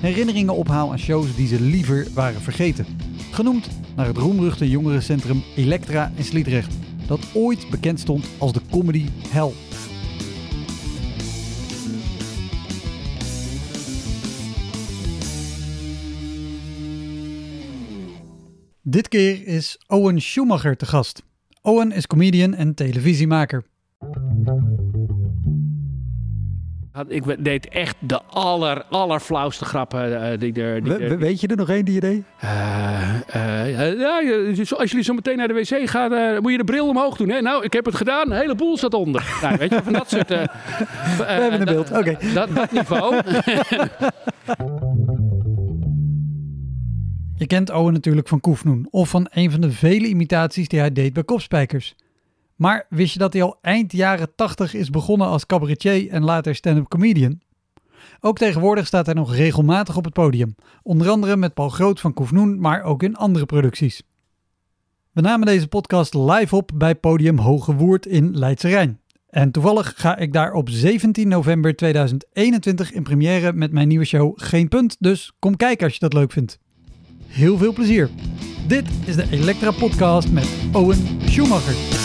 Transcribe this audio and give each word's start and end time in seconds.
herinneringen 0.00 0.54
ophaal 0.54 0.90
aan 0.90 0.98
shows 0.98 1.36
die 1.36 1.46
ze 1.46 1.60
liever 1.60 2.06
waren 2.14 2.40
vergeten. 2.40 2.86
Genoemd 3.30 3.68
naar 3.96 4.06
het 4.06 4.16
roemruchte 4.16 4.70
jongerencentrum 4.70 5.42
Elektra 5.56 6.12
in 6.16 6.24
Sliedrecht, 6.24 6.74
dat 7.06 7.20
ooit 7.34 7.70
bekend 7.70 8.00
stond 8.00 8.26
als 8.38 8.52
de 8.52 8.60
comedy 8.70 9.06
hell. 9.28 9.52
Dit 18.82 19.08
keer 19.08 19.46
is 19.46 19.78
Owen 19.86 20.20
Schumacher 20.20 20.76
te 20.76 20.86
gast. 20.86 21.22
Owen 21.62 21.92
is 21.92 22.06
comedian 22.06 22.54
en 22.54 22.74
televisiemaker. 22.74 23.64
Ik 27.08 27.44
deed 27.44 27.68
echt 27.68 27.96
de 27.98 28.20
aller, 28.22 28.84
allerflauwste 28.90 29.64
grappen 29.64 30.10
uh, 30.10 30.38
die 30.38 30.62
er... 30.62 30.82
Die 30.82 30.92
We, 30.92 31.16
weet 31.16 31.40
je 31.40 31.46
er 31.46 31.56
nog 31.56 31.68
één 31.68 31.84
die 31.84 31.94
je 31.94 32.00
deed? 32.00 32.22
Uh, 32.44 33.14
uh, 33.36 33.98
ja, 33.98 34.22
als 34.76 34.90
jullie 34.90 35.04
zo 35.04 35.14
meteen 35.14 35.36
naar 35.36 35.48
de 35.48 35.54
wc 35.54 35.88
gaan, 35.88 36.42
moet 36.42 36.52
je 36.52 36.58
de 36.58 36.64
bril 36.64 36.88
omhoog 36.88 37.16
doen. 37.16 37.28
Hè? 37.28 37.40
Nou, 37.40 37.64
ik 37.64 37.72
heb 37.72 37.84
het 37.84 37.94
gedaan, 37.94 38.30
een 38.30 38.38
heleboel 38.38 38.76
zat 38.76 38.94
onder. 38.94 39.26
nou, 39.42 39.56
weet 39.56 39.70
je, 39.70 39.82
van 39.82 39.92
dat 39.92 40.10
soort... 40.10 40.28
We 40.28 41.24
hebben 41.24 41.60
een 41.60 41.66
beeld, 41.66 41.90
oké. 41.90 41.98
Okay. 41.98 42.32
Dat, 42.34 42.54
dat 42.54 42.72
niveau. 42.72 43.14
je 47.42 47.46
kent 47.46 47.70
Owen 47.70 47.92
natuurlijk 47.92 48.28
van 48.28 48.40
Koefnoen, 48.40 48.88
of 48.90 49.08
van 49.08 49.26
een 49.30 49.50
van 49.50 49.60
de 49.60 49.70
vele 49.70 50.06
imitaties 50.06 50.68
die 50.68 50.78
hij 50.78 50.92
deed 50.92 51.12
bij 51.12 51.24
Kopspijkers. 51.24 51.94
Maar 52.58 52.86
wist 52.88 53.12
je 53.12 53.18
dat 53.18 53.32
hij 53.32 53.42
al 53.42 53.58
eind 53.60 53.92
jaren 53.92 54.34
80 54.34 54.74
is 54.74 54.90
begonnen 54.90 55.26
als 55.26 55.46
cabaretier 55.46 56.10
en 56.10 56.24
later 56.24 56.54
stand-up 56.54 56.88
comedian? 56.88 57.40
Ook 58.20 58.38
tegenwoordig 58.38 58.86
staat 58.86 59.06
hij 59.06 59.14
nog 59.14 59.34
regelmatig 59.34 59.96
op 59.96 60.04
het 60.04 60.12
podium. 60.12 60.54
Onder 60.82 61.08
andere 61.08 61.36
met 61.36 61.54
Paul 61.54 61.68
Groot 61.68 62.00
van 62.00 62.14
Koefnoen, 62.14 62.60
maar 62.60 62.82
ook 62.82 63.02
in 63.02 63.16
andere 63.16 63.46
producties. 63.46 64.02
We 65.12 65.20
namen 65.20 65.46
deze 65.46 65.68
podcast 65.68 66.14
live 66.14 66.56
op 66.56 66.70
bij 66.74 66.94
podium 66.94 67.38
Hoge 67.38 67.74
Woerd 67.74 68.06
in 68.06 68.38
Leidse 68.38 68.68
Rijn. 68.68 69.00
En 69.30 69.50
toevallig 69.50 69.92
ga 69.96 70.16
ik 70.16 70.32
daar 70.32 70.52
op 70.52 70.68
17 70.70 71.28
november 71.28 71.76
2021 71.76 72.92
in 72.92 73.02
première 73.02 73.52
met 73.52 73.72
mijn 73.72 73.88
nieuwe 73.88 74.04
show 74.04 74.32
Geen 74.36 74.68
Punt. 74.68 74.96
Dus 74.98 75.32
kom 75.38 75.56
kijken 75.56 75.84
als 75.84 75.94
je 75.94 76.00
dat 76.00 76.12
leuk 76.12 76.32
vindt. 76.32 76.58
Heel 77.26 77.58
veel 77.58 77.72
plezier. 77.72 78.10
Dit 78.66 78.88
is 79.04 79.16
de 79.16 79.26
Elektra 79.30 79.70
Podcast 79.70 80.32
met 80.32 80.48
Owen 80.72 81.20
Schumacher. 81.24 81.97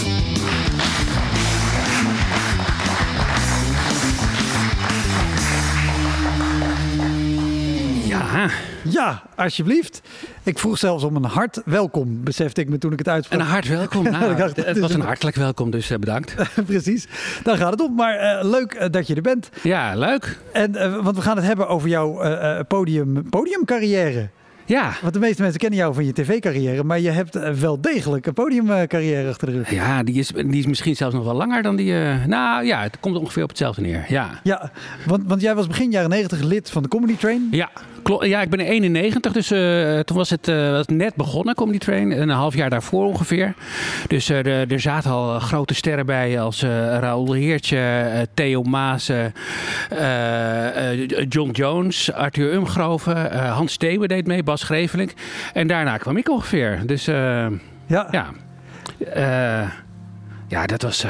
Ja. 8.13 8.49
Ja, 8.83 9.23
alsjeblieft. 9.35 10.01
Ik 10.43 10.59
vroeg 10.59 10.77
zelfs 10.77 11.03
om 11.03 11.15
een 11.15 11.23
hart 11.23 11.61
welkom, 11.65 12.23
besefte 12.23 12.61
ik 12.61 12.69
me 12.69 12.77
toen 12.77 12.91
ik 12.91 12.99
het 12.99 13.09
uitsprak. 13.09 13.39
Een 13.39 13.45
hart 13.45 13.67
welkom. 13.67 14.03
Nou, 14.13 14.35
dacht, 14.35 14.65
het 14.65 14.79
was 14.79 14.93
een 14.93 15.01
hartelijk 15.01 15.35
welkom, 15.35 15.71
dus 15.71 15.91
uh, 15.91 15.97
bedankt. 15.97 16.35
Precies, 16.65 17.07
daar 17.43 17.57
gaat 17.57 17.71
het 17.71 17.81
om. 17.81 17.95
Maar 17.95 18.41
uh, 18.43 18.49
leuk 18.49 18.73
uh, 18.73 18.85
dat 18.91 19.07
je 19.07 19.15
er 19.15 19.21
bent. 19.21 19.49
Ja, 19.63 19.95
leuk. 19.95 20.39
En, 20.53 21.03
want 21.03 21.15
we 21.15 21.21
gaan 21.21 21.35
het 21.35 21.45
hebben 21.45 21.67
over 21.67 21.89
jouw 21.89 22.63
podium, 22.63 23.29
podiumcarrière. 23.29 24.29
Ja. 24.65 24.93
Want 25.01 25.13
de 25.13 25.19
meeste 25.19 25.41
mensen 25.41 25.59
kennen 25.59 25.79
jou 25.79 25.93
van 25.93 26.05
je 26.05 26.13
tv-carrière, 26.13 26.83
maar 26.83 26.99
je 26.99 27.09
hebt 27.09 27.59
wel 27.59 27.81
degelijk 27.81 28.25
een 28.25 28.33
podiumcarrière 28.33 29.29
achter 29.29 29.47
de 29.47 29.53
rug. 29.53 29.71
Ja, 29.71 30.03
die 30.03 30.15
is, 30.15 30.27
die 30.27 30.59
is 30.59 30.65
misschien 30.65 30.95
zelfs 30.95 31.15
nog 31.15 31.23
wel 31.23 31.33
langer 31.33 31.61
dan 31.61 31.75
die. 31.75 31.91
Uh, 31.91 32.25
nou 32.25 32.65
ja, 32.65 32.81
het 32.81 32.99
komt 32.99 33.17
ongeveer 33.17 33.43
op 33.43 33.49
hetzelfde 33.49 33.81
neer. 33.81 34.05
Ja, 34.07 34.39
ja 34.43 34.71
want, 35.05 35.23
want 35.27 35.41
jij 35.41 35.55
was 35.55 35.67
begin 35.67 35.91
jaren 35.91 36.09
90 36.09 36.41
lid 36.41 36.69
van 36.69 36.83
de 36.83 36.89
Comedy 36.89 37.17
Train. 37.17 37.47
Ja, 37.51 37.69
klopt. 38.03 38.25
Ja, 38.25 38.41
ik 38.41 38.49
ben 38.49 38.59
91, 38.59 39.31
dus 39.31 39.51
uh, 39.51 39.99
toen 39.99 40.17
was 40.17 40.29
het, 40.29 40.47
uh, 40.47 40.71
was 40.71 40.87
net 40.87 41.15
begonnen, 41.15 41.55
Comedy 41.55 41.77
Train. 41.77 42.11
Een 42.21 42.29
half 42.29 42.55
jaar 42.55 42.69
daarvoor 42.69 43.05
ongeveer. 43.05 43.53
Dus 44.07 44.29
er, 44.29 44.71
er 44.71 44.79
zaten 44.79 45.11
al 45.11 45.39
grote 45.39 45.73
sterren 45.73 46.05
bij 46.05 46.41
als 46.41 46.61
Raoul 46.63 47.33
Heertje, 47.33 48.27
Theo 48.33 48.63
Maassen, 48.63 49.33
John 51.29 51.49
Jones, 51.51 52.13
Arthur 52.13 52.53
Umgroven, 52.53 53.47
Hans 53.49 53.77
Theeuwen 53.77 54.07
deed 54.07 54.27
mee, 54.27 54.43
Bas 54.43 54.63
Grevelink. 54.63 55.13
En 55.53 55.67
daarna 55.67 55.97
kwam 55.97 56.17
ik 56.17 56.29
ongeveer. 56.29 56.81
Dus 56.85 57.05
ja. 57.05 57.49
Ja. 57.87 58.29
Ja, 60.47 60.65
dat 60.65 60.81
was 60.81 61.05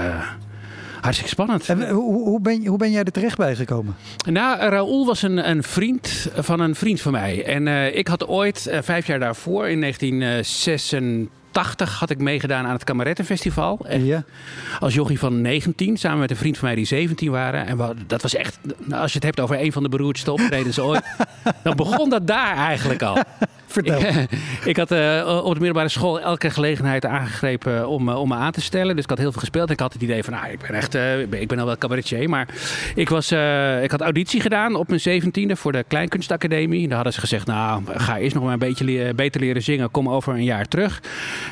hartstikke 1.04 1.32
spannend. 1.32 1.70
En 1.70 1.90
hoe, 1.90 2.24
hoe, 2.24 2.42
ben, 2.42 2.66
hoe 2.66 2.78
ben 2.78 2.92
jij 2.92 3.04
er 3.04 3.12
terecht 3.12 3.38
bij 3.38 3.56
gekomen? 3.56 3.96
Nou, 4.26 4.60
Raoul 4.60 5.06
was 5.06 5.22
een, 5.22 5.50
een 5.50 5.64
vriend 5.64 6.28
van 6.36 6.60
een 6.60 6.76
vriend 6.76 7.02
van 7.02 7.12
mij. 7.12 7.46
En 7.46 7.96
ik 7.96 8.08
had 8.08 8.28
ooit, 8.28 8.70
vijf 8.82 9.08
jaar 9.08 9.20
daarvoor, 9.20 9.68
in 9.68 9.80
1986... 9.80 11.42
80 11.54 12.00
had 12.00 12.10
ik 12.10 12.18
meegedaan 12.18 12.66
aan 12.66 12.74
het 12.74 12.84
Kamerettenfestival. 12.84 13.86
Ja. 13.90 14.24
Als 14.80 14.94
jochie 14.94 15.20
van 15.20 15.42
19, 15.42 15.98
samen 15.98 16.20
met 16.20 16.30
een 16.30 16.36
vriend 16.36 16.58
van 16.58 16.68
mij 16.68 16.76
die 16.76 16.86
17 16.86 17.32
waren. 17.32 17.66
En 17.66 17.78
we, 17.78 17.94
dat 18.08 18.22
was 18.22 18.36
echt, 18.36 18.58
als 18.92 19.12
je 19.12 19.18
het 19.18 19.24
hebt 19.24 19.40
over 19.40 19.62
een 19.62 19.72
van 19.72 19.84
de 19.84 19.90
beroerdste 19.90 20.32
optredens 20.32 20.80
ooit. 20.90 21.04
dan 21.64 21.76
begon 21.76 22.10
dat 22.10 22.28
daar 22.28 22.56
eigenlijk 22.56 23.02
al. 23.02 23.18
Vertel. 23.74 24.00
Ik, 24.00 24.30
ik 24.72 24.78
had 24.78 24.92
uh, 24.92 25.42
op 25.44 25.54
de 25.54 25.60
middelbare 25.60 25.90
school 25.90 26.20
elke 26.20 26.50
gelegenheid 26.50 27.06
aangegrepen 27.06 27.88
om, 27.88 28.10
uh, 28.10 28.20
om 28.20 28.28
me 28.28 28.36
aan 28.36 28.52
te 28.52 28.62
stellen. 28.62 28.96
Dus 28.96 29.04
ik 29.04 29.10
had 29.10 29.20
heel 29.20 29.32
veel 29.32 29.40
gespeeld. 29.40 29.70
Ik 29.70 29.80
had 29.80 29.94
het 29.94 30.02
idee 30.02 30.24
van, 30.24 30.34
nou, 30.34 30.52
ik 30.52 30.60
ben 30.60 30.76
echt, 30.76 30.96
uh, 30.96 31.20
ik 31.20 31.48
ben 31.48 31.60
al 31.60 31.66
wel 31.66 31.78
cabaretier. 31.78 32.30
Maar 32.30 32.48
ik, 32.96 33.10
was, 33.10 33.32
ik 33.82 33.92
had 33.92 34.02
auditie 34.02 34.42
gedaan 34.42 34.76
op 34.76 34.88
mijn 34.88 35.00
zeventiende 35.00 35.56
voor 35.56 35.72
de 35.72 35.86
Kleinkunstacademie. 35.88 36.86
Daar 36.88 36.96
hadden 36.96 37.14
ze 37.14 37.20
gezegd, 37.20 37.48
nou, 37.48 37.82
ga 37.88 38.18
eerst 38.18 38.36
nog 38.36 38.44
maar 38.44 38.54
een 38.54 38.60
beetje 38.60 38.86
le 38.86 39.14
beter 39.16 39.42
leren 39.42 39.64
zingen. 39.64 39.92
Kom 39.92 40.10
over 40.10 40.34
een 40.34 40.44
jaar 40.44 40.68
terug. 40.68 41.02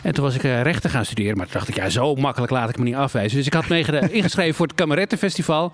En 0.03 0.13
toen 0.13 0.23
was 0.23 0.35
ik 0.35 0.41
rechten 0.41 0.89
gaan 0.89 1.05
studeren. 1.05 1.37
Maar 1.37 1.45
toen 1.45 1.53
dacht 1.53 1.67
ik, 1.67 1.75
ja, 1.75 1.89
zo 1.89 2.15
makkelijk 2.15 2.51
laat 2.51 2.69
ik 2.69 2.77
me 2.77 2.83
niet 2.83 2.95
afwijzen. 2.95 3.37
Dus 3.37 3.45
ik 3.45 3.53
had 3.53 3.67
me 3.67 3.79
ingeschreven 4.11 4.55
voor 4.55 4.67
het 4.67 4.75
Kamerettenfestival. 4.75 5.73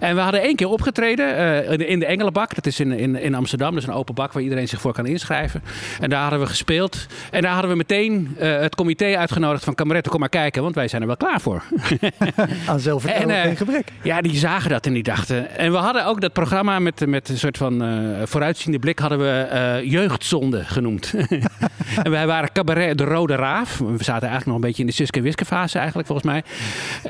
En 0.00 0.14
we 0.14 0.20
hadden 0.20 0.42
één 0.42 0.56
keer 0.56 0.68
opgetreden 0.68 1.78
in 1.88 1.98
de 1.98 2.06
Engelenbak. 2.06 2.54
Dat 2.54 2.66
is 2.66 2.80
in, 2.80 2.92
in, 2.92 3.16
in 3.16 3.34
Amsterdam. 3.34 3.74
Dat 3.74 3.82
is 3.82 3.88
een 3.88 3.94
open 3.94 4.14
bak 4.14 4.32
waar 4.32 4.42
iedereen 4.42 4.68
zich 4.68 4.80
voor 4.80 4.92
kan 4.92 5.06
inschrijven. 5.06 5.62
En 6.00 6.10
daar 6.10 6.20
hadden 6.20 6.40
we 6.40 6.46
gespeeld. 6.46 7.06
En 7.30 7.42
daar 7.42 7.52
hadden 7.52 7.70
we 7.70 7.76
meteen 7.76 8.36
uh, 8.40 8.58
het 8.58 8.74
comité 8.74 9.16
uitgenodigd 9.16 9.64
van 9.64 9.74
Kameretten, 9.74 10.10
kom 10.10 10.20
maar 10.20 10.28
kijken, 10.28 10.62
want 10.62 10.74
wij 10.74 10.88
zijn 10.88 11.00
er 11.00 11.06
wel 11.06 11.16
klaar 11.16 11.40
voor. 11.40 11.62
Aan 12.66 12.80
zelfvertrouwen 12.80 13.34
en, 13.34 13.40
uh, 13.40 13.46
geen 13.46 13.56
gebrek. 13.56 13.92
Ja, 14.02 14.20
die 14.20 14.36
zagen 14.36 14.70
dat 14.70 14.86
en 14.86 14.92
die 14.92 15.02
dachten. 15.02 15.56
En 15.56 15.72
we 15.72 15.78
hadden 15.78 16.06
ook 16.06 16.20
dat 16.20 16.32
programma 16.32 16.78
met, 16.78 17.06
met 17.06 17.28
een 17.28 17.38
soort 17.38 17.56
van 17.56 17.84
uh, 17.84 18.22
vooruitziende 18.24 18.78
blik 18.78 18.98
hadden 18.98 19.18
we 19.18 19.80
jeugdzonde 19.84 20.64
genoemd. 20.64 21.14
en 22.02 22.10
wij 22.10 22.26
waren 22.26 22.52
cabaret 22.52 22.98
de 22.98 23.04
Rode 23.04 23.34
We 23.78 24.04
zaten 24.04 24.28
eigenlijk 24.28 24.46
nog 24.46 24.54
een 24.54 24.60
beetje 24.60 24.82
in 24.82 24.88
de 24.88 24.94
Siske 24.94 25.20
Wiske 25.20 25.44
fase 25.44 25.78
eigenlijk 25.78 26.08
volgens 26.08 26.26
mij. 26.26 26.42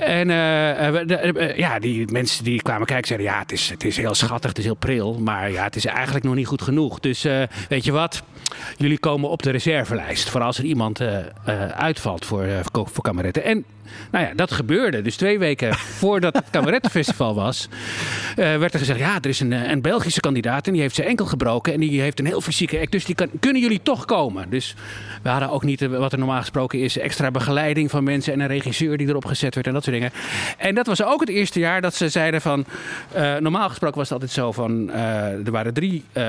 En 0.03 0.29
de, 0.29 1.53
ja, 1.57 1.79
die 1.79 2.13
mensen 2.13 2.45
die 2.45 2.63
kwamen 2.63 2.87
kijken 2.87 3.07
zeiden 3.07 3.29
ja, 3.29 3.39
het 3.39 3.53
is, 3.53 3.71
het 3.71 3.85
is 3.85 3.97
heel 3.97 4.15
schattig, 4.15 4.49
het 4.49 4.59
is 4.59 4.65
heel 4.65 4.75
pril. 4.75 5.19
Maar 5.19 5.51
ja, 5.51 5.65
het 5.65 5.77
is 5.77 5.85
eigenlijk 5.85 6.25
nog 6.25 6.35
niet 6.35 6.47
goed 6.47 6.63
genoeg. 6.63 7.01
Dus 7.01 7.23
weet 7.69 7.85
je 7.85 7.93
wat? 7.93 8.23
jullie 8.77 8.99
komen 8.99 9.31
op 9.31 9.43
de 9.43 9.51
reservelijst. 9.51 10.31
Voor 10.31 10.41
als 10.41 10.59
er 10.59 10.65
iemand 10.65 11.01
uitvalt 11.75 12.25
voor, 12.25 12.47
voor 12.73 13.03
kameretten. 13.03 13.45
En 13.45 13.65
nou 14.11 14.25
ja, 14.25 14.35
dat 14.35 14.53
gebeurde. 14.53 15.03
Dus 15.03 15.17
twee 15.17 15.39
weken 15.39 15.75
voordat 16.03 16.35
het 16.35 16.45
Kamerettenfestival 16.51 17.35
was, 17.35 17.69
werd 18.35 18.73
er 18.73 18.79
gezegd: 18.79 18.99
ja, 18.99 19.17
er 19.21 19.29
is 19.29 19.41
een, 19.41 19.53
een 19.53 19.81
Belgische 19.81 20.21
kandidaat 20.21 20.67
en 20.67 20.73
die 20.73 20.83
heeft 20.83 20.95
zijn 20.95 21.09
enkel 21.09 21.27
gebroken. 21.27 21.73
En 21.73 21.81
die 21.81 22.01
heeft 22.01 22.19
een 22.19 22.27
heel 22.27 22.41
fysieke 22.41 22.81
act. 22.81 22.93
Dus 22.93 23.05
die 23.05 23.15
kan, 23.15 23.29
kunnen 23.41 23.63
jullie 23.63 23.83
toch 23.83 24.05
komen? 24.05 24.51
Dus 24.51 24.75
we 25.23 25.29
hadden 25.29 25.51
ook 25.51 25.63
niet 25.63 25.87
wat 25.87 26.13
er 26.13 26.19
normaal 26.19 26.32
normaal 26.33 26.51
gesproken 26.51 26.79
is 26.79 26.99
extra 26.99 27.31
begeleiding 27.31 27.91
van 27.91 28.05
mensen 28.05 28.33
en 28.33 28.41
een 28.41 28.47
regisseur 28.47 28.97
die 28.97 29.09
erop 29.09 29.25
gezet 29.25 29.55
werd 29.55 29.67
en 29.67 29.73
dat 29.73 29.85
soort 29.85 29.97
dingen. 29.97 30.13
En 30.59 30.75
dat 30.75 30.87
was 30.87 31.03
ook 31.03 31.21
het 31.21 31.29
eerste 31.29 31.59
jaar 31.59 31.81
dat 31.81 31.95
ze 31.95 32.09
zeiden 32.09 32.41
van, 32.41 32.65
eh, 33.13 33.37
normaal 33.37 33.69
gesproken 33.69 33.99
was 33.99 34.09
het 34.09 34.13
altijd 34.13 34.31
zo 34.31 34.53
van, 34.53 34.91
eh, 34.91 35.47
er 35.47 35.51
waren 35.51 35.75
drie 35.75 36.05
eh, 36.13 36.25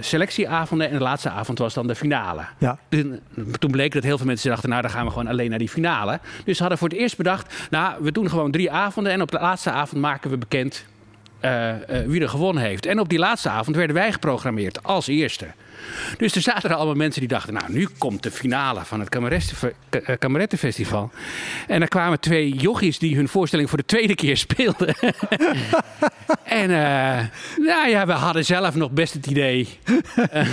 selectieavonden 0.00 0.90
en 0.90 0.98
de 0.98 1.02
laatste 1.02 1.30
avond 1.30 1.58
was 1.58 1.74
dan 1.74 1.86
de 1.86 1.94
finale. 1.94 2.42
Ja. 2.58 2.78
Toen, 2.88 3.20
toen 3.58 3.70
bleek 3.70 3.92
dat 3.92 4.02
heel 4.02 4.16
veel 4.16 4.26
mensen 4.26 4.50
dachten, 4.50 4.68
nou 4.68 4.82
dan 4.82 4.90
gaan 4.90 5.04
we 5.04 5.10
gewoon 5.10 5.28
alleen 5.28 5.50
naar 5.50 5.58
die 5.58 5.68
finale. 5.68 6.20
Dus 6.44 6.56
ze 6.56 6.60
hadden 6.60 6.78
voor 6.78 6.88
het 6.88 6.98
eerst 6.98 7.16
bedacht, 7.16 7.68
nou 7.70 7.94
we 8.00 8.12
doen 8.12 8.28
gewoon 8.28 8.50
drie 8.50 8.70
avonden 8.70 9.12
en 9.12 9.22
op 9.22 9.30
de 9.30 9.38
laatste 9.38 9.70
avond 9.70 10.00
maken 10.00 10.30
we 10.30 10.38
bekend 10.38 10.84
wie 12.06 12.20
er 12.20 12.28
gewonnen 12.28 12.62
heeft. 12.62 12.86
En 12.86 13.00
op 13.00 13.08
die 13.08 13.18
laatste 13.18 13.48
avond 13.48 13.76
werden 13.76 13.96
wij 13.96 14.12
geprogrammeerd 14.12 14.82
als 14.82 15.06
eerste. 15.06 15.46
Dus 16.18 16.34
er 16.34 16.42
zaten 16.42 16.70
er 16.70 16.76
allemaal 16.76 16.94
mensen 16.94 17.20
die 17.20 17.28
dachten, 17.28 17.54
nou 17.54 17.72
nu 17.72 17.88
komt 17.98 18.22
de 18.22 18.30
finale 18.30 18.80
van 18.84 19.00
het 19.00 19.08
Kamerettenfe- 19.08 19.74
Ka- 19.88 19.98
eh, 19.98 20.18
Kamerettenfestival. 20.18 21.10
En 21.66 21.82
er 21.82 21.88
kwamen 21.88 22.20
twee 22.20 22.54
jochies 22.54 22.98
die 22.98 23.16
hun 23.16 23.28
voorstelling 23.28 23.68
voor 23.68 23.78
de 23.78 23.84
tweede 23.84 24.14
keer 24.14 24.36
speelden. 24.36 24.94
en 26.44 26.70
eh, 26.70 27.24
nou 27.56 27.88
ja, 27.88 28.06
we 28.06 28.12
hadden 28.12 28.44
zelf 28.44 28.74
nog 28.74 28.90
best 28.90 29.12
het 29.14 29.26
idee 29.26 29.68
eh, 30.30 30.46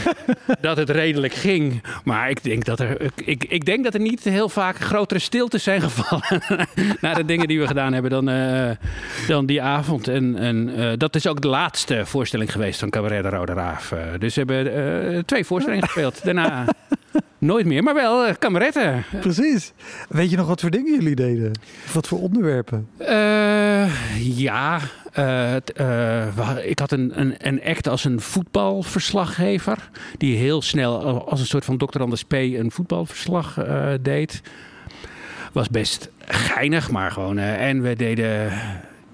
dat 0.62 0.78
het 0.78 0.90
redelijk 0.90 1.34
ging. 1.34 1.84
Maar 2.04 2.30
ik 2.30 2.44
denk 2.44 2.66
dat 2.66 2.80
er, 2.80 2.98
ik, 3.16 3.44
ik 3.44 3.66
denk 3.66 3.84
dat 3.84 3.94
er 3.94 4.00
niet 4.00 4.24
heel 4.24 4.50
vaak 4.50 4.78
grotere 4.80 5.20
stiltes 5.20 5.64
zijn 5.64 5.82
gevallen 5.82 6.42
na 7.02 7.14
de 7.14 7.26
dingen 7.26 7.48
die 7.48 7.60
we 7.60 7.68
gedaan 7.68 7.94
hebben 7.94 8.12
dan, 8.12 8.26
dan 9.28 9.46
die 9.46 9.62
avond. 9.62 10.08
En, 10.08 10.38
en 10.38 10.96
dat 10.98 11.16
is 11.16 11.28
ook 11.28 11.42
de 11.42 11.48
laatste 11.48 12.06
voorstelling 12.06 12.52
geweest 12.52 12.80
van 12.80 12.90
Cabaret 12.90 13.24
de 13.24 13.30
Rode 13.30 13.54
Raaf. 13.54 13.94
Dus 14.20 14.36
we 14.36 14.44
hebben 14.54 15.17
twee 15.26 15.46
voorstellingen 15.46 15.84
gespeeld. 15.86 16.24
Daarna 16.24 16.66
nooit 17.38 17.66
meer, 17.66 17.84
maar 17.84 17.94
wel 17.94 18.26
eh, 18.26 18.34
kameretten. 18.40 19.04
Precies. 19.22 19.74
Weet 20.10 20.30
je 20.30 20.38
nog 20.38 20.48
wat 20.48 20.62
voor 20.62 20.70
dingen 20.70 20.94
jullie 20.94 21.16
deden? 21.16 21.52
Of 21.86 21.94
wat 21.94 22.08
voor 22.08 22.20
onderwerpen? 22.22 22.88
Eh, 22.98 24.38
ja, 24.38 24.80
eh, 25.12 25.56
eh, 25.56 26.70
ik 26.70 26.80
had 26.80 26.92
een, 26.92 27.20
een, 27.20 27.36
een 27.38 27.64
act 27.64 27.88
als 27.88 28.04
een 28.06 28.22
voetbalverslaggever. 28.22 29.90
Die 30.18 30.38
heel 30.38 30.62
snel 30.62 31.26
als 31.30 31.40
een 31.40 31.46
soort 31.46 31.66
van 31.66 31.78
Dr. 31.78 32.02
Anders 32.02 32.24
P. 32.24 32.34
een 32.34 32.72
voetbalverslag 32.72 33.58
eh, 33.58 33.88
deed. 34.02 34.42
Was 35.54 35.70
best 35.70 36.10
geinig, 36.26 36.92
maar 36.92 37.12
gewoon. 37.12 37.38
eh, 37.38 37.68
en 37.70 37.82
we 37.82 37.96
deden, 37.96 38.52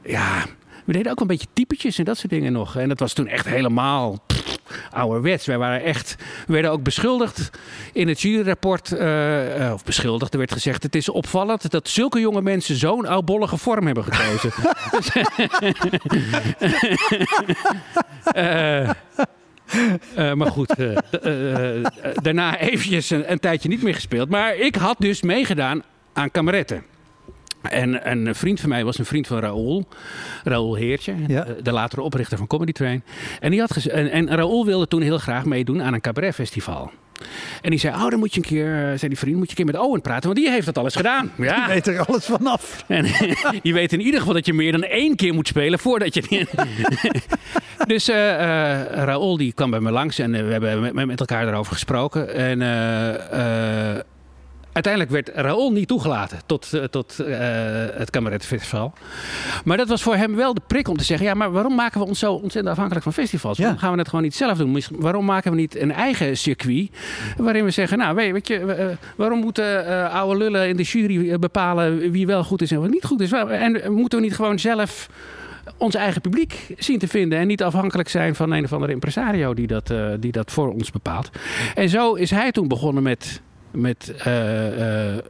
ja, 0.04 0.46
we 0.86 0.94
deden 0.94 1.12
ook 1.12 1.20
een 1.20 1.28
beetje 1.28 1.48
typetjes 1.54 1.98
en 1.98 2.06
dat 2.06 2.18
soort 2.18 2.32
dingen 2.32 2.52
nog. 2.54 2.76
En 2.78 2.90
dat 2.90 3.00
was 3.00 3.14
toen 3.14 3.28
echt 3.28 3.46
helemaal 3.48 4.24
pff, 4.28 4.53
ouderwets. 4.92 5.46
Wij 5.46 5.58
waren 5.58 5.84
echt, 5.84 6.16
we 6.48 6.54
werden 6.54 6.72
ook 6.72 6.84
beschuldigd 6.84 7.50
in 7.94 8.08
het 8.08 8.22
juryrapport, 8.22 8.92
eh, 8.92 9.66
eh, 9.66 9.74
of 9.74 9.84
beschuldigd, 9.84 10.34
er 10.34 10.40
werd 10.40 10.52
gezegd: 10.52 10.84
het 10.84 10.96
is 10.96 11.10
opvallend 11.10 11.72
dat 11.72 11.90
zulke 11.90 12.20
jonge 12.20 12.42
mensen 12.42 12.76
zo'n 12.76 13.06
oudbollige 13.06 13.58
vorm 13.58 13.86
hebben 13.86 14.04
gekozen. 14.04 14.52
Eh, 20.16 20.34
maar 20.34 20.52
goed, 20.52 20.76
daarna 22.24 22.60
eventjes 22.60 23.10
een, 23.10 23.32
een 23.32 23.40
tijdje 23.40 23.70
niet 23.70 23.84
meer 23.84 23.94
gespeeld. 23.94 24.30
Maar 24.30 24.56
ik 24.56 24.76
had 24.76 24.96
dus 25.00 25.22
meegedaan 25.22 25.84
aan 26.14 26.32
kameretten. 26.32 26.84
En 27.70 28.12
een 28.12 28.36
vriend 28.36 28.60
van 28.60 28.70
mij 28.70 28.84
was 28.86 28.98
een 28.98 29.06
vriend 29.06 29.28
van 29.28 29.40
Raoul. 29.40 29.88
Raoul 30.44 30.76
Heertje, 30.76 31.14
Ja. 31.28 31.46
de- 31.64 31.72
latere 31.72 32.02
oprichter 32.02 32.38
van 32.38 32.48
Comedy 32.48 32.72
Train. 32.72 33.04
En, 33.40 33.52
die 33.52 33.60
had 33.60 33.76
en, 33.86 34.12
en 34.12 34.36
Raoul 34.36 34.66
wilde 34.66 34.88
toen 34.88 35.02
heel 35.02 35.18
graag 35.18 35.46
meedoen 35.46 35.82
aan 35.82 35.94
een 35.94 36.02
cabaretfestival. 36.02 36.92
En 37.62 37.70
die 37.70 37.80
zei, 37.80 37.94
oh, 37.96 38.10
dan 38.10 38.20
moet 38.20 38.34
je 38.34 38.40
een 38.40 38.46
keer, 38.48 38.74
eh, 38.76 38.86
zei 38.86 39.08
die 39.08 39.18
vriend, 39.18 39.36
moet 39.38 39.44
je 39.52 39.60
een 39.60 39.66
keer 39.66 39.74
met 39.74 39.86
Owen 39.88 40.02
praten, 40.02 40.24
want 40.24 40.36
die 40.36 40.50
heeft 40.50 40.66
dat 40.66 40.78
alles 40.78 40.96
gedaan. 40.96 41.32
Ja. 41.38 41.62
Je 41.68 41.74
weet 41.74 41.88
er 41.88 42.06
alles 42.06 42.26
vanaf. 42.26 42.84
En 42.88 43.06
je 43.64 43.74
weet 43.74 43.94
in 43.94 44.02
ieder 44.02 44.20
geval 44.20 44.34
dat 44.36 44.46
je 44.46 44.54
meer 44.54 44.72
dan 44.72 44.84
één 44.84 45.16
keer 45.16 45.34
moet 45.34 45.48
spelen 45.48 45.80
voordat 45.80 46.14
je. 46.14 46.46
dus 47.88 48.10
eh 48.10 48.34
eh, 48.34 48.88
Raoul 49.06 49.38
die 49.38 49.54
kwam 49.54 49.70
bij 49.72 49.80
me 49.80 49.92
langs 49.92 50.20
en 50.20 50.36
eh, 50.36 50.44
we 50.46 50.52
hebben 50.52 50.94
met, 50.94 51.06
met 51.06 51.20
elkaar 51.20 51.46
daarover 51.46 51.74
gesproken. 51.74 52.34
En 52.36 52.62
eh, 52.62 53.92
eh, 53.96 54.00
uiteindelijk 54.74 55.14
werd 55.14 55.30
Raoul 55.34 55.72
niet 55.72 55.88
toegelaten 55.88 56.40
tot, 56.46 56.74
eh, 56.74 56.84
tot 56.84 57.20
eh, 57.20 57.38
het 57.94 58.10
Kameretfestival. 58.10 58.94
Maar 59.66 59.78
dat 59.78 59.88
was 59.88 60.02
voor 60.02 60.16
hem 60.16 60.36
wel 60.36 60.54
de 60.54 60.62
prik 60.68 60.88
om 60.88 60.98
te 60.98 61.04
zeggen: 61.04 61.28
ja, 61.28 61.34
maar 61.34 61.52
waarom 61.52 61.76
maken 61.76 62.00
we 62.00 62.08
ons 62.08 62.20
zo 62.20 62.34
ontzettend 62.34 62.68
afhankelijk 62.68 63.04
van 63.04 63.14
festivals? 63.14 63.58
Waarom 63.58 63.78
gaan 63.78 63.92
we 63.92 63.98
het 63.98 64.08
gewoon 64.08 64.24
niet 64.24 64.36
zelf 64.36 64.58
doen? 64.58 64.82
Waarom 64.92 65.26
maken 65.26 65.52
we 65.52 65.58
niet 65.58 65.76
een 65.76 65.92
eigen 65.92 66.38
circuit 66.38 66.90
waarin 67.38 67.64
we 67.64 67.72
zeggen: 67.72 67.98
nou, 67.98 68.16
weet, 68.16 68.48
je, 68.48 68.60
eh, 68.60 68.86
waarom 69.16 69.40
moeten 69.40 69.86
eh, 69.88 70.14
oude 70.14 70.38
lullen 70.38 70.68
in 70.68 70.76
de 70.76 70.84
jury 70.84 71.40
bepalen 71.40 72.12
wie 72.12 72.26
wel 72.26 72.44
goed 72.44 72.62
is 72.62 72.72
en 72.72 72.80
wat 72.80 72.90
niet 72.90 73.06
goed 73.06 73.22
is? 73.22 73.32
En 73.32 73.94
moeten 73.94 74.20
we 74.20 74.26
niet 74.26 74.36
gewoon 74.36 74.60
zelf 74.60 75.10
ons 75.78 75.96
eigen 75.96 76.22
publiek 76.22 76.74
zien 76.78 77.00
te 77.00 77.08
vinden 77.08 77.40
en 77.40 77.48
niet 77.48 77.64
afhankelijk 77.64 78.10
zijn 78.10 78.36
van 78.36 78.52
een 78.52 78.64
of 78.64 78.74
andere 78.74 78.92
impresario 78.92 79.54
die 79.54 79.68
dat, 79.68 79.94
die 80.20 80.32
dat 80.32 80.52
voor 80.52 80.74
ons 80.74 80.92
bepaalt? 80.92 81.30
En 81.76 81.90
zo 81.90 82.14
is 82.14 82.30
hij 82.32 82.52
toen 82.52 82.68
begonnen 82.68 83.04
met, 83.04 83.42
met 83.74 84.14
eh, 84.18 85.14
eh, 85.16 85.24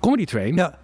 Comedy 0.00 0.24
Train. 0.24 0.54
Ja. 0.54 0.78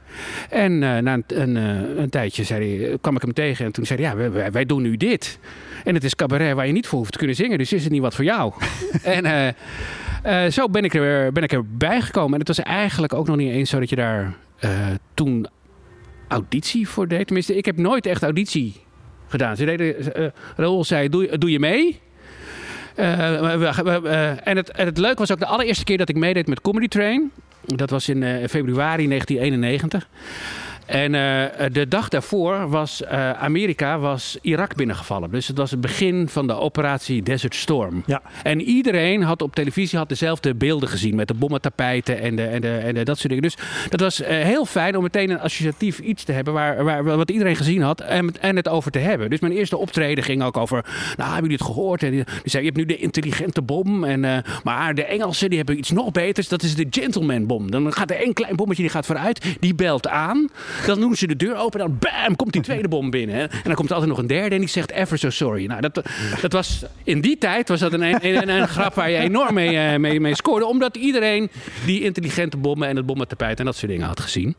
En 0.51 0.83
eh, 0.83 0.99
na 1.03 1.13
een, 1.15 1.25
een, 1.27 1.57
een 2.01 2.11
tijdje 2.11 2.45
zei 2.45 2.85
hij, 2.87 2.99
kwam 3.01 3.17
ik 3.17 3.23
hem 3.23 3.33
tegen 3.33 3.65
en 3.65 3.73
toen 3.73 3.85
zei 3.87 4.05
hij, 4.05 4.17
ja, 4.31 4.51
wij- 4.51 4.65
doen 4.65 4.83
nu 4.83 4.97
dit. 4.97 5.39
En 5.85 5.95
het 5.95 6.05
is 6.05 6.15
cabaret 6.15 6.55
waar 6.55 6.67
je 6.67 6.73
niet 6.73 6.87
voor 6.87 6.99
hoeft 6.99 7.13
te 7.13 7.19
kunnen 7.19 7.37
zingen, 7.37 7.59
dus 7.59 7.73
is 7.73 7.83
het 7.83 7.93
niet 7.93 8.01
wat 8.01 8.15
voor 8.15 8.25
jou. 8.25 8.53
en 9.03 9.55
zo 10.53 10.69
ben 10.69 10.85
ik, 10.85 10.95
er, 10.95 11.33
ben 11.33 11.43
ik 11.43 11.53
erbij 11.53 12.01
gekomen. 12.01 12.33
En 12.33 12.39
het 12.39 12.49
was 12.49 12.59
eigenlijk 12.63 13.13
ook 13.15 13.27
nog 13.27 13.37
niet 13.37 13.53
eens 13.53 13.71
zo 13.71 13.79
dat 13.79 13.91
je 13.91 13.97
daar 13.97 14.35
toen 15.15 15.47
auditie 16.29 16.89
voor 16.89 17.09
deed. 17.09 17.25
Tenminste, 17.27 17.57
ik 17.57 17.65
heb 17.65 17.77
nooit 17.77 18.07
echt 18.07 18.23
auditie 18.23 18.75
gedaan. 19.29 19.57
Ze 19.57 19.65
deden, 19.65 20.13
Raoul 20.57 20.85
zei, 20.85 21.09
doe, 21.09 21.39
doe 21.39 21.51
je 21.51 21.59
mee? 21.59 21.83
Eh, 21.85 21.91
we- 21.91 22.01
we- 22.01 22.03
we- 22.03 22.83
eh, 22.83 22.84
en, 22.95 24.57
het, 24.57 24.71
en 24.71 24.87
het 24.87 24.99
leuke 24.99 25.19
was 25.19 25.33
ook 25.33 25.39
de 25.39 25.47
allereerste 25.47 25.85
keer 25.85 25.99
dat 25.99 26.09
ik 26.09 26.17
meedeed 26.17 26.47
met 26.47 26.61
Comedy 26.61 26.89
Train. 26.89 27.31
Dat 27.67 27.91
was 27.91 28.09
in 28.09 28.23
eh, 28.23 28.49
februari 28.49 29.09
1991. 29.09 30.09
En 30.87 31.15
eh, 31.15 31.67
de 31.73 31.89
dag 31.89 32.09
daarvoor 32.09 32.69
was 32.69 33.03
eh, 33.03 33.31
Amerika 33.31 33.99
was 33.99 34.39
Irak 34.41 34.75
binnengevallen. 34.75 35.31
Dus 35.31 35.49
het 35.49 35.57
was 35.57 35.71
het 35.71 35.81
begin 35.81 36.29
van 36.29 36.47
de 36.47 36.55
operatie 36.55 37.23
Desert 37.23 37.55
Storm. 37.55 38.03
Ja. 38.07 38.23
En 38.43 38.61
iedereen 38.61 39.23
had 39.23 39.43
op 39.43 39.55
televisie 39.55 39.99
had 39.99 40.09
dezelfde 40.09 40.55
beelden 40.55 40.89
gezien 40.89 41.15
met 41.15 41.29
de 41.29 41.35
bommentapijten 41.35 42.21
en, 42.21 42.37
de, 42.37 42.47
en, 42.47 42.61
de, 42.61 42.77
en 42.77 42.95
de, 42.95 43.05
dat 43.05 43.17
soort 43.17 43.29
dingen. 43.29 43.43
Dus 43.43 43.57
dat 43.89 44.01
was 44.01 44.21
eh, 44.21 44.37
heel 44.39 44.67
fijn 44.67 44.97
om 44.97 45.03
meteen 45.03 45.31
een 45.31 45.41
associatief 45.41 45.99
iets 45.99 46.25
te 46.25 46.33
hebben 46.33 46.53
waar, 46.53 46.85
waar, 46.85 47.05
wat 47.05 47.31
iedereen 47.31 47.57
gezien 47.57 47.83
had 47.83 48.01
en, 48.01 48.41
en 48.41 48.57
het 48.57 48.69
over 48.69 48.91
te 48.91 48.99
hebben. 48.99 49.31
Dus 49.31 49.41
mijn 49.41 49.53
eerste 49.53 49.77
optreden 49.77 50.25
ging 50.25 50.43
ook 50.43 50.57
over, 50.57 50.85
nou 51.17 51.33
hebben 51.33 51.51
jullie 51.51 51.67
het 51.67 51.75
gehoord? 51.75 52.03
En 52.03 52.11
die, 52.11 52.25
die 52.25 52.51
zei, 52.51 52.65
je 52.65 52.71
hebt 52.71 52.81
nu 52.81 52.95
de 52.95 53.03
intelligente 53.03 53.63
bom, 53.63 54.05
en, 54.05 54.45
maar 54.63 54.95
de 54.95 55.05
Engelsen 55.05 55.49
die 55.49 55.59
hebben 55.59 55.79
iets 55.79 55.91
nog 55.91 56.11
beters, 56.11 56.49
dat 56.49 56.63
is 56.63 56.75
de 56.75 56.87
gentleman 56.91 57.47
bom. 57.47 57.71
Dan 57.71 57.93
gaat 57.93 58.11
er 58.11 58.17
één 58.17 58.33
klein 58.33 58.57
bommetje 58.57 58.83
die 58.83 58.91
gaat 58.93 59.07
vooruit, 59.07 59.57
die 59.61 59.75
belt 59.75 60.09
aan. 60.09 60.49
Dan 60.87 61.01
doen 61.01 61.15
ze 61.17 61.27
de 61.27 61.37
deur 61.37 61.57
open 61.57 61.81
en 61.81 61.87
dan 61.87 61.99
bam, 61.99 62.37
komt 62.37 62.53
die 62.53 62.63
tweede 62.63 62.89
bom 62.89 63.11
binnen. 63.11 63.35
Hè. 63.37 63.43
En 63.43 63.61
dan 63.65 63.75
komt 63.75 63.89
er 63.89 63.95
altijd 63.95 64.11
nog 64.13 64.21
een 64.21 64.27
derde 64.27 64.55
en 64.55 64.61
die 64.61 64.71
zegt 64.71 64.91
ever 64.91 65.19
so 65.19 65.31
sorry. 65.31 65.67
Nou, 65.67 65.81
dat, 65.81 66.03
dat 66.41 66.53
was, 66.53 66.85
in 67.05 67.21
die 67.21 67.39
tijd 67.39 67.69
was 67.69 67.81
dat 67.81 67.93
een, 67.93 68.03
een, 68.03 68.19
een, 68.23 68.49
een 68.49 68.69
grap 68.69 68.95
waar 68.95 69.11
je 69.11 69.17
enorm 69.17 69.55
mee, 69.55 69.77
eh, 69.79 69.99
mee, 69.99 70.21
mee 70.21 70.35
scoorde. 70.35 70.67
Omdat 70.67 70.97
iedereen 70.97 71.51
die 71.87 72.03
intelligente 72.03 72.57
bommen 72.57 72.89
en 72.89 72.97
het 72.97 73.07
bommentapijt 73.07 73.59
en 73.59 73.65
dat 73.65 73.77
soort 73.77 73.91
dingen 73.91 74.07
had 74.07 74.21
gezien. 74.21 74.57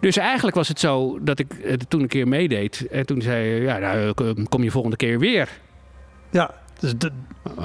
Dus 0.00 0.16
eigenlijk 0.16 0.56
was 0.56 0.68
het 0.68 0.80
zo 0.80 1.18
dat 1.22 1.38
ik 1.38 1.52
eh, 1.52 1.74
toen 1.88 2.00
een 2.00 2.08
keer 2.08 2.28
meedeed. 2.28 2.86
En 2.90 3.06
toen 3.06 3.22
zei 3.22 3.48
je, 3.48 3.60
ja, 3.60 3.78
nou, 3.78 4.12
kom 4.48 4.62
je 4.62 4.70
volgende 4.70 4.96
keer 4.96 5.18
weer. 5.18 5.48
Ja, 6.30 6.50
dus 6.80 6.92
de- 6.96 7.10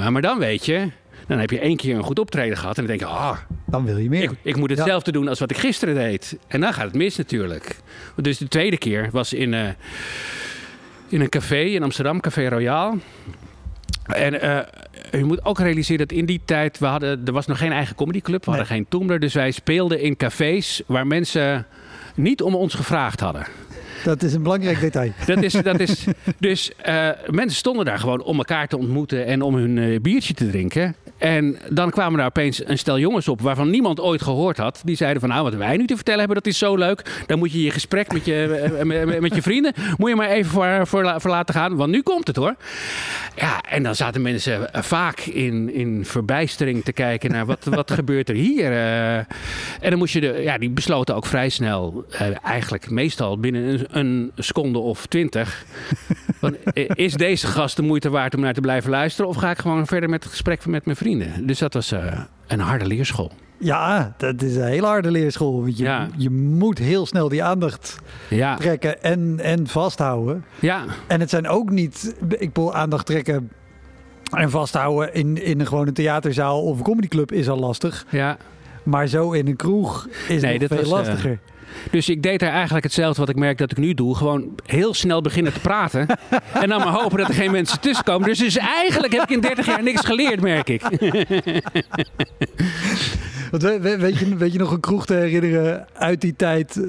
maar 0.09 0.21
dan 0.21 0.37
weet 0.39 0.65
je, 0.65 0.89
dan 1.27 1.39
heb 1.39 1.49
je 1.49 1.59
één 1.59 1.77
keer 1.77 1.95
een 1.95 2.03
goed 2.03 2.19
optreden 2.19 2.57
gehad. 2.57 2.77
En 2.77 2.85
dan 2.85 2.97
denk 2.97 3.09
je, 3.09 3.17
ah, 3.17 3.37
dan 3.65 3.85
wil 3.85 3.97
je 3.97 4.09
meer. 4.09 4.23
ik, 4.23 4.31
ik 4.41 4.55
moet 4.55 4.69
hetzelfde 4.69 5.11
doen 5.11 5.27
als 5.27 5.39
wat 5.39 5.51
ik 5.51 5.57
gisteren 5.57 5.95
deed. 5.95 6.37
En 6.47 6.61
dan 6.61 6.73
gaat 6.73 6.85
het 6.85 6.95
mis 6.95 7.15
natuurlijk. 7.15 7.75
Dus 8.15 8.37
de 8.37 8.47
tweede 8.47 8.77
keer 8.77 9.09
was 9.11 9.33
in, 9.33 9.53
eh, 9.53 9.67
in 11.07 11.21
een 11.21 11.29
café 11.29 11.59
in 11.59 11.83
Amsterdam, 11.83 12.19
Café 12.19 12.49
Royaal. 12.49 12.97
En 14.05 14.41
eh, 14.41 14.59
je 15.11 15.25
moet 15.25 15.45
ook 15.45 15.59
realiseren 15.59 16.07
dat 16.07 16.17
in 16.17 16.25
die 16.25 16.41
tijd, 16.45 16.79
we 16.79 16.85
hadden, 16.85 17.21
er 17.25 17.33
was 17.33 17.45
nog 17.45 17.57
geen 17.57 17.71
eigen 17.71 17.95
comedyclub, 17.95 18.45
we 18.45 18.49
hadden 18.49 18.67
geen 18.67 18.85
Toomler. 18.89 19.19
Dus 19.19 19.33
wij 19.33 19.51
speelden 19.51 20.01
in 20.01 20.17
cafés 20.17 20.81
waar 20.85 21.07
mensen 21.07 21.65
niet 22.15 22.41
om 22.41 22.55
ons 22.55 22.73
gevraagd 22.73 23.19
hadden. 23.19 23.45
Dat 24.03 24.23
is 24.23 24.33
een 24.33 24.43
belangrijk 24.43 24.79
detail. 24.79 25.11
Dat 25.25 25.43
is, 25.43 25.53
dat 25.53 25.79
is, 25.79 26.05
dus 26.39 26.71
eh, 26.75 27.09
mensen 27.29 27.57
stonden 27.57 27.85
daar 27.85 27.99
gewoon 27.99 28.23
om 28.23 28.37
elkaar 28.37 28.67
te 28.67 28.77
ontmoeten 28.77 29.25
en 29.25 29.41
om 29.41 29.55
hun 29.55 30.01
biertje 30.01 30.33
te 30.33 30.49
drinken. 30.49 30.95
En 31.17 31.57
dan 31.69 31.89
kwamen 31.89 32.17
daar 32.17 32.27
opeens 32.27 32.67
een 32.67 32.77
stel 32.77 32.99
jongens 32.99 33.27
op 33.27 33.41
waarvan 33.41 33.69
niemand 33.69 33.99
ooit 33.99 34.21
gehoord 34.21 34.57
had. 34.57 34.81
Die 34.83 34.95
zeiden 34.95 35.19
van 35.21 35.29
nou, 35.29 35.43
wat 35.43 35.53
wij 35.53 35.77
nu 35.77 35.85
te 35.85 35.95
vertellen 35.95 36.19
hebben, 36.19 36.37
dat 36.37 36.47
is 36.47 36.57
zo 36.57 36.75
leuk. 36.75 37.23
Dan 37.25 37.39
moet 37.39 37.51
je 37.51 37.63
je 37.63 37.71
gesprek 37.71 38.13
met 38.13 38.25
je, 38.25 38.47
eh, 38.79 38.83
met, 38.83 39.19
met 39.19 39.35
je 39.35 39.41
vrienden, 39.41 39.73
moet 39.97 40.09
je 40.09 40.15
maar 40.15 40.29
even 40.29 40.51
voor, 40.51 40.87
voor, 40.87 41.29
laten 41.29 41.53
gaan. 41.53 41.75
Want 41.75 41.91
nu 41.91 42.01
komt 42.01 42.27
het 42.27 42.35
hoor. 42.35 42.55
Ja, 43.35 43.61
en 43.61 43.83
dan 43.83 43.95
zaten 43.95 44.21
mensen 44.21 44.69
vaak 44.73 45.19
in, 45.19 45.73
in 45.73 46.05
verbijstering 46.05 46.83
te 46.83 46.93
kijken 46.93 47.31
naar 47.31 47.45
wat, 47.45 47.65
wat 47.65 47.91
gebeurt 47.99 48.29
er 48.29 48.35
hier. 48.35 48.71
Uh, 48.71 49.15
en 49.15 49.89
dan 49.89 49.97
moest 49.97 50.13
je, 50.13 50.21
de, 50.21 50.39
ja, 50.41 50.57
die 50.57 50.69
besloten 50.69 51.15
ook 51.15 51.25
vrij 51.25 51.49
snel, 51.49 52.05
eigenlijk 52.43 52.89
meestal 52.89 53.39
binnen 53.39 53.63
een, 53.63 53.87
een 53.89 54.31
seconde 54.35 54.79
of 54.79 55.05
twintig. 55.05 55.65
Is 56.93 57.13
deze 57.13 57.47
gast 57.47 57.75
de 57.75 57.81
moeite 57.81 58.09
waard 58.09 58.35
om 58.35 58.41
naar 58.41 58.53
te 58.53 58.61
blijven 58.61 58.89
luisteren? 58.89 59.29
Of 59.29 59.35
ga 59.35 59.49
ik 59.49 59.57
gewoon 59.57 59.87
verder 59.87 60.09
met 60.09 60.23
het 60.23 60.31
gesprek 60.31 60.65
met 60.65 60.85
mijn 60.85 60.97
vrienden? 60.97 61.47
Dus 61.47 61.59
dat 61.59 61.73
was 61.73 61.91
uh, 61.91 62.19
een 62.47 62.59
harde 62.59 62.85
leerschool. 62.85 63.31
Ja, 63.57 64.13
dat 64.17 64.41
is 64.41 64.55
een 64.55 64.63
hele 64.67 64.87
harde 64.87 65.11
leerschool. 65.11 65.65
Je, 65.65 65.83
ja. 65.83 66.07
je 66.17 66.29
moet 66.29 66.77
heel 66.77 67.05
snel 67.05 67.29
die 67.29 67.43
aandacht 67.43 67.97
ja. 68.29 68.55
trekken 68.55 69.03
en, 69.03 69.39
en 69.39 69.67
vasthouden. 69.67 70.45
Ja. 70.59 70.83
En 71.07 71.19
het 71.19 71.29
zijn 71.29 71.47
ook 71.47 71.69
niet, 71.69 72.15
ik 72.37 72.49
wil 72.53 72.73
aandacht 72.73 73.05
trekken 73.05 73.51
en 74.31 74.49
vasthouden 74.49 75.13
in, 75.13 75.43
in 75.43 75.59
een 75.59 75.67
gewone 75.67 75.91
theaterzaal 75.91 76.63
of 76.63 76.77
een 76.77 76.83
comedyclub 76.83 77.31
is 77.31 77.49
al 77.49 77.59
lastig. 77.59 78.05
Ja. 78.09 78.37
Maar 78.83 79.07
zo 79.07 79.31
in 79.31 79.47
een 79.47 79.55
kroeg 79.55 80.07
is 80.27 80.41
nee, 80.41 80.57
het 80.57 80.67
veel 80.67 80.77
was, 80.77 80.89
lastiger. 80.89 81.31
Uh, 81.31 81.37
dus 81.91 82.09
ik 82.09 82.23
deed 82.23 82.39
daar 82.39 82.51
eigenlijk 82.51 82.83
hetzelfde 82.83 83.19
wat 83.19 83.29
ik 83.29 83.35
merk 83.35 83.57
dat 83.57 83.71
ik 83.71 83.77
nu 83.77 83.93
doe. 83.93 84.15
Gewoon 84.15 84.55
heel 84.65 84.93
snel 84.93 85.21
beginnen 85.21 85.53
te 85.53 85.59
praten. 85.59 86.07
en 86.61 86.69
dan 86.69 86.79
maar 86.79 86.93
hopen 86.93 87.17
dat 87.17 87.27
er 87.27 87.33
geen 87.33 87.51
mensen 87.51 87.79
tussenkomen. 87.79 88.27
Dus, 88.27 88.37
dus 88.37 88.57
eigenlijk 88.57 89.13
heb 89.13 89.21
ik 89.21 89.29
in 89.29 89.41
30 89.41 89.65
jaar 89.65 89.83
niks 89.83 90.05
geleerd, 90.05 90.41
merk 90.41 90.69
ik. 90.69 90.81
weet, 93.59 94.17
je, 94.17 94.35
weet 94.35 94.51
je 94.51 94.59
nog 94.59 94.71
een 94.71 94.79
kroeg 94.79 95.05
te 95.05 95.13
herinneren 95.13 95.87
uit 95.93 96.21
die 96.21 96.35
tijd? 96.35 96.79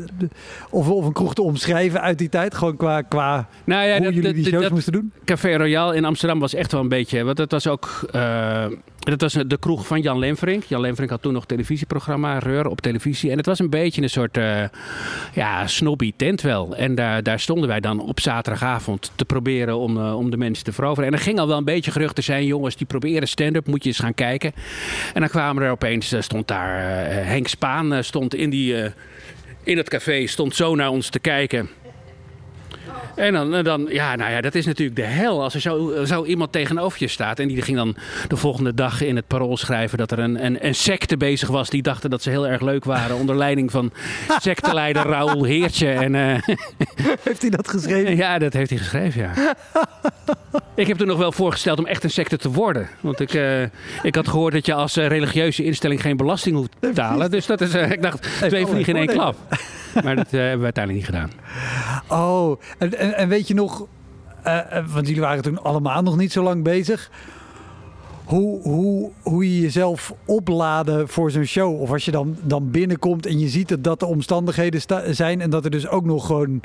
Of, 0.70 0.88
of 0.88 1.06
een 1.06 1.12
kroeg 1.12 1.34
te 1.34 1.42
omschrijven 1.42 2.00
uit 2.00 2.18
die 2.18 2.28
tijd? 2.28 2.54
Gewoon 2.54 2.76
qua, 2.76 3.02
qua 3.02 3.48
nou 3.64 3.86
ja, 3.86 3.98
hoe 3.98 4.12
jullie 4.12 4.32
die 4.32 4.46
shows 4.46 4.68
moesten 4.68 4.92
doen? 4.92 5.12
Café 5.24 5.56
Royal 5.56 5.92
in 5.92 6.04
Amsterdam 6.04 6.38
was 6.38 6.54
echt 6.54 6.72
wel 6.72 6.80
een 6.80 6.88
beetje... 6.88 7.24
Want 7.24 7.36
dat 7.36 7.50
was 7.50 7.66
ook... 7.66 8.08
Uh, 8.14 8.64
dat 9.06 9.20
was 9.20 9.32
de 9.32 9.58
kroeg 9.58 9.86
van 9.86 10.00
Jan 10.00 10.18
Lemverink. 10.18 10.64
Jan 10.64 10.80
Lemverink 10.80 11.10
had 11.10 11.22
toen 11.22 11.32
nog 11.32 11.46
televisieprogramma 11.46 12.38
Reur 12.38 12.66
op 12.66 12.80
televisie. 12.80 13.30
En 13.30 13.36
het 13.36 13.46
was 13.46 13.58
een 13.58 13.70
beetje 13.70 14.02
een 14.02 14.10
soort 14.10 14.36
uh, 14.36 14.62
ja, 15.32 15.66
snobby 15.66 16.12
tent 16.16 16.40
wel. 16.40 16.76
En 16.76 16.94
daar, 16.94 17.22
daar 17.22 17.40
stonden 17.40 17.68
wij 17.68 17.80
dan 17.80 18.00
op 18.00 18.20
zaterdagavond 18.20 19.12
te 19.14 19.24
proberen 19.24 19.76
om, 19.76 19.96
uh, 19.96 20.16
om 20.16 20.30
de 20.30 20.36
mensen 20.36 20.64
te 20.64 20.72
veroveren. 20.72 21.08
En 21.08 21.14
er 21.14 21.24
ging 21.24 21.38
al 21.38 21.48
wel 21.48 21.56
een 21.56 21.64
beetje 21.64 21.90
geruchten 21.90 22.24
zijn. 22.24 22.44
Jongens, 22.44 22.76
die 22.76 22.86
proberen 22.86 23.28
stand-up. 23.28 23.66
Moet 23.66 23.82
je 23.82 23.88
eens 23.88 23.98
gaan 23.98 24.14
kijken. 24.14 24.52
En 25.14 25.20
dan 25.20 25.30
kwamen 25.30 25.62
er 25.62 25.70
opeens... 25.70 26.14
stond 26.18 26.48
daar 26.48 26.80
Henk 27.26 27.48
Spaan 27.48 28.04
stond 28.04 28.34
in, 28.34 28.50
die, 28.50 28.74
in 29.62 29.76
het 29.76 29.88
café. 29.88 30.26
Stond 30.26 30.54
zo 30.54 30.74
naar 30.74 30.90
ons 30.90 31.08
te 31.08 31.18
kijken. 31.18 31.68
En 33.16 33.32
dan, 33.32 33.62
dan, 33.62 33.86
ja, 33.88 34.16
nou 34.16 34.30
ja, 34.30 34.40
dat 34.40 34.54
is 34.54 34.66
natuurlijk 34.66 34.96
de 34.96 35.02
hel. 35.02 35.42
Als 35.42 35.54
er 35.54 35.60
zo, 35.60 36.04
zo 36.04 36.24
iemand 36.24 36.52
tegenover 36.52 37.02
je 37.02 37.08
staat. 37.08 37.38
En 37.38 37.48
die 37.48 37.62
ging 37.62 37.76
dan 37.76 37.96
de 38.28 38.36
volgende 38.36 38.74
dag 38.74 39.00
in 39.00 39.16
het 39.16 39.26
parool 39.26 39.56
schrijven 39.56 39.98
dat 39.98 40.10
er 40.10 40.18
een, 40.18 40.44
een, 40.44 40.66
een 40.66 40.74
secte 40.74 41.16
bezig 41.16 41.48
was. 41.48 41.70
Die 41.70 41.82
dachten 41.82 42.10
dat 42.10 42.22
ze 42.22 42.30
heel 42.30 42.48
erg 42.48 42.60
leuk 42.60 42.84
waren. 42.84 43.16
Onder 43.16 43.36
leiding 43.36 43.70
van 43.70 43.92
secteleider 44.40 45.06
Raoul 45.06 45.44
Heertje. 45.44 45.88
En, 45.88 46.14
uh, 46.14 46.38
heeft 47.24 47.40
hij 47.40 47.50
dat 47.50 47.68
geschreven? 47.68 48.16
Ja, 48.16 48.38
dat 48.38 48.52
heeft 48.52 48.70
hij 48.70 48.78
geschreven, 48.78 49.22
ja. 49.22 49.54
ik 50.74 50.86
heb 50.86 51.00
er 51.00 51.06
nog 51.06 51.18
wel 51.18 51.32
voorgesteld 51.32 51.78
om 51.78 51.86
echt 51.86 52.04
een 52.04 52.10
secte 52.10 52.36
te 52.36 52.50
worden. 52.50 52.88
Want 53.00 53.20
ik, 53.20 53.34
uh, 53.34 53.62
ik 54.02 54.14
had 54.14 54.28
gehoord 54.28 54.52
dat 54.52 54.66
je 54.66 54.74
als 54.74 54.94
religieuze 54.96 55.64
instelling 55.64 56.00
geen 56.00 56.16
belasting 56.16 56.56
hoeft 56.56 56.70
te 56.70 56.86
betalen. 56.86 57.30
Dus 57.30 57.46
dat 57.46 57.60
is, 57.60 57.74
ik 57.74 58.02
dacht, 58.02 58.22
twee 58.22 58.66
vliegen 58.66 58.94
in 58.94 58.98
één 58.98 59.16
klap. 59.16 59.36
Maar 60.04 60.16
dat 60.16 60.30
hebben 60.30 60.58
we 60.58 60.64
uiteindelijk 60.64 61.06
niet 61.06 61.16
gedaan. 61.16 61.30
Oh, 62.08 62.60
en, 62.78 63.16
en, 63.16 63.28
weet 63.28 63.48
je 63.48 63.54
nog, 63.54 63.86
uh, 64.46 64.58
want 64.92 65.06
jullie 65.06 65.22
waren 65.22 65.42
toen 65.42 65.62
allemaal 65.62 66.02
nog 66.02 66.16
niet 66.16 66.32
zo 66.32 66.42
lang 66.42 66.62
bezig. 66.62 67.10
Hoe, 68.24 68.62
hoe, 68.62 69.10
hoe 69.22 69.54
je 69.54 69.60
jezelf 69.60 70.14
opladen 70.24 71.08
voor 71.08 71.30
zo'n 71.30 71.44
show. 71.44 71.80
Of 71.80 71.92
als 71.92 72.04
je 72.04 72.10
dan, 72.10 72.36
dan 72.42 72.70
binnenkomt 72.70 73.26
en 73.26 73.38
je 73.38 73.48
ziet 73.48 73.68
dat 73.68 73.84
dat 73.84 74.00
de 74.00 74.06
omstandigheden 74.06 74.80
zijn. 75.14 75.40
En 75.40 75.50
dat 75.50 75.64
er 75.64 75.70
dus 75.70 75.88
ook 75.88 76.04
nog 76.04 76.26
gewoon 76.26 76.60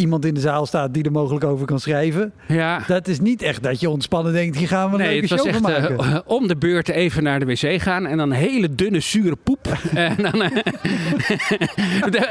iemand 0.00 0.24
in 0.24 0.34
de 0.34 0.40
zaal 0.40 0.66
staat 0.66 0.94
die 0.94 1.04
er 1.04 1.12
mogelijk 1.12 1.44
over 1.44 1.66
kan 1.66 1.80
schrijven. 1.80 2.32
Ja. 2.48 2.82
Dat 2.86 3.08
is 3.08 3.20
niet 3.20 3.42
echt 3.42 3.62
dat 3.62 3.80
je 3.80 3.90
ontspannen 3.90 4.32
denkt, 4.32 4.56
hier 4.56 4.68
gaan 4.68 4.90
we 4.90 4.96
een 4.96 5.02
nee, 5.02 5.20
leuke 5.20 5.26
show 5.26 5.46
echt, 5.46 5.60
maken. 5.60 5.94
Uh, 5.94 6.18
om 6.36 6.48
de 6.48 6.56
beurt 6.56 6.88
even 6.88 7.22
naar 7.22 7.38
de 7.40 7.46
wc 7.46 7.82
gaan 7.82 8.06
en 8.06 8.16
dan 8.16 8.30
hele 8.30 8.74
dunne, 8.74 9.00
zure 9.00 9.36
poep. 9.36 9.66
en 9.94 10.16
dan, 10.16 10.42
uh, 10.42 12.22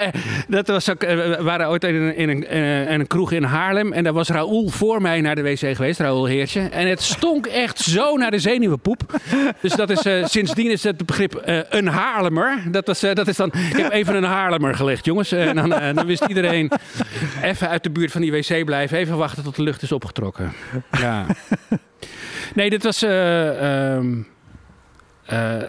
dat 0.47 0.67
was 0.67 0.89
ook, 0.89 1.01
we 1.01 1.37
waren 1.41 1.67
ooit 1.69 1.83
in 1.83 1.95
een, 1.95 2.15
in, 2.15 2.29
een, 2.29 2.47
in 2.87 2.99
een 2.99 3.07
kroeg 3.07 3.31
in 3.31 3.43
Haarlem 3.43 3.93
en 3.93 4.03
daar 4.03 4.13
was 4.13 4.29
Raoul 4.29 4.67
voor 4.67 5.01
mij 5.01 5.21
naar 5.21 5.35
de 5.35 5.41
wc 5.41 5.75
geweest, 5.75 5.99
Raoul 5.99 6.25
Heertje. 6.25 6.61
En 6.61 6.87
het 6.87 7.01
stonk 7.01 7.45
echt 7.45 7.79
zo 7.79 8.17
naar 8.17 8.31
de 8.31 8.39
zenuwenpoep. 8.39 9.19
Dus 9.61 9.73
dat 9.73 9.89
is, 9.89 10.31
sindsdien 10.31 10.71
is 10.71 10.83
het 10.83 11.05
begrip 11.05 11.41
een 11.69 11.87
Haarlemmer. 11.87 12.61
Dat, 12.71 12.87
was, 12.87 12.99
dat 12.99 13.27
is 13.27 13.35
dan, 13.35 13.47
ik 13.47 13.77
heb 13.77 13.91
even 13.91 14.15
een 14.15 14.23
Haarlemmer 14.23 14.75
gelegd, 14.75 15.05
jongens. 15.05 15.31
En 15.31 15.55
dan, 15.55 15.69
dan 15.69 16.05
wist 16.05 16.25
iedereen 16.25 16.71
even 17.41 17.58
uit 17.67 17.83
de 17.83 17.89
buurt 17.89 18.11
van 18.11 18.21
die 18.21 18.31
wc 18.31 18.65
blijven. 18.65 18.97
Even 18.97 19.17
wachten 19.17 19.43
tot 19.43 19.55
de 19.55 19.63
lucht 19.63 19.81
is 19.81 19.91
opgetrokken. 19.91 20.51
Ja. 20.91 21.25
Nee, 22.55 22.69
dit 22.69 22.83
was... 22.83 23.03
Uh, 23.03 23.95
um, 23.95 24.27
uh, 25.31 25.61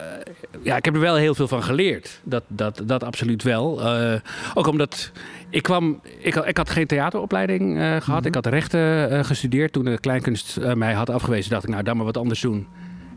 ja, 0.62 0.76
ik 0.76 0.84
heb 0.84 0.94
er 0.94 1.00
wel 1.00 1.14
heel 1.14 1.34
veel 1.34 1.48
van 1.48 1.62
geleerd. 1.62 2.20
Dat, 2.22 2.42
dat, 2.48 2.82
dat 2.84 3.04
absoluut 3.04 3.42
wel. 3.42 3.80
Uh, 3.82 4.14
ook 4.54 4.66
omdat 4.66 5.10
ik 5.50 5.62
kwam. 5.62 6.00
Ik, 6.18 6.34
ik 6.34 6.56
had 6.56 6.70
geen 6.70 6.86
theateropleiding 6.86 7.76
uh, 7.76 7.82
gehad. 7.82 8.06
Mm 8.06 8.14
-hmm. 8.14 8.26
Ik 8.26 8.34
had 8.34 8.46
rechten 8.46 9.24
gestudeerd. 9.24 9.72
Toen 9.72 9.84
de 9.84 9.98
kleinkunst 10.00 10.58
mij 10.74 10.92
had 10.92 11.10
afgewezen, 11.10 11.50
dacht 11.50 11.64
ik, 11.64 11.70
nou, 11.70 11.82
dan 11.82 11.96
maar 11.96 12.06
wat 12.06 12.16
anders 12.16 12.40
doen. 12.40 12.66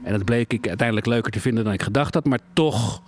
En 0.03 0.11
dat 0.11 0.25
bleek 0.25 0.53
ik 0.53 0.67
uiteindelijk 0.67 1.07
leuker 1.07 1.31
te 1.31 1.39
vinden 1.39 1.63
dan 1.63 1.73
ik 1.73 1.83
gedacht 1.83 2.13
had. 2.13 2.25
Maar 2.25 2.39
toch 2.53 3.01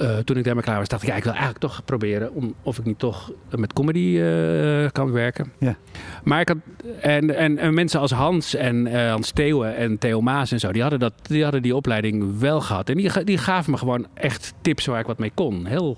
uh, 0.00 0.16
toen 0.16 0.36
ik 0.36 0.44
daarmee 0.44 0.64
klaar 0.64 0.78
was, 0.78 0.88
dacht 0.88 1.02
ik, 1.02 1.08
ja, 1.08 1.16
ik 1.16 1.22
wil 1.22 1.32
eigenlijk 1.32 1.60
toch 1.60 1.84
proberen 1.84 2.34
om, 2.34 2.54
of 2.62 2.78
ik 2.78 2.84
niet 2.84 2.98
toch 2.98 3.32
met 3.56 3.72
comedy 3.72 3.98
uh, 3.98 4.88
kan 4.92 5.12
werken. 5.12 5.52
Ja. 5.58 5.76
Maar 6.24 6.40
ik 6.40 6.48
had, 6.48 6.56
en, 7.00 7.36
en, 7.36 7.58
en 7.58 7.74
mensen 7.74 8.00
als 8.00 8.10
Hans 8.10 8.54
en 8.54 8.86
uh, 8.86 9.10
Hans 9.10 9.30
Theeuwen 9.30 9.76
en 9.76 9.98
Theo 9.98 10.20
Maas 10.20 10.52
en 10.52 10.60
zo, 10.60 10.72
die 10.72 10.82
hadden, 10.82 11.00
dat, 11.00 11.12
die 11.22 11.42
hadden 11.42 11.62
die 11.62 11.76
opleiding 11.76 12.38
wel 12.38 12.60
gehad. 12.60 12.88
En 12.88 12.96
die, 12.96 13.24
die 13.24 13.38
gaven 13.38 13.70
me 13.70 13.78
gewoon 13.78 14.06
echt 14.14 14.54
tips 14.60 14.86
waar 14.86 15.00
ik 15.00 15.06
wat 15.06 15.18
mee 15.18 15.32
kon. 15.34 15.66
Heel, 15.66 15.96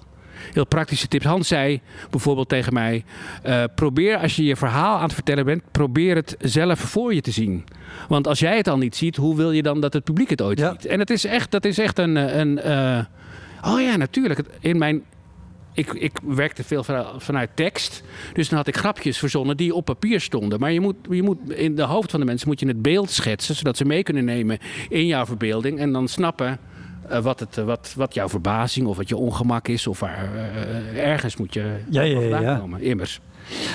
heel 0.52 0.66
praktische 0.66 1.08
tips. 1.08 1.24
Hans 1.24 1.48
zei 1.48 1.80
bijvoorbeeld 2.10 2.48
tegen 2.48 2.72
mij: 2.72 3.04
probeer 3.74 4.16
als 4.16 4.36
je 4.36 4.44
je 4.44 4.56
verhaal 4.56 4.96
aan 4.96 5.02
het 5.02 5.14
vertellen 5.14 5.44
bent, 5.44 5.62
probeer 5.70 6.14
het 6.14 6.36
zelf 6.38 6.78
voor 6.78 7.14
je 7.14 7.20
te 7.20 7.30
zien. 7.30 7.64
Want 8.08 8.26
als 8.26 8.38
jij 8.38 8.56
het 8.56 8.68
al 8.68 8.78
niet 8.78 8.96
ziet, 8.96 9.16
hoe 9.16 9.36
wil 9.36 9.52
je 9.52 9.62
dan 9.62 9.80
dat 9.80 9.92
het 9.92 10.04
publiek 10.04 10.30
het 10.30 10.42
ooit 10.42 10.58
ja. 10.58 10.70
ziet? 10.70 10.86
En 10.86 10.98
het 10.98 11.10
is 11.10 11.24
echt, 11.24 11.50
dat 11.50 11.64
is 11.64 11.78
echt 11.78 11.98
een. 11.98 12.16
een 12.16 13.06
Oh 13.64 13.80
ja, 13.80 13.96
natuurlijk. 13.96 14.40
In 14.60 14.78
mijn 14.78 15.04
ik, 15.78 15.92
ik, 15.92 16.18
werkte 16.22 16.64
veel 16.64 16.84
vanuit 17.16 17.50
tekst. 17.54 18.02
Dus 18.32 18.48
dan 18.48 18.58
had 18.58 18.66
ik 18.66 18.76
grapjes 18.76 19.18
verzonnen 19.18 19.56
die 19.56 19.74
op 19.74 19.84
papier 19.84 20.20
stonden. 20.20 20.60
Maar 20.60 20.72
je 20.72 20.80
moet, 20.80 20.96
je 21.10 21.22
moet 21.22 21.50
in 21.50 21.74
de 21.74 21.82
hoofd 21.82 22.10
van 22.10 22.20
de 22.20 22.26
mensen 22.26 22.48
moet 22.48 22.60
je 22.60 22.66
het 22.66 22.82
beeld 22.82 23.10
schetsen. 23.10 23.54
Zodat 23.54 23.76
ze 23.76 23.84
mee 23.84 24.02
kunnen 24.02 24.24
nemen 24.24 24.58
in 24.88 25.06
jouw 25.06 25.26
verbeelding. 25.26 25.78
En 25.78 25.92
dan 25.92 26.08
snappen 26.08 26.58
uh, 27.10 27.18
wat, 27.18 27.40
het, 27.40 27.56
wat, 27.56 27.92
wat 27.96 28.14
jouw 28.14 28.28
verbazing 28.28 28.86
of 28.86 28.96
wat 28.96 29.08
je 29.08 29.16
ongemak 29.16 29.68
is. 29.68 29.86
Of 29.86 30.00
waar, 30.00 30.28
uh, 30.34 31.06
ergens 31.06 31.36
moet 31.36 31.54
je 31.54 31.76
ja, 31.90 32.02
ja, 32.02 32.20
ja, 32.20 32.40
ja. 32.40 32.56
komen. 32.56 32.82
Immers. 32.82 33.20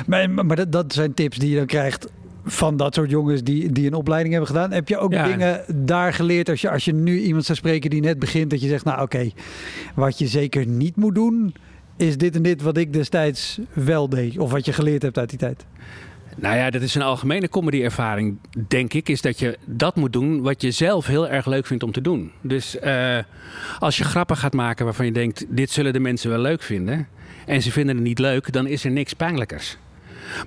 Maar, 0.06 0.30
maar 0.30 0.56
dat, 0.56 0.72
dat 0.72 0.94
zijn 0.94 1.13
tips 1.13 1.38
die 1.38 1.50
je 1.50 1.58
dan 1.58 1.66
krijgt 1.66 2.12
van 2.45 2.77
dat 2.77 2.95
soort 2.95 3.09
jongens 3.09 3.43
die, 3.43 3.71
die 3.71 3.88
een 3.88 3.93
opleiding 3.93 4.33
hebben 4.33 4.51
gedaan. 4.51 4.71
Heb 4.71 4.88
je 4.88 4.97
ook 4.97 5.12
ja. 5.12 5.27
dingen 5.27 5.62
daar 5.75 6.13
geleerd 6.13 6.50
als 6.50 6.62
je, 6.62 6.69
als 6.69 6.85
je 6.85 6.93
nu 6.93 7.19
iemand 7.19 7.45
zou 7.45 7.57
spreken 7.57 7.89
die 7.89 8.01
net 8.01 8.19
begint, 8.19 8.50
dat 8.50 8.62
je 8.62 8.67
zegt, 8.67 8.85
nou 8.85 9.01
oké, 9.01 9.15
okay, 9.17 9.33
wat 9.95 10.17
je 10.17 10.27
zeker 10.27 10.65
niet 10.65 10.95
moet 10.95 11.15
doen, 11.15 11.53
is 11.97 12.17
dit 12.17 12.35
en 12.35 12.41
dit 12.41 12.62
wat 12.62 12.77
ik 12.77 12.93
destijds 12.93 13.59
wel 13.73 14.09
deed. 14.09 14.38
Of 14.38 14.51
wat 14.51 14.65
je 14.65 14.73
geleerd 14.73 15.01
hebt 15.01 15.17
uit 15.17 15.29
die 15.29 15.39
tijd. 15.39 15.65
Nou 16.38 16.55
ja, 16.55 16.69
dat 16.69 16.81
is 16.81 16.95
een 16.95 17.01
algemene 17.01 17.50
comedy-ervaring, 17.50 18.38
denk 18.67 18.93
ik. 18.93 19.09
Is 19.09 19.21
dat 19.21 19.39
je 19.39 19.57
dat 19.65 19.95
moet 19.95 20.13
doen 20.13 20.41
wat 20.41 20.62
je 20.62 20.71
zelf 20.71 21.05
heel 21.05 21.29
erg 21.29 21.45
leuk 21.45 21.65
vindt 21.65 21.83
om 21.83 21.91
te 21.91 22.01
doen. 22.01 22.31
Dus 22.41 22.75
uh, 22.83 23.17
als 23.79 23.97
je 23.97 24.03
grappen 24.03 24.38
gaat 24.38 24.53
maken 24.53 24.85
waarvan 24.85 25.05
je 25.05 25.12
denkt: 25.12 25.45
dit 25.50 25.71
zullen 25.71 25.93
de 25.93 26.00
mensen 26.00 26.29
wel 26.29 26.39
leuk 26.39 26.62
vinden. 26.62 27.07
en 27.45 27.62
ze 27.62 27.71
vinden 27.71 27.95
het 27.95 28.05
niet 28.05 28.19
leuk, 28.19 28.51
dan 28.51 28.67
is 28.67 28.85
er 28.85 28.91
niks 28.91 29.13
pijnlijkers. 29.13 29.77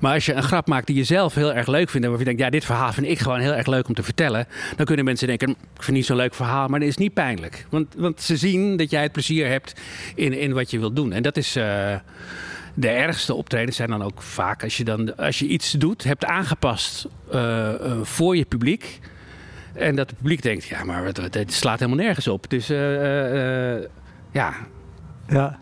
Maar 0.00 0.12
als 0.14 0.26
je 0.26 0.32
een 0.32 0.42
grap 0.42 0.66
maakt 0.66 0.86
die 0.86 0.96
je 0.96 1.04
zelf 1.04 1.34
heel 1.34 1.54
erg 1.54 1.66
leuk 1.66 1.90
vindt. 1.90 2.06
En 2.06 2.12
waarvan 2.12 2.18
je 2.18 2.24
denkt, 2.24 2.40
ja, 2.40 2.50
dit 2.50 2.64
verhaal 2.64 2.92
vind 2.92 3.06
ik 3.06 3.18
gewoon 3.18 3.40
heel 3.40 3.54
erg 3.54 3.66
leuk 3.66 3.88
om 3.88 3.94
te 3.94 4.02
vertellen. 4.02 4.46
Dan 4.76 4.86
kunnen 4.86 5.04
mensen 5.04 5.26
denken, 5.26 5.48
ik 5.50 5.82
vind 5.82 5.96
niet 5.96 6.06
zo'n 6.06 6.16
leuk 6.16 6.34
verhaal, 6.34 6.68
maar 6.68 6.80
dat 6.80 6.88
is 6.88 6.96
niet 6.96 7.14
pijnlijk. 7.14 7.66
Want, 7.70 7.94
want 7.96 8.20
ze 8.20 8.36
zien 8.36 8.76
dat 8.76 8.90
jij 8.90 9.02
het 9.02 9.12
plezier 9.12 9.48
hebt 9.48 9.74
in, 10.14 10.32
in 10.32 10.52
wat 10.52 10.70
je 10.70 10.78
wilt 10.78 10.96
doen. 10.96 11.12
En 11.12 11.22
dat 11.22 11.36
is... 11.36 11.56
Uh, 11.56 11.94
de 12.78 12.88
ergste 12.88 13.34
optredens 13.34 13.76
zijn 13.76 13.90
dan 13.90 14.02
ook 14.02 14.22
vaak 14.22 14.62
als 14.62 14.76
je, 14.76 14.84
dan, 14.84 15.16
als 15.16 15.38
je 15.38 15.46
iets 15.46 15.70
doet, 15.70 16.04
hebt 16.04 16.24
aangepast 16.24 17.06
uh, 17.34 17.40
uh, 17.80 17.96
voor 18.02 18.36
je 18.36 18.44
publiek. 18.44 18.98
En 19.74 19.96
dat 19.96 20.08
het 20.10 20.18
publiek 20.18 20.42
denkt, 20.42 20.64
ja, 20.64 20.84
maar 20.84 21.04
het, 21.04 21.52
slaat 21.52 21.78
helemaal 21.78 22.04
nergens 22.04 22.28
op. 22.28 22.50
Dus 22.50 22.70
eh, 22.70 22.94
eh, 22.94 23.74
eh, 23.76 23.82
ja, 24.32 24.54
Ja. 25.28 25.58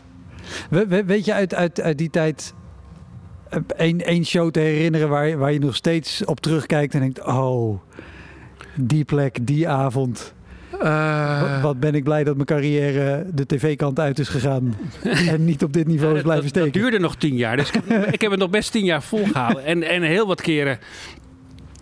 We- 0.70 0.86
we- 0.86 1.04
weet 1.04 1.24
je 1.24 1.32
uit, 1.32 1.54
uit, 1.54 1.80
uit 1.80 1.98
die 1.98 2.10
tijd 2.10 2.54
eh, 2.56 2.63
één, 3.76 4.00
één 4.04 4.24
show 4.24 4.50
te 4.50 4.60
herinneren 4.60 5.08
waar, 5.08 5.28
je- 5.28 5.36
waar 5.36 5.52
je 5.52 5.58
nog 5.58 5.76
steeds 5.76 6.24
op 6.24 6.40
terugkijkt 6.40 6.94
en 6.94 7.00
denkt: 7.00 7.24
oh, 7.24 7.78
die 8.74 9.04
plek, 9.04 9.38
die 9.46 9.68
avond. 9.68 10.34
Eh, 10.80 11.40
Wat, 11.40 11.60
wat 11.60 11.80
ben 11.80 11.94
ik 11.94 12.04
blij 12.04 12.24
dat 12.24 12.34
mijn 12.34 12.46
carrière 12.46 13.26
de 13.34 13.46
tv-kant 13.46 14.00
uit 14.00 14.18
is 14.18 14.28
gegaan 14.28 14.76
en 15.28 15.44
niet 15.44 15.62
op 15.62 15.72
dit 15.72 15.86
niveau 15.86 16.16
is 16.16 16.22
blijven 16.22 16.44
dat- 16.44 16.56
steken. 16.56 16.80
duurde 16.80 16.98
nog 16.98 17.16
tien 17.16 17.36
jaar. 17.36 17.56
Dus 17.56 17.70
ik, 17.70 17.80
heb- 17.86 18.12
ik 18.12 18.20
heb 18.20 18.30
het 18.30 18.40
nog 18.40 18.50
best 18.50 18.72
tien 18.72 18.84
jaar 18.84 19.02
volgehouden. 19.02 19.64
En, 19.64 19.82
en 19.82 20.02
heel 20.02 20.26
wat 20.26 20.40
keren. 20.40 20.78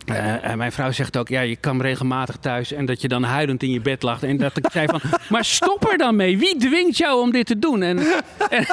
Eh, 0.06 0.44
en 0.44 0.58
mijn 0.58 0.72
vrouw 0.72 0.90
zegt 0.90 1.16
ook, 1.16 1.28
ja, 1.28 1.40
je 1.40 1.56
kwam 1.56 1.82
regelmatig 1.82 2.36
thuis 2.36 2.72
en 2.72 2.86
dat 2.86 3.00
je 3.00 3.08
dan 3.08 3.22
huilend 3.22 3.62
in 3.62 3.70
je 3.70 3.80
bed 3.80 4.02
lag. 4.02 4.22
En 4.22 4.36
dat 4.36 4.56
ik 4.56 4.66
zei 4.72 4.86
van, 4.86 5.00
maar 5.30 5.44
stop 5.44 5.90
er 5.90 5.98
dan 5.98 6.16
mee. 6.16 6.38
Wie 6.38 6.56
dwingt 6.56 6.96
jou 6.96 7.20
om 7.20 7.30
dit 7.30 7.46
te 7.46 7.58
doen? 7.58 7.82
En, 7.82 7.98
en, 8.48 8.66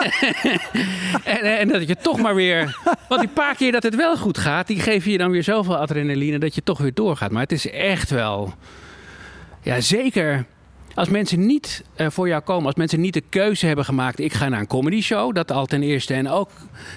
en, 1.24 1.58
en 1.58 1.68
dat 1.68 1.88
je 1.88 1.96
toch 1.96 2.20
maar 2.22 2.36
weer... 2.36 2.78
Want 3.08 3.22
die 3.22 3.30
paar 3.30 3.56
keer 3.56 3.72
dat 3.72 3.84
het 3.84 3.96
wel 3.96 4.18
goed 4.18 4.38
gaat, 4.38 4.68
die 4.68 4.80
geven 4.80 5.12
je 5.12 5.18
dan 5.18 5.32
weer 5.32 5.44
zoveel 5.44 5.78
adrenaline 5.78 6.38
dat 6.38 6.56
je 6.56 6.64
toch 6.64 6.78
weer 6.78 6.94
doorgaat. 6.94 7.32
Maar 7.32 7.42
het 7.42 7.52
is 7.52 7.70
echt 7.70 8.10
wel... 8.10 8.54
Ja, 9.62 9.82
zeker 9.82 10.46
als 11.00 11.10
mensen 11.10 11.46
niet 11.46 11.84
eh, 11.96 12.10
voor 12.10 12.28
jou 12.28 12.42
komen, 12.42 12.66
als 12.66 12.76
mensen 12.76 13.02
niet 13.02 13.14
de 13.14 13.24
keuze 13.30 13.66
hebben 13.66 13.86
gemaakt, 13.86 14.20
ik 14.20 14.34
ga 14.34 14.50
naar 14.50 14.60
een 14.60 14.68
comedy 14.68 15.02
show, 15.02 15.36
dat 15.36 15.52
al 15.52 15.66
ten 15.66 15.84
eerste. 15.84 16.14
En 16.14 16.30
ook, 16.30 16.50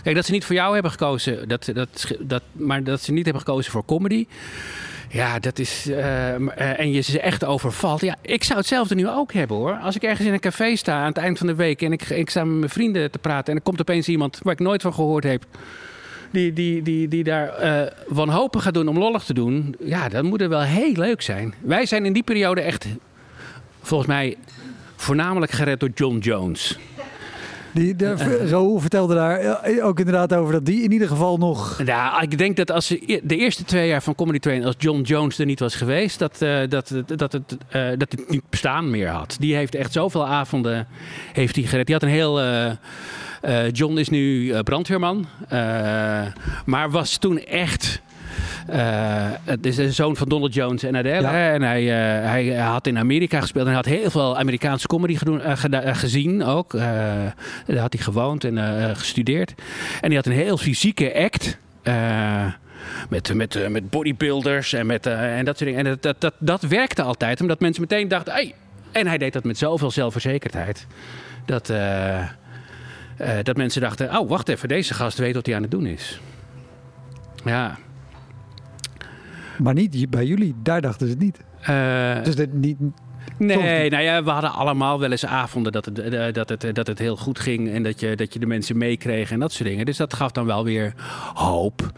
kijk, 0.03 0.17
dat 0.17 0.25
ze 0.25 0.33
niet 0.33 0.45
voor 0.45 0.55
jou 0.55 0.75
hebben 0.75 0.91
gekozen, 0.91 1.49
dat, 1.49 1.71
dat, 1.75 2.13
dat, 2.21 2.43
maar 2.53 2.85
dat 2.85 3.03
ze 3.03 3.13
niet 3.13 3.25
hebben 3.25 3.43
gekozen 3.43 3.73
voor 3.73 3.85
comedy. 3.85 4.27
Ja, 5.09 5.39
dat 5.39 5.59
is. 5.59 5.89
eh, 5.89 6.35
eh, 6.35 6.79
en 6.81 6.93
je 6.93 7.01
ze 7.01 7.21
echt 7.21 7.45
overvalt. 7.45 8.01
Ja, 8.01 8.17
ik 8.21 8.45
zou 8.45 8.59
hetzelfde 8.59 8.95
nu 8.95 9.09
ook 9.09 9.33
hebben 9.33 9.57
hoor. 9.57 9.73
Als 9.75 9.97
ik 9.97 10.03
ergens 10.03 10.27
in 10.27 10.33
een 10.33 10.41
café 10.41 10.77
sta 10.77 11.01
aan 11.01 11.07
het 11.09 11.17
eind 11.17 11.39
van 11.39 11.47
de 11.47 11.55
week 11.55 11.83
en 11.83 11.93
ik, 11.93 12.03
ik 12.03 12.31
sta 12.31 12.45
met 12.45 12.59
mijn 12.59 12.71
vrienden 12.71 13.11
te 13.11 13.19
praten 13.19 13.53
en 13.53 13.59
er 13.59 13.65
komt 13.65 13.81
opeens 13.81 14.09
iemand 14.09 14.39
waar 14.43 14.53
ik 14.53 14.59
nooit 14.59 14.83
van 14.83 14.95
gehoord 14.95 15.25
heb. 15.25 15.45
Die, 16.31 16.53
die, 16.53 16.83
die, 16.83 17.09
die 17.09 17.25
daar 17.25 17.49
eh 17.49 17.93
wanhopig 18.09 18.63
gaat 18.63 18.75
doen 18.75 18.89
om 18.89 18.99
lollig 18.99 19.25
te 19.25 19.35
doen. 19.35 19.77
Ja, 19.85 20.09
dat 20.09 20.25
moet 20.25 20.41
er 20.41 20.49
wel 20.49 20.61
heel 20.63 20.93
leuk 20.93 21.23
zijn. 21.23 21.55
Wij 21.61 21.87
zijn 21.87 22.07
in 22.07 22.13
die 22.13 22.23
periode 22.23 22.61
echt, 22.61 22.87
volgens 23.83 24.09
mij, 24.09 24.37
voornamelijk 24.97 25.53
gered 25.53 25.81
door 25.81 25.91
John 25.95 26.19
Jones. 26.19 26.79
Die, 27.75 27.97
de, 27.97 28.15
Raoul 28.49 28.79
vertelde 28.81 29.15
daar 29.15 29.37
eh, 29.39 29.87
ook 29.87 29.99
inderdaad 29.99 30.35
over 30.35 30.53
dat 30.53 30.67
die 30.67 30.83
in 30.83 30.93
ieder 30.93 31.09
geval 31.09 31.39
nog. 31.39 31.81
Ja, 31.85 32.21
ik 32.21 32.39
denk 32.39 32.57
dat 32.57 32.71
als 32.71 32.89
de 33.23 33.37
eerste 33.37 33.65
twee 33.65 33.89
jaar 33.89 34.03
van 34.03 34.15
Comedy 34.15 34.39
Train, 34.39 34.65
als 34.65 34.75
John 34.79 35.01
Jones 35.01 35.39
er 35.39 35.47
niet 35.47 35.61
was 35.61 35.75
geweest, 35.75 36.19
dat, 36.19 36.43
eh, 36.43 36.59
dat, 36.69 36.89
het- 36.89 37.19
dat, 37.19 37.33
het, 37.33 37.57
eh, 37.69 37.89
dat 37.99 38.13
het 38.13 38.29
niet 38.31 38.43
bestaan 38.51 38.91
meer 38.91 39.09
had. 39.09 39.37
Die 39.41 39.55
heeft 39.55 39.75
echt 39.75 39.93
zoveel 39.93 40.27
avonden 40.27 40.87
heeft 41.33 41.57
hij 41.57 41.65
gered. 41.65 41.87
Die 41.87 41.95
had 41.95 42.05
een 42.05 42.09
heel. 42.11 42.41
eh, 42.41 42.71
eh, 43.41 43.71
John 43.73 43.99
is 43.99 44.09
nu 44.09 44.51
eh, 44.53 44.61
brandweerman, 44.61 45.27
eh, 45.49 45.59
maar 46.65 46.91
was 46.91 47.17
toen 47.17 47.39
echt. 47.39 48.01
Eh, 48.67 49.31
het 49.45 49.67
is 49.67 49.77
de 49.77 49.93
zoon 49.93 50.17
van 50.17 50.29
Donald 50.29 50.55
Jones 50.55 50.83
en 50.83 50.97
Adele. 50.97 51.21
Ja. 51.21 51.53
En 51.53 51.63
hij, 51.63 51.83
eh, 51.83 52.31
hij 52.31 52.47
had 52.55 52.87
in 52.87 52.99
Amerika 52.99 53.41
gespeeld 53.41 53.67
en 53.67 53.73
hij 53.73 53.83
had 53.83 54.01
heel 54.01 54.11
veel 54.11 54.39
Amerikaanse 54.39 54.87
comedy 54.87 55.19
eh, 55.43 55.97
gezien 55.97 56.45
ook. 56.45 56.73
Daar 56.73 57.77
had 57.77 57.93
hij 57.93 58.03
gewoond 58.03 58.45
en 58.45 58.59
gestudeerd. 58.97 59.55
En 60.01 60.07
hij 60.07 60.17
had 60.17 60.27
een 60.27 60.33
heel 60.33 60.57
fysieke 60.57 61.15
act. 61.15 61.59
met, 63.09 63.35
met, 63.35 63.69
met 63.69 63.91
bodybuilders 63.91 64.73
en, 64.73 64.87
met, 64.87 65.07
en 65.07 65.45
dat 65.45 65.59
soort 65.59 65.71
dingen. 65.71 65.87
En 65.87 65.93
dat, 65.93 66.03
dat, 66.03 66.21
dat, 66.21 66.35
dat 66.39 66.63
werkte 66.63 67.03
altijd, 67.03 67.41
omdat 67.41 67.61
mensen 67.61 67.83
meteen 67.83 68.09
dachten... 68.09 68.33
Hey. 68.33 68.55
En 68.93 69.07
hij 69.07 69.19
deed 69.19 69.33
dat 69.33 69.45
met 69.45 69.59
zoveel 69.59 69.91
zelfverzekerdheid. 69.91 70.87
Dat, 71.47 71.73
dat 73.43 73.57
mensen 73.57 73.81
dachten... 73.81 74.19
Oh, 74.19 74.29
wacht 74.29 74.49
even, 74.49 74.69
deze 74.69 74.95
gast 74.95 75.19
weet 75.19 75.35
wat 75.35 75.47
hij 75.47 75.55
aan 75.55 75.63
het 75.63 75.71
doen 75.71 75.87
is. 75.87 76.21
Ja. 77.45 77.79
Maar 79.63 79.75
niet 79.75 80.11
bij 80.11 80.27
jullie, 80.27 80.55
daar 80.63 80.81
dachten 80.81 81.07
ze 81.07 81.13
het 81.13 81.23
niet. 81.23 81.41
Eh, 81.61 82.25
Dus 82.25 82.37
dit 82.37 82.53
niet. 82.53 82.79
Nee, 83.39 83.91
nou 83.91 84.03
ja, 84.03 84.23
we 84.25 84.31
hadden 84.31 84.53
allemaal 84.53 85.01
wel 85.01 85.11
eens 85.11 85.27
avonden 85.27 85.73
dat 85.73 85.85
het, 85.85 85.99
eh, 85.99 86.33
dat 86.33 86.49
het, 86.49 86.75
dat 86.75 86.87
het 86.87 86.99
heel 86.99 87.17
goed 87.17 87.39
ging. 87.39 87.71
En 87.71 87.83
dat 87.83 88.01
je, 88.01 88.17
dat 88.17 88.33
je 88.33 88.39
de 88.39 88.47
mensen 88.47 88.77
meekreeg 88.77 89.31
en 89.31 89.41
dat 89.41 89.53
soort 89.53 89.69
dingen. 89.69 89.87
Dus 89.87 89.97
dat 89.97 90.15
gaf 90.15 90.31
dan 90.31 90.47
wel 90.47 90.65
weer 90.65 90.95
hoop. 91.35 91.93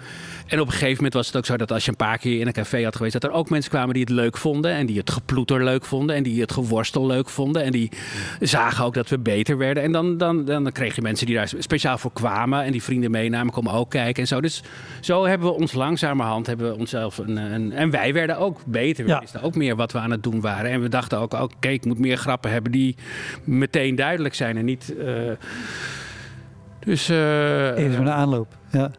En 0.44 0.60
op 0.60 0.66
een 0.66 0.72
gegeven 0.72 0.94
moment 0.96 1.14
was 1.14 1.26
het 1.26 1.36
ook 1.36 1.46
zo 1.46 1.56
dat 1.56 1.72
als 1.72 1.84
je 1.84 1.90
een 1.90 1.96
paar 1.96 2.18
keer 2.18 2.40
in 2.40 2.46
een 2.46 2.52
café 2.52 2.84
had 2.84 2.96
geweest, 2.96 3.12
dat 3.12 3.24
er 3.24 3.30
ook 3.30 3.50
mensen 3.50 3.70
kwamen 3.70 3.94
die 3.94 4.02
het 4.02 4.12
leuk 4.12 4.36
vonden. 4.36 4.70
En 4.72 4.86
die 4.86 4.98
het 4.98 5.10
geploeter 5.10 5.64
leuk 5.64 5.84
vonden. 5.84 6.16
En 6.16 6.22
die 6.22 6.40
het 6.40 6.52
geworstel 6.52 7.06
leuk 7.06 7.28
vonden. 7.28 7.62
En 7.62 7.72
die 7.72 7.90
zagen 8.40 8.84
ook 8.84 8.94
dat 8.94 9.08
we 9.08 9.18
beter 9.18 9.58
werden. 9.58 9.82
En 9.82 9.92
dan, 9.92 10.18
dan, 10.18 10.44
dan 10.44 10.72
kreeg 10.72 10.94
je 10.94 11.02
mensen 11.02 11.26
die 11.26 11.34
daar 11.34 11.52
speciaal 11.58 11.98
voor 11.98 12.12
kwamen. 12.12 12.62
En 12.62 12.72
die 12.72 12.82
vrienden 12.82 13.10
meenamen, 13.10 13.52
komen 13.52 13.72
ook 13.72 13.90
kijken 13.90 14.22
en 14.22 14.28
zo. 14.28 14.40
Dus 14.40 14.62
zo 15.00 15.24
hebben 15.26 15.48
we 15.48 15.54
ons 15.54 15.72
langzamerhand, 15.72 16.46
hebben 16.46 16.70
we 16.72 16.78
onszelf 16.78 17.18
een, 17.18 17.36
een 17.36 17.72
en 17.72 17.90
wij 17.90 18.12
werden 18.12 18.38
ook 18.38 18.60
beter. 18.66 19.04
We 19.04 19.10
Ja. 19.10 19.20
wisten 19.20 19.42
ook 19.42 19.54
meer 19.54 19.76
wat 19.76 19.92
we 19.92 19.98
aan 19.98 20.10
het 20.10 20.22
doen 20.22 20.40
waren. 20.40 20.70
En 20.70 20.80
we 20.80 20.88
dachten 20.88 21.18
ook, 21.18 21.32
oké, 21.34 21.68
ik 21.68 21.84
moet 21.84 21.98
meer 21.98 22.16
grappen 22.16 22.50
hebben 22.50 22.72
die 22.72 22.96
meteen 23.44 23.94
duidelijk 23.96 24.34
zijn 24.34 24.56
en 24.56 24.64
niet. 24.64 24.94
eh, 24.98 25.06
dus. 26.84 27.08
Eerst 27.08 27.88
met 27.88 27.98
een 27.98 28.10
aanloop. 28.10 28.56
Ja. 28.72 28.90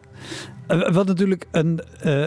Eh, 0.66 0.90
Wat 0.92 1.06
natuurlijk 1.06 1.46
een 1.50 1.80
eh, 2.00 2.24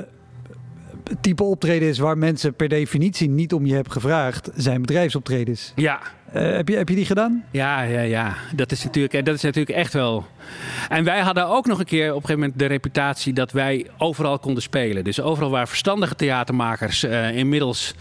type 1.21 1.43
optreden 1.43 1.87
is 1.87 1.97
waar 1.99 2.17
mensen 2.17 2.53
per 2.53 2.69
definitie 2.69 3.29
niet 3.29 3.53
om 3.53 3.65
je 3.65 3.73
hebben 3.73 3.91
gevraagd, 3.93 4.49
zijn 4.55 4.81
bedrijfsoptredens. 4.81 5.73
ja, 5.75 5.99
Eh, 6.33 6.55
heb, 6.55 6.67
je, 6.67 6.75
heb 6.75 6.89
je 6.89 6.95
die 6.95 7.05
gedaan? 7.05 7.43
Ja, 7.51 7.81
ja, 7.81 8.01
ja. 8.01 8.35
Dat 8.55 8.71
is, 8.71 8.83
natuurlijk, 8.83 9.25
dat 9.25 9.35
is 9.35 9.41
natuurlijk 9.41 9.77
echt 9.77 9.93
wel. 9.93 10.25
En 10.89 11.03
wij 11.03 11.19
hadden 11.19 11.47
ook 11.47 11.65
nog 11.65 11.79
een 11.79 11.85
keer 11.85 12.09
op 12.09 12.15
een 12.15 12.21
gegeven 12.21 12.39
moment 12.39 12.59
de 12.59 12.65
reputatie 12.65 13.33
dat 13.33 13.51
wij 13.51 13.87
overal 13.97 14.39
konden 14.39 14.63
spelen. 14.63 15.03
Dus 15.03 15.21
overal 15.21 15.49
waar 15.49 15.67
verstandige 15.67 16.15
theatermakers 16.15 17.03
eh, 17.03 17.37
inmiddels 17.37 17.93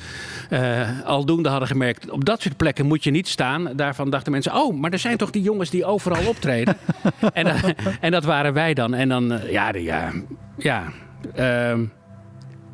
eh, 0.49 1.05
aldoende 1.05 1.49
hadden 1.49 1.69
gemerkt. 1.69 2.11
op 2.11 2.25
dat 2.25 2.43
soort 2.43 2.57
plekken 2.57 2.87
moet 2.87 3.05
je 3.05 3.11
niet 3.11 3.29
staan. 3.29 3.71
Daarvan 3.77 4.11
dachten 4.11 4.33
mensen: 4.33 4.55
oh, 4.55 4.81
maar 4.81 4.91
er 4.91 4.99
zijn 4.99 5.17
toch 5.17 5.31
die 5.31 5.43
jongens 5.43 5.71
die 5.71 5.85
overal 5.85 6.27
optreden. 6.27 6.77
en, 7.33 7.47
eh, 7.47 7.65
en 8.01 8.11
dat 8.11 8.25
waren 8.25 8.53
wij 8.53 8.75
dan. 8.75 8.95
En 8.95 9.09
dan, 9.09 9.33
eh, 9.33 9.53
ja, 9.53 9.75
ja. 9.75 10.13
ja 10.59 10.85
ehm, 11.35 11.85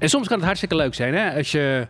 en 0.05 0.11
soms 0.11 0.27
kan 0.27 0.37
het 0.37 0.45
hartstikke 0.45 0.77
leuk 0.77 0.95
zijn 0.95 1.15
hè? 1.15 1.37
Als, 1.37 1.53
je, 1.53 1.87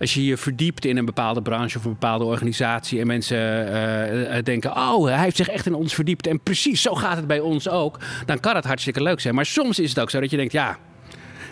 als 0.00 0.14
je 0.14 0.24
je 0.24 0.36
verdiept 0.36 0.84
in 0.84 0.96
een 0.96 1.04
bepaalde 1.04 1.42
branche 1.42 1.78
of 1.78 1.84
een 1.84 1.90
bepaalde 1.92 2.24
organisatie. 2.24 3.00
en 3.00 3.06
mensen 3.06 3.38
eh, 3.38 4.36
eh, 4.36 4.44
denken: 4.44 4.76
Oh, 4.76 5.06
hij 5.06 5.22
heeft 5.22 5.36
zich 5.36 5.48
echt 5.48 5.66
in 5.66 5.74
ons 5.74 5.94
verdiept. 5.94 6.26
En 6.26 6.40
precies 6.40 6.82
zo 6.82 6.94
gaat 6.94 7.16
het 7.16 7.26
bij 7.26 7.40
ons 7.40 7.68
ook. 7.68 7.98
Dan 8.26 8.40
kan 8.40 8.54
het 8.54 8.64
hartstikke 8.64 9.02
leuk 9.02 9.20
zijn. 9.20 9.34
Maar 9.34 9.46
soms 9.46 9.78
is 9.78 9.88
het 9.88 9.98
ook 9.98 10.10
zo 10.10 10.20
dat 10.20 10.30
je 10.30 10.36
denkt: 10.36 10.52
Ja, 10.52 10.78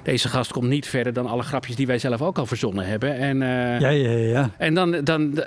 deze 0.03 0.29
gast 0.29 0.53
komt 0.53 0.69
niet 0.69 0.89
verder 0.89 1.13
dan 1.13 1.27
alle 1.27 1.43
grapjes 1.43 1.77
die 1.77 1.87
wij 1.87 1.99
zelf 1.99 2.23
ook 2.23 2.39
al 2.39 2.47
verzonnen 2.47 2.87
hebben. 2.87 3.17
En, 3.17 3.43
eh, 3.43 3.81
Ja, 3.81 3.89
ja, 3.89 4.11
ja. 4.11 4.51
en 4.59 4.75
dan. 4.75 5.05
dan 5.05 5.45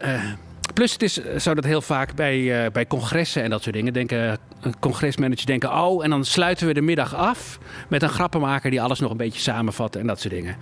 plus, 0.73 0.93
het 0.93 1.01
is 1.01 1.13
zo 1.37 1.53
dat 1.53 1.63
heel 1.63 1.81
vaak 1.81 2.15
bij, 2.15 2.65
eh, 2.65 2.71
bij 2.71 2.87
congressen 2.87 3.43
en 3.43 3.49
dat 3.49 3.63
soort 3.63 3.75
dingen 3.75 3.93
denken. 3.93 4.31
eh, 4.31 4.71
Congresmanagers 4.79 5.45
denken, 5.45 5.73
oh, 5.73 6.03
en 6.03 6.09
dan 6.09 6.25
sluiten 6.25 6.67
we 6.67 6.73
de 6.73 6.81
middag 6.81 7.15
af 7.15 7.59
met 7.89 8.03
een 8.03 8.09
grappenmaker 8.09 8.69
die 8.69 8.81
alles 8.81 8.99
nog 8.99 9.11
een 9.11 9.17
beetje 9.17 9.39
samenvat 9.39 9.95
en 9.95 10.07
dat 10.07 10.19
soort 10.19 10.33
dingen. 10.33 10.55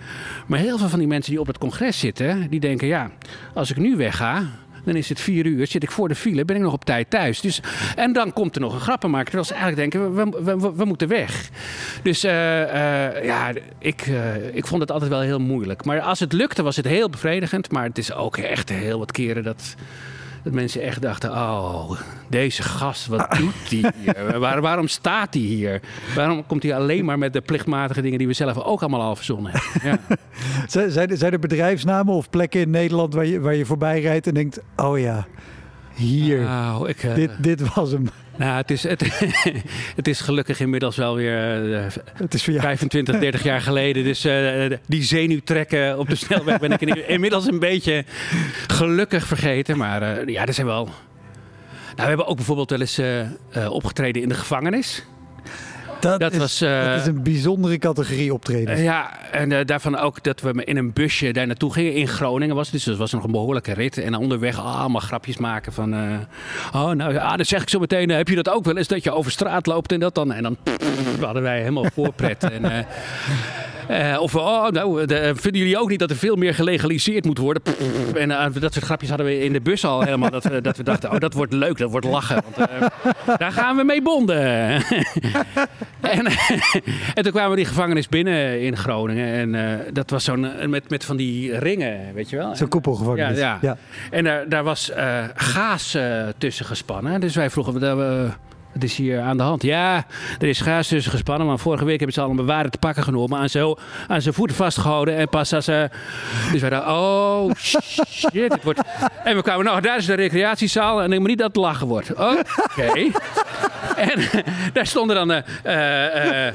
Maar 0.47 0.60
heel 0.60 0.78
veel 0.78 0.89
van 0.89 1.00
die 1.00 1.08
mensen 1.08 1.32
die 1.32 1.39
op 1.41 1.47
het 1.47 1.58
congres 1.58 2.00
zitten, 2.00 2.50
die 2.50 2.60
denken, 2.60 2.88
ja, 2.88 3.12
als 3.54 3.71
ik 3.71 3.78
nu 3.78 3.95
wegga, 3.95 4.43
dan 4.84 4.96
is 4.96 5.10
het 5.10 5.20
vier 5.20 5.46
uur, 5.46 5.67
zit 5.67 5.84
ik 5.84 5.91
voor 5.91 6.08
de 6.08 6.15
file, 6.15 6.46
ben 6.46 6.56
ik 6.56 6.62
nog 6.62 6.74
op 6.74 6.86
tijd 6.86 7.10
thuis. 7.10 7.41
Dus, 7.41 7.62
en 7.96 8.13
dan 8.13 8.34
komt 8.34 8.56
er 8.56 8.62
nog 8.62 8.74
een 8.74 8.80
grappenmaker, 8.80 9.26
terwijl 9.26 9.46
ze 9.46 9.54
eigenlijk 9.54 9.91
denken, 9.91 10.15
we, 10.46 10.74
we, 10.76 10.86
moeten 10.86 11.08
weg. 11.08 11.50
Dus 12.04 12.24
eh, 12.24 12.62
eh, 12.62 13.26
ja, 13.26 13.52
ik, 13.80 14.02
eh, 14.02 14.56
ik 14.56 14.67
vond 14.67 14.82
het 14.82 14.91
altijd 14.91 15.12
wel 15.12 15.22
heel 15.22 15.39
moeilijk. 15.39 15.86
Maar 15.86 16.02
als 16.02 16.20
het 16.20 16.34
lukte, 16.34 16.63
was 16.63 16.76
het 16.76 16.86
heel 16.86 17.10
bevredigend. 17.10 17.72
Maar 17.72 17.84
het 17.84 17.98
is 17.98 18.13
ook 18.13 18.38
echt 18.38 18.70
heel 18.70 19.00
wat 19.00 19.12
keren 19.12 19.44
dat, 19.44 19.76
dat 20.44 20.54
mensen 20.54 20.82
echt 20.82 21.02
dachten... 21.02 21.32
oh, 21.32 21.92
deze 22.28 22.64
gast, 22.64 23.08
wat 23.08 23.32
doet 23.40 23.70
hij 23.70 23.94
hier? 23.98 24.40
Waar, 24.40 24.62
waarom 24.62 24.88
staat 24.88 25.34
hij 25.34 25.44
hier? 25.44 25.82
Waarom 26.16 26.46
komt 26.46 26.64
hij 26.64 26.76
alleen 26.76 27.06
maar 27.06 27.18
met 27.18 27.34
de 27.34 27.42
plichtmatige 27.42 28.02
dingen... 28.02 28.18
die 28.18 28.28
we 28.28 28.34
zelf 28.34 28.58
ook 28.58 28.82
allemaal 28.82 29.02
al 29.02 29.16
verzonnen 29.16 29.52
hebben? 29.52 29.92
Ja. 29.92 30.00
Er, 30.72 31.18
zijn 31.18 31.32
er 31.32 31.40
bedrijfsnamen 31.40 32.14
of 32.14 32.30
plekken 32.30 32.62
in 32.62 32.70
Nederland 32.70 33.14
waar 33.14 33.26
je, 33.26 33.40
waar 33.40 33.56
je 33.56 33.66
voorbij 33.66 34.02
rijdt 34.02 34.28
en 34.28 34.34
denkt: 34.34 34.60
oh 34.76 35.00
ja, 35.00 35.28
hier, 35.96 36.40
Nou, 36.40 36.90
ik, 36.90 37.04
eh, 37.04 37.16
dit, 37.16 37.32
dit 37.40 37.74
was 37.74 37.92
hem. 37.92 38.10
nou, 38.38 38.58
het, 38.58 38.72
is, 38.72 38.84
het, 38.84 39.04
het 40.00 40.08
is 40.08 40.22
gelukkig 40.22 40.60
inmiddels 40.60 40.96
wel 40.96 41.16
weer 41.16 41.74
eh, 41.76 41.86
Het 42.14 42.34
is 42.34 42.44
voor 42.44 42.54
jou. 42.54 42.66
25, 42.66 43.20
30 43.20 43.44
jaar 43.44 43.62
geleden. 43.62 44.04
Dus 44.04 44.26
eh, 44.26 44.72
die 44.88 45.04
zenuwtrekken 45.04 46.00
op 46.00 46.10
de 46.10 46.16
snelweg 46.16 46.60
ben 46.60 46.72
ik 46.72 46.82
in- 46.82 47.08
inmiddels 47.16 47.48
een 47.48 47.60
beetje 47.60 48.06
gelukkig 48.68 49.28
vergeten. 49.28 49.78
Maar 49.78 50.30
ja, 50.30 50.46
er 50.46 50.54
zijn 50.54 50.68
wel... 50.68 50.84
Nou, 50.86 50.94
we 51.96 52.04
hebben 52.04 52.28
ook 52.28 52.36
bijvoorbeeld 52.36 52.70
wel 52.70 52.80
eens 52.80 53.02
opgetreden 53.70 54.22
in 54.22 54.30
de 54.30 54.36
gevangenis. 54.36 55.06
Dat, 56.02 56.20
Dat 56.20 56.32
is, 56.32 56.38
was, 56.38 56.62
eh, 56.62 56.86
dat 56.86 57.00
is 57.00 57.08
een 57.08 57.24
bijzondere 57.24 57.78
categorie 57.78 58.34
optreden. 58.34 58.82
Ja, 58.82 59.30
en 59.32 59.52
eh, 59.52 59.66
daarvan 59.66 59.98
ook 59.98 60.24
dat 60.24 60.42
we 60.42 60.64
in 60.64 60.78
een 60.78 60.94
busje 60.94 61.32
daar 61.32 61.48
naartoe 61.48 61.74
gingen. 61.74 61.94
In 61.94 62.08
Groningen 62.08 62.56
was 62.56 62.66
het, 62.66 62.76
dus 62.76 62.84
dat 62.84 62.98
was 62.98 63.12
nog 63.12 63.24
een 63.24 63.32
behoorlijke 63.32 63.74
rit. 63.74 63.98
En 63.98 64.16
onderweg 64.16 64.60
allemaal 64.60 65.02
grapjes 65.02 65.38
maken 65.38 65.74
van... 65.74 65.94
eh, 65.94 66.02
oh, 66.74 66.92
nou 66.92 67.14
ja, 67.14 67.36
dan 67.36 67.46
zeg 67.46 67.62
ik 67.62 67.70
zo 67.70 67.80
meteen... 67.80 68.10
heb 68.10 68.28
je 68.28 68.36
dat 68.36 68.50
ook 68.50 68.66
wel 68.66 68.78
eens, 68.78 68.88
dat 68.88 69.04
je 69.04 69.12
over 69.12 69.32
straat 69.32 69.66
loopt 69.66 69.92
en 69.92 70.00
dat 70.00 70.16
dan... 70.16 70.32
En 70.32 70.44
dan 70.44 70.58
hadden 71.22 71.44
wij 71.44 71.60
helemaal 71.60 71.86
voorpret. 71.94 72.44
en, 72.44 72.86
eh, 73.92 74.14
eh, 74.14 74.22
of, 74.22 74.36
oh, 74.36 74.68
nou, 74.70 75.06
de- 75.06 75.32
vinden 75.36 75.62
jullie 75.62 75.80
ook 75.80 75.90
niet 75.90 76.00
dat 76.00 76.10
er 76.10 76.16
veel 76.16 76.36
meer 76.36 76.54
gelegaliseerd 76.54 77.26
moet 77.26 77.38
worden? 77.38 77.62
En 78.16 78.32
eh, 78.32 78.46
dat 78.60 78.74
soort 78.74 78.86
grapjes 78.86 79.10
hadden 79.10 79.28
we 79.28 79.44
in 79.44 79.54
de 79.54 79.62
bus 79.62 79.86
al 79.86 80.02
helemaal. 80.02 80.30
Dat 80.30 80.44
we, 80.44 80.62
dat 80.62 80.78
we 80.78 80.84
dachten, 80.84 81.12
oh, 81.12 81.20
dat 81.20 81.34
wordt 81.34 81.54
leuk, 81.54 81.78
dat 81.78 81.92
wordt 81.92 82.06
lachen. 82.06 82.44
Want, 82.56 82.70
eh, 82.70 82.88
daar 83.38 83.52
gaan 83.52 83.76
we 83.76 83.84
mee 83.84 84.02
bonden. 84.02 84.40
en, 86.02 86.26
en 87.16 87.24
toen 87.24 87.32
kwamen 87.32 87.50
we 87.50 87.56
die 87.56 87.66
gevangenis 87.66 88.08
binnen 88.10 88.62
in 88.62 88.78
Groningen. 88.78 89.34
En 89.34 89.56
eh, 89.56 89.86
dat 89.94 90.10
was 90.10 90.24
zo'n, 90.24 90.46
eh, 90.46 90.68
met, 90.68 90.90
met 90.90 91.06
van 91.06 91.18
die 91.18 91.58
ringen, 91.58 92.14
weet 92.14 92.30
je 92.30 92.38
wel. 92.38 92.56
Zo'n 92.56 92.68
koepelgevangenis. 92.68 93.38
Ja, 93.38 93.58
ja. 93.62 93.78
En 94.12 94.24
daar, 94.24 94.50
daar 94.50 94.64
was 94.64 94.92
eh, 94.92 95.24
gaas 95.36 95.94
eh, 95.94 96.24
tussen 96.38 96.66
gespannen. 96.66 97.20
Dus 97.22 97.36
wij 97.36 97.50
vroegen, 97.50 97.84
eh, 97.84 98.30
wat 98.74 98.84
is 98.84 98.96
hier 98.96 99.22
aan 99.22 99.38
de 99.38 99.44
hand? 99.44 99.64
Ja, 99.64 100.06
er 100.40 100.48
is 100.48 100.62
gaas 100.62 100.88
tussen 100.88 101.12
gespannen. 101.12 101.48
Maar 101.48 101.60
vorige 101.60 101.86
week 101.86 101.98
hebben 101.98 102.14
ze 102.14 102.22
allemaal 102.22 102.46
bewaren 102.46 102.72
te 102.72 102.78
pakken 102.78 103.04
genomen. 103.04 103.40
Aan 103.40 103.50
zijn, 103.50 103.76
aan 104.08 104.22
zijn 104.22 104.34
voeten 104.34 104.56
vastgehouden. 104.56 105.18
En 105.18 105.30
pas 105.30 105.54
als 105.54 105.66
ze... 105.66 105.90
Dus 106.52 106.62
wij 106.62 106.70
dachten, 106.70 106.94
oh 106.94 107.52
shit. 108.08 108.54
Het 108.54 108.64
wordt... 108.64 108.82
En 109.24 109.36
we 109.36 109.42
kwamen, 109.42 109.66
nou 109.66 109.82
daar 109.82 109.98
is 109.98 110.06
de 110.06 110.14
recreatiezaal. 110.14 111.02
En 111.02 111.14
ik 111.14 111.20
moet 111.20 111.28
niet 111.28 111.38
dat 111.38 111.48
het 111.48 111.56
lachen 111.56 111.88
wordt. 111.88 112.12
Oké. 112.12 112.92
en 113.96 114.20
daar 114.74 114.88
stonden 114.88 115.16
dan... 115.16 115.32
eh 115.32 115.42
eh, 115.64 116.48
eh, 116.48 116.54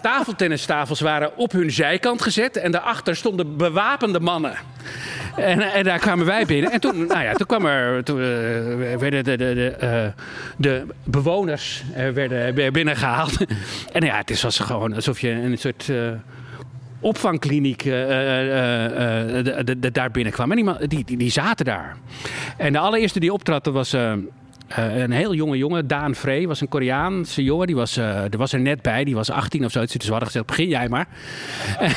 tafeltennistafels 0.00 1.00
waren 1.00 1.36
op 1.36 1.52
hun 1.52 1.70
zijkant 1.70 2.22
gezet. 2.22 2.56
En 2.56 2.72
daarachter 2.72 3.16
stonden 3.16 3.56
bewapende 3.56 4.20
mannen. 4.20 4.54
En, 5.42 5.60
en 5.60 5.84
daar 5.84 5.98
kwamen 5.98 6.26
wij 6.26 6.46
binnen. 6.46 6.70
En 6.72 6.80
toen, 6.80 7.06
nou 7.06 7.22
ja, 7.22 7.32
toen 7.32 7.46
kwam 7.46 7.66
er, 7.66 8.04
toen, 8.04 8.20
eh, 8.20 8.26
werden 8.96 9.24
de, 9.24 9.36
de, 9.36 9.54
de, 9.54 9.68
eh, 9.70 10.06
de 10.56 10.86
bewoners 11.04 11.82
eh, 11.94 12.08
werden 12.10 12.72
binnengehaald. 12.72 13.36
En 13.92 14.04
ja, 14.04 14.22
het 14.24 14.42
was 14.42 14.58
gewoon 14.58 14.94
alsof 14.94 15.20
je 15.20 15.30
een 15.30 15.58
soort 15.58 15.90
opvangkliniek 17.00 17.82
de- 17.82 19.62
de- 19.64 19.78
de- 19.78 19.90
daar 19.92 20.10
binnenkwam. 20.10 20.52
En 20.52 20.76
die, 20.88 21.04
die, 21.04 21.16
die 21.16 21.30
zaten 21.30 21.64
daar. 21.64 21.96
En 22.56 22.72
de 22.72 22.78
allereerste 22.78 23.20
die 23.20 23.32
optrad, 23.32 23.64
dat 23.64 23.74
was... 23.74 23.96
eh, 24.76 24.86
eh, 24.86 24.96
een 24.96 25.10
heel 25.10 25.34
jonge 25.34 25.56
jongen, 25.56 25.86
Daan 25.86 26.14
Vree, 26.14 26.48
was 26.48 26.60
een 26.60 26.68
Koreaanse 26.68 27.42
jongen. 27.44 27.66
Die 27.66 27.76
was, 27.76 27.96
eh, 27.96 28.22
er 28.32 28.38
was 28.38 28.52
er 28.52 28.60
net 28.60 28.82
bij, 28.82 29.04
die 29.04 29.14
was 29.14 29.30
18 29.30 29.64
of 29.64 29.70
zo. 29.70 29.80
Dus 29.80 29.92
we 29.92 30.10
hadden 30.10 30.26
gezegd, 30.26 30.46
begin 30.46 30.68
jij 30.68 30.88
maar. 30.88 31.06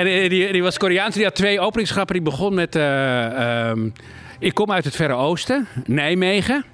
en 0.00 0.06
eh, 0.06 0.28
die, 0.28 0.62
was 0.62 0.78
Koreaans, 0.78 1.14
die 1.14 1.24
had 1.24 1.34
twee 1.34 1.60
openingsgrappen. 1.60 2.14
Die 2.14 2.24
begon 2.24 2.54
met... 2.54 2.76
eh, 2.76 3.68
ehm, 3.68 3.88
ik 4.38 4.54
kom 4.54 4.72
uit 4.72 4.84
het 4.84 4.96
Verre 4.96 5.12
Oosten, 5.14 5.66
Nijmegen. 5.86 6.64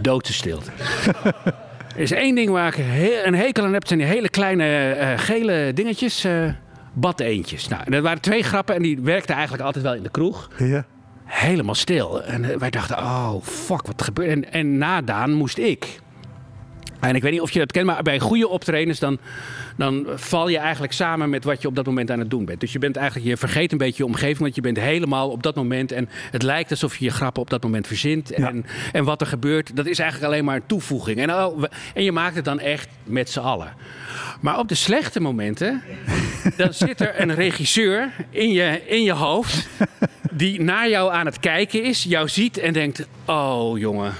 Doodse 0.00 0.32
stilte. 0.32 0.70
Er 1.96 2.02
is 2.02 2.10
één 2.12 2.34
ding 2.34 2.50
waar 2.50 2.78
ik 2.78 2.84
een 3.24 3.34
hekel 3.34 3.64
aan 3.64 3.72
heb. 3.72 3.86
Zijn 3.86 3.98
die 3.98 4.08
hele 4.08 4.28
kleine 4.28 4.90
eh, 4.92 5.18
gele 5.18 5.70
dingetjes. 5.74 6.24
eh 6.24 6.48
badeentjes. 6.92 7.68
Nou, 7.68 7.90
dat 7.90 8.02
waren 8.02 8.20
twee 8.20 8.42
grappen 8.42 8.74
en 8.74 8.82
die 8.82 9.00
werkten 9.00 9.34
eigenlijk 9.34 9.64
altijd 9.64 9.84
wel 9.84 9.94
in 9.94 10.02
de 10.02 10.10
kroeg 10.10 10.50
Ja. 10.58 10.84
Helemaal 11.26 11.74
stil. 11.74 12.22
En 12.22 12.44
eh, 12.44 12.56
wij 12.56 12.70
dachten, 12.70 12.98
oh 12.98 13.34
fuck, 13.42 13.86
wat 13.86 14.02
gebeurt 14.02 14.28
En, 14.28 14.52
en 14.52 14.78
na 14.78 15.02
Daan 15.02 15.32
moest 15.32 15.58
ik. 15.58 16.00
En 17.08 17.14
ik 17.14 17.22
weet 17.22 17.32
niet 17.32 17.40
of 17.40 17.50
je 17.50 17.58
dat 17.58 17.72
kent, 17.72 17.86
maar 17.86 18.02
bij 18.02 18.18
goede 18.18 18.48
optredens 18.48 18.98
dan, 18.98 19.18
dan 19.76 20.06
val 20.14 20.48
je 20.48 20.58
eigenlijk 20.58 20.92
samen 20.92 21.30
met 21.30 21.44
wat 21.44 21.62
je 21.62 21.68
op 21.68 21.74
dat 21.74 21.86
moment 21.86 22.10
aan 22.10 22.18
het 22.18 22.30
doen 22.30 22.44
bent. 22.44 22.60
Dus 22.60 22.72
je 22.72 22.78
bent 22.78 22.96
eigenlijk, 22.96 23.28
je 23.28 23.36
vergeet 23.36 23.72
een 23.72 23.78
beetje 23.78 24.02
je 24.02 24.08
omgeving, 24.08 24.38
want 24.38 24.54
je 24.54 24.60
bent 24.60 24.78
helemaal 24.78 25.30
op 25.30 25.42
dat 25.42 25.54
moment. 25.54 25.92
En 25.92 26.08
het 26.30 26.42
lijkt 26.42 26.70
alsof 26.70 26.96
je 26.96 27.04
je 27.04 27.10
grappen 27.10 27.42
op 27.42 27.50
dat 27.50 27.62
moment 27.62 27.86
verzint. 27.86 28.32
Ja. 28.36 28.48
En, 28.48 28.66
en 28.92 29.04
wat 29.04 29.20
er 29.20 29.26
gebeurt, 29.26 29.76
dat 29.76 29.86
is 29.86 29.98
eigenlijk 29.98 30.32
alleen 30.32 30.44
maar 30.44 30.56
een 30.56 30.66
toevoeging. 30.66 31.18
En, 31.18 31.34
oh, 31.34 31.64
en 31.94 32.04
je 32.04 32.12
maakt 32.12 32.36
het 32.36 32.44
dan 32.44 32.60
echt 32.60 32.88
met 33.04 33.30
z'n 33.30 33.40
allen. 33.40 33.74
Maar 34.40 34.58
op 34.58 34.68
de 34.68 34.74
slechte 34.74 35.20
momenten, 35.20 35.82
dan 36.56 36.74
zit 36.74 37.00
er 37.00 37.20
een 37.20 37.34
regisseur 37.34 38.12
in 38.30 38.52
je, 38.52 38.82
in 38.86 39.02
je 39.02 39.12
hoofd 39.12 39.68
die 40.32 40.60
naar 40.60 40.88
jou 40.88 41.12
aan 41.12 41.26
het 41.26 41.40
kijken 41.40 41.82
is, 41.82 42.02
jou 42.02 42.28
ziet 42.28 42.58
en 42.58 42.72
denkt: 42.72 43.06
Oh 43.24 43.78
jongen. 43.78 44.12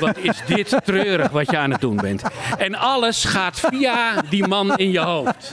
Wat 0.00 0.18
is 0.18 0.42
dit 0.46 0.76
treurig 0.84 1.30
wat 1.30 1.50
je 1.50 1.56
aan 1.56 1.70
het 1.70 1.80
doen 1.80 1.96
bent. 1.96 2.22
En 2.58 2.74
alles 2.74 3.24
gaat 3.24 3.60
via 3.60 4.22
die 4.30 4.46
man 4.46 4.76
in 4.76 4.90
je 4.90 4.98
hoofd. 4.98 5.52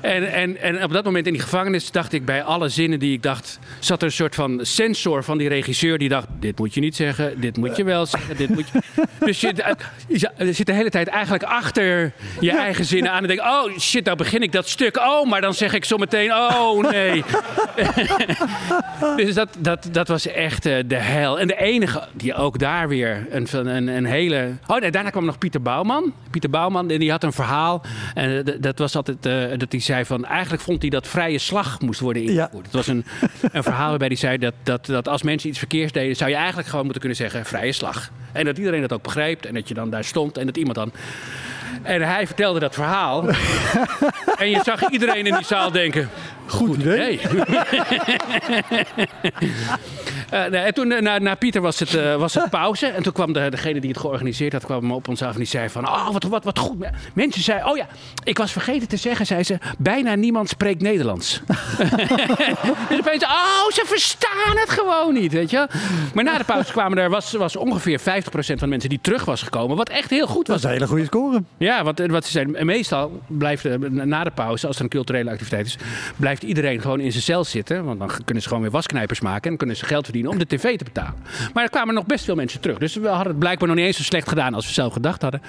En, 0.00 0.32
en, 0.32 0.56
en 0.60 0.84
op 0.84 0.92
dat 0.92 1.04
moment 1.04 1.26
in 1.26 1.32
die 1.32 1.42
gevangenis 1.42 1.90
dacht 1.90 2.12
ik 2.12 2.24
bij 2.24 2.42
alle 2.42 2.68
zinnen 2.68 2.98
die 2.98 3.12
ik 3.12 3.22
dacht... 3.22 3.58
zat 3.78 4.00
er 4.00 4.06
een 4.06 4.12
soort 4.12 4.34
van 4.34 4.60
sensor 4.62 5.24
van 5.24 5.38
die 5.38 5.48
regisseur 5.48 5.98
die 5.98 6.08
dacht... 6.08 6.26
dit 6.40 6.58
moet 6.58 6.74
je 6.74 6.80
niet 6.80 6.96
zeggen, 6.96 7.40
dit 7.40 7.56
moet 7.56 7.76
je 7.76 7.84
wel 7.84 8.06
zeggen, 8.06 8.36
dit 8.36 8.48
moet 8.48 8.68
je... 8.72 8.80
Dus 9.18 9.40
je, 9.40 9.76
je 10.08 10.52
zit 10.52 10.66
de 10.66 10.72
hele 10.72 10.90
tijd 10.90 11.08
eigenlijk 11.08 11.42
achter 11.44 12.12
je 12.40 12.50
eigen 12.50 12.84
zinnen 12.84 13.12
aan 13.12 13.22
en 13.22 13.28
denk... 13.28 13.40
oh 13.40 13.78
shit, 13.78 14.04
nou 14.04 14.16
begin 14.16 14.42
ik 14.42 14.52
dat 14.52 14.68
stuk. 14.68 14.96
Oh, 14.96 15.28
maar 15.28 15.40
dan 15.40 15.54
zeg 15.54 15.72
ik 15.72 15.84
zo 15.84 15.96
meteen... 15.96 16.32
oh 16.32 16.90
nee. 16.90 17.24
Dus 19.16 19.34
dat, 19.34 19.48
dat, 19.58 19.88
dat 19.92 20.08
was 20.08 20.26
echt 20.26 20.66
eh, 20.66 20.76
de 20.86 20.96
hel. 20.96 21.40
En 21.40 21.46
de 21.46 21.56
enige 21.56 22.08
die 22.12 22.34
ook 22.34 22.58
daar 22.58 22.88
weer 22.88 23.26
een, 23.52 23.66
een, 23.66 23.88
een 23.88 24.04
hele. 24.04 24.52
Oh 24.66 24.80
nee, 24.80 24.90
daarna 24.90 25.10
kwam 25.10 25.24
nog 25.24 25.38
Pieter 25.38 25.62
Bouwman. 25.62 26.12
Pieter 26.30 26.50
Bouwman, 26.50 26.90
en 26.90 26.98
die 26.98 27.10
had 27.10 27.24
een 27.24 27.32
verhaal. 27.32 27.82
En 28.14 28.44
dat 28.60 28.78
was 28.78 28.96
altijd 28.96 29.26
eh, 29.26 29.58
dat 29.58 29.72
hij 29.72 29.80
zei 29.80 30.04
van. 30.04 30.24
Eigenlijk 30.24 30.62
vond 30.62 30.82
hij 30.82 30.90
dat 30.90 31.06
vrije 31.06 31.38
slag 31.38 31.80
moest 31.80 32.00
worden 32.00 32.22
ingevoerd. 32.22 32.66
Het 32.66 32.74
was 32.74 32.86
een, 32.86 33.04
een 33.52 33.62
verhaal 33.62 33.88
waarbij 33.88 34.06
hij 34.06 34.16
zei 34.16 34.38
dat, 34.38 34.54
dat, 34.62 34.86
dat 34.86 35.08
als 35.08 35.22
mensen 35.22 35.48
iets 35.48 35.58
verkeers 35.58 35.92
deden, 35.92 36.16
zou 36.16 36.30
je 36.30 36.36
eigenlijk 36.36 36.68
gewoon 36.68 36.84
moeten 36.84 37.00
kunnen 37.00 37.18
zeggen 37.18 37.44
vrije 37.44 37.72
slag. 37.72 38.10
En 38.32 38.44
dat 38.44 38.58
iedereen 38.58 38.80
dat 38.80 38.92
ook 38.92 39.02
begreep. 39.02 39.44
En 39.44 39.54
dat 39.54 39.68
je 39.68 39.74
dan 39.74 39.90
daar 39.90 40.04
stond 40.04 40.38
en 40.38 40.46
dat 40.46 40.56
iemand 40.56 40.76
dan. 40.76 40.92
En 41.82 42.02
hij 42.02 42.26
vertelde 42.26 42.60
dat 42.60 42.74
verhaal. 42.74 43.28
en 44.38 44.50
je 44.50 44.60
zag 44.64 44.90
iedereen 44.90 45.26
in 45.26 45.34
die 45.34 45.44
zaal 45.44 45.70
denken. 45.70 46.08
Goed 46.46 46.76
idee. 46.76 46.98
Nee. 46.98 47.20
Eh, 50.30 50.46
nee, 50.46 50.60
en 50.60 50.74
toen 50.74 50.92
eh, 50.92 51.00
na, 51.00 51.18
na 51.18 51.34
Pieter 51.34 51.60
was 51.60 51.78
het, 51.78 51.94
eh, 51.94 52.16
was 52.16 52.34
het 52.34 52.50
pauze. 52.50 52.86
En 52.86 53.02
toen 53.02 53.12
kwam 53.12 53.32
de, 53.32 53.50
degene 53.50 53.80
die 53.80 53.90
het 53.90 53.98
georganiseerd 53.98 54.52
had, 54.52 54.64
kwam 54.64 54.92
op 54.92 55.08
ons 55.08 55.22
af 55.22 55.32
en 55.32 55.38
die 55.38 55.46
zei 55.46 55.68
van... 55.68 55.86
Oh, 55.88 56.10
wat, 56.10 56.22
wat, 56.22 56.44
wat 56.44 56.58
goed. 56.58 56.86
Mensen 57.14 57.42
zeiden... 57.42 57.68
Oh 57.68 57.76
ja, 57.76 57.86
ik 58.24 58.38
was 58.38 58.52
vergeten 58.52 58.88
te 58.88 58.96
zeggen, 58.96 59.26
zei 59.26 59.42
ze... 59.42 59.58
Bijna 59.78 60.14
niemand 60.14 60.48
spreekt 60.48 60.82
Nederlands. 60.82 61.40
dus 62.88 62.98
opeens... 62.98 63.24
Oh, 63.24 63.68
ze 63.70 63.82
verstaan 63.86 64.56
het 64.56 64.70
gewoon 64.70 65.14
niet, 65.14 65.32
weet 65.32 65.50
je. 65.50 65.68
Maar 66.14 66.24
na 66.24 66.38
de 66.38 66.44
pauze 66.44 66.72
kwamen 66.72 66.98
er... 66.98 67.10
Was, 67.10 67.32
was 67.32 67.56
ongeveer 67.56 68.00
50% 68.00 68.02
van 68.32 68.56
de 68.56 68.66
mensen 68.66 68.88
die 68.88 69.00
terug 69.02 69.24
was 69.24 69.42
gekomen. 69.42 69.76
Wat 69.76 69.88
echt 69.88 70.10
heel 70.10 70.26
goed 70.26 70.46
Dat 70.46 70.54
was. 70.54 70.56
is 70.56 70.64
een 70.64 70.70
hele 70.70 70.86
goede 70.86 71.04
score. 71.04 71.42
Ja, 71.56 71.84
want 71.84 72.00
wat 72.06 72.24
ze 72.24 72.30
zeiden, 72.30 72.66
meestal 72.66 73.20
blijft 73.26 73.78
na 73.88 74.24
de 74.24 74.30
pauze, 74.30 74.66
als 74.66 74.76
er 74.76 74.82
een 74.82 74.88
culturele 74.88 75.30
activiteit 75.30 75.66
is, 75.66 75.76
blijft 76.16 76.42
iedereen 76.42 76.80
gewoon 76.80 77.00
in 77.00 77.12
zijn 77.12 77.22
cel 77.22 77.44
zitten. 77.44 77.84
Want 77.84 77.98
dan 77.98 78.10
kunnen 78.24 78.42
ze 78.42 78.48
gewoon 78.48 78.62
weer 78.62 78.72
wasknijpers 78.72 79.20
maken 79.20 79.50
en 79.50 79.56
kunnen 79.56 79.76
ze 79.76 79.84
geld 79.84 80.04
verdienen 80.04 80.16
om 80.26 80.38
de 80.38 80.46
tv 80.46 80.76
te 80.78 80.84
betalen. 80.84 81.14
Maar 81.54 81.64
er 81.64 81.70
kwamen 81.70 81.94
nog 81.94 82.06
best 82.06 82.24
veel 82.24 82.34
mensen 82.34 82.60
terug. 82.60 82.78
Dus 82.78 82.94
we 82.94 83.08
hadden 83.08 83.28
het 83.28 83.38
blijkbaar 83.38 83.68
nog 83.68 83.76
niet 83.76 83.86
eens 83.86 83.96
zo 83.96 84.02
slecht 84.02 84.28
gedaan 84.28 84.54
als 84.54 84.66
we 84.66 84.72
zelf 84.72 84.92
gedacht 84.92 85.22
hadden. 85.22 85.42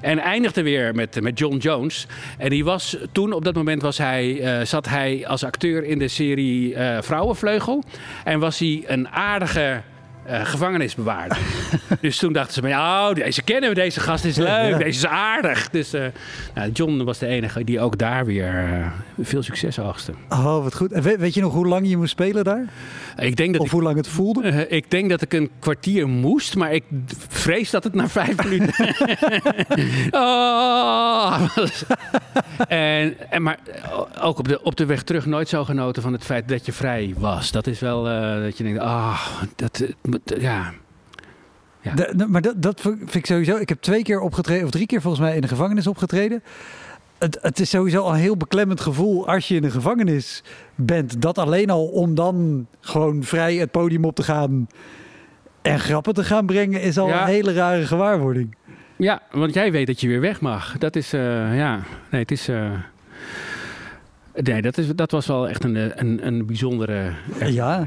En 0.00 0.18
eindigde 0.18 0.62
weer 0.62 0.94
met, 0.94 1.20
met 1.20 1.38
John 1.38 1.56
Jones. 1.56 2.06
En 2.38 2.50
die 2.50 2.64
was 2.64 2.96
toen, 3.12 3.32
op 3.32 3.44
dat 3.44 3.54
moment 3.54 3.82
was 3.82 3.98
hij, 3.98 4.40
eh, 4.40 4.66
zat 4.66 4.88
hij 4.88 5.26
als 5.26 5.44
acteur 5.44 5.84
in 5.84 5.98
de 5.98 6.08
serie 6.08 6.74
eh, 6.74 7.02
Vrouwenvleugel. 7.02 7.84
En 8.24 8.38
was 8.38 8.58
hij 8.58 8.84
een 8.86 9.08
aardige 9.08 9.82
eh, 10.24 10.44
gevangenisbewaarder. 10.44 11.38
dus 12.00 12.18
toen 12.18 12.32
dachten 12.32 12.54
ze, 12.54 12.60
van, 12.60 12.68
ja, 12.68 13.08
oh, 13.08 13.14
deze 13.14 13.42
kennen 13.42 13.68
we, 13.68 13.74
deze 13.74 14.00
gast 14.00 14.24
is 14.24 14.36
leuk, 14.36 14.46
Ja. 14.48 14.78
deze 14.78 14.98
is 14.98 15.06
aardig. 15.06 15.70
Dus 15.70 15.92
eh, 15.92 16.04
nou, 16.54 16.70
John 16.70 17.04
was 17.04 17.18
de 17.18 17.26
enige 17.26 17.64
die 17.64 17.80
ook 17.80 17.98
daar 17.98 18.24
weer 18.24 18.48
eh, 18.48 18.86
veel 19.20 19.42
succes 19.42 19.78
oogste. 19.78 20.12
Oh, 20.28 20.62
wat 20.62 20.74
goed. 20.74 20.92
En 20.92 21.02
weet, 21.02 21.18
weet 21.18 21.34
je 21.34 21.40
nog 21.40 21.52
hoe 21.52 21.66
lang 21.66 21.88
je 21.88 21.96
moest 21.96 22.10
spelen 22.10 22.44
daar? 22.44 22.64
Ik 23.16 23.36
denk, 23.36 23.52
dat 23.52 23.60
Of 23.60 23.66
ik, 23.66 23.72
hoe 23.72 23.82
lang 23.82 23.96
het 23.96 24.08
voelde? 24.08 24.68
ik 24.68 24.90
denk 24.90 25.10
dat 25.10 25.22
ik 25.22 25.32
een 25.32 25.50
kwartier 25.58 26.08
moest, 26.08 26.56
maar 26.56 26.72
ik 26.72 26.84
vrees 27.28 27.70
dat 27.70 27.84
het 27.84 27.94
na 27.94 28.08
vijf 28.08 28.44
minuten... 28.44 28.94
oh, 30.10 31.42
en, 32.68 33.30
en, 33.30 33.42
maar 33.42 33.58
ook 34.20 34.38
op 34.38 34.48
de, 34.48 34.62
op 34.62 34.76
de 34.76 34.86
weg 34.86 35.02
terug 35.02 35.26
nooit 35.26 35.48
zo 35.48 35.64
genoten 35.64 36.02
van 36.02 36.12
het 36.12 36.24
feit 36.24 36.48
dat 36.48 36.66
je 36.66 36.72
vrij 36.72 37.14
was. 37.16 37.50
Dat 37.50 37.66
is 37.66 37.80
wel 37.80 38.04
dat 38.42 38.58
je 38.58 38.64
denkt, 38.64 38.78
ah, 38.80 39.20
dat, 39.56 39.82
ja... 40.24 40.72
Ja. 41.80 41.94
De- 41.94 42.12
de- 42.16 42.26
maar 42.26 42.40
dat, 42.42 42.62
dat 42.62 42.80
vind 42.80 43.14
ik 43.14 43.26
sowieso. 43.26 43.56
Ik 43.56 43.68
heb 43.68 43.80
twee 43.80 44.02
keer 44.02 44.20
opgetreden, 44.20 44.64
of 44.64 44.70
drie 44.70 44.86
keer 44.86 45.00
volgens 45.00 45.22
mij 45.22 45.34
in 45.34 45.40
de 45.40 45.48
gevangenis 45.48 45.86
opgetreden. 45.86 46.42
Het, 47.18 47.38
het 47.42 47.60
is 47.60 47.70
sowieso 47.70 48.02
al 48.02 48.10
een 48.12 48.18
heel 48.20 48.36
beklemmend 48.36 48.80
gevoel 48.80 49.26
als 49.28 49.48
je 49.48 49.54
in 49.54 49.64
een 49.64 49.70
gevangenis 49.70 50.42
bent. 50.74 51.22
Dat 51.22 51.38
alleen 51.38 51.70
al 51.70 51.86
om 51.86 52.14
dan 52.14 52.66
gewoon 52.80 53.22
vrij 53.22 53.54
het 53.56 53.70
podium 53.70 54.04
op 54.04 54.14
te 54.14 54.22
gaan 54.22 54.66
en 55.62 55.78
grappen 55.80 56.14
te 56.14 56.24
gaan 56.24 56.46
brengen, 56.46 56.80
is 56.82 56.98
al 56.98 57.08
Ja. 57.08 57.20
een 57.22 57.26
hele 57.28 57.52
rare 57.52 57.86
gewaarwording. 57.86 58.56
Ja, 58.96 59.22
want 59.30 59.54
jij 59.54 59.72
weet 59.72 59.86
dat 59.86 60.00
je 60.00 60.08
weer 60.08 60.20
weg 60.20 60.40
mag. 60.40 60.78
Dat 60.78 60.96
is, 60.96 61.12
eh, 61.12 61.56
ja, 61.56 61.80
nee, 62.10 62.20
het 62.20 62.30
is... 62.30 62.48
eh, 62.48 62.70
Nee, 64.34 64.62
dat, 64.62 64.78
is, 64.78 64.94
dat 64.94 65.10
was 65.10 65.26
wel 65.26 65.48
echt 65.48 65.64
een, 65.64 65.76
eh, 65.76 65.84
een, 65.94 66.26
een 66.26 66.46
bijzondere 66.46 67.12
Ja. 67.46 67.86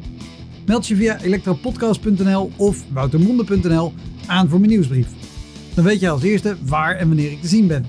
Meld 0.65 0.87
je 0.87 0.95
via 0.95 1.19
elektropodcast.nl 1.21 2.51
of 2.57 2.83
woutermonde.nl 2.93 3.93
aan 4.25 4.49
voor 4.49 4.59
mijn 4.59 4.71
nieuwsbrief. 4.71 5.07
Dan 5.73 5.83
weet 5.83 5.99
je 5.99 6.09
als 6.09 6.23
eerste 6.23 6.55
waar 6.65 6.95
en 6.95 7.07
wanneer 7.07 7.31
ik 7.31 7.41
te 7.41 7.47
zien 7.47 7.67
ben. 7.67 7.85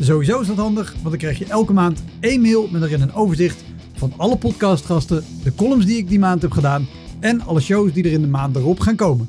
Sowieso 0.00 0.40
is 0.40 0.46
dat 0.46 0.56
handig, 0.56 0.90
want 0.92 1.04
dan 1.08 1.16
krijg 1.18 1.38
je 1.38 1.44
elke 1.46 1.72
maand 1.72 2.04
één 2.20 2.40
mail 2.40 2.68
met 2.70 2.82
erin 2.82 3.00
een 3.00 3.12
overzicht 3.14 3.64
van 3.94 4.12
alle 4.16 4.36
podcastgasten, 4.36 5.24
de 5.42 5.54
columns 5.54 5.86
die 5.86 5.96
ik 5.96 6.08
die 6.08 6.18
maand 6.18 6.42
heb 6.42 6.50
gedaan 6.52 6.86
en 7.20 7.40
alle 7.40 7.60
shows 7.60 7.92
die 7.92 8.04
er 8.04 8.12
in 8.12 8.20
de 8.20 8.26
maand 8.26 8.56
erop 8.56 8.80
gaan 8.80 8.96
komen. 8.96 9.28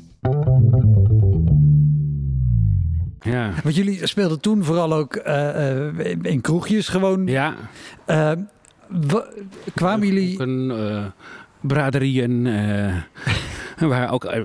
Ja. 3.20 3.52
Want 3.62 3.74
jullie 3.74 4.06
speelden 4.06 4.40
toen 4.40 4.64
vooral 4.64 4.92
ook 4.94 5.14
eh, 5.16 5.88
eh, 5.88 6.16
in 6.22 6.40
kroegjes 6.40 6.88
gewoon. 6.88 7.26
Ja, 7.26 7.54
Eh, 8.06 8.32
wa- 8.88 9.28
kwamen 9.74 10.06
jullie... 10.06 10.40
een 10.40 10.70
braderieën, 11.60 12.46
eh, 12.46 12.94
waar 13.88 14.12
ook, 14.12 14.24
eh, 14.24 14.42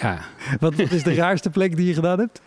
ja... 0.00 0.18
Wat, 0.60 0.74
wat 0.74 0.92
is 0.92 1.02
de 1.02 1.14
raarste 1.14 1.50
plek 1.50 1.76
die 1.76 1.86
je 1.86 1.94
gedaan 1.94 2.18
hebt? 2.18 2.40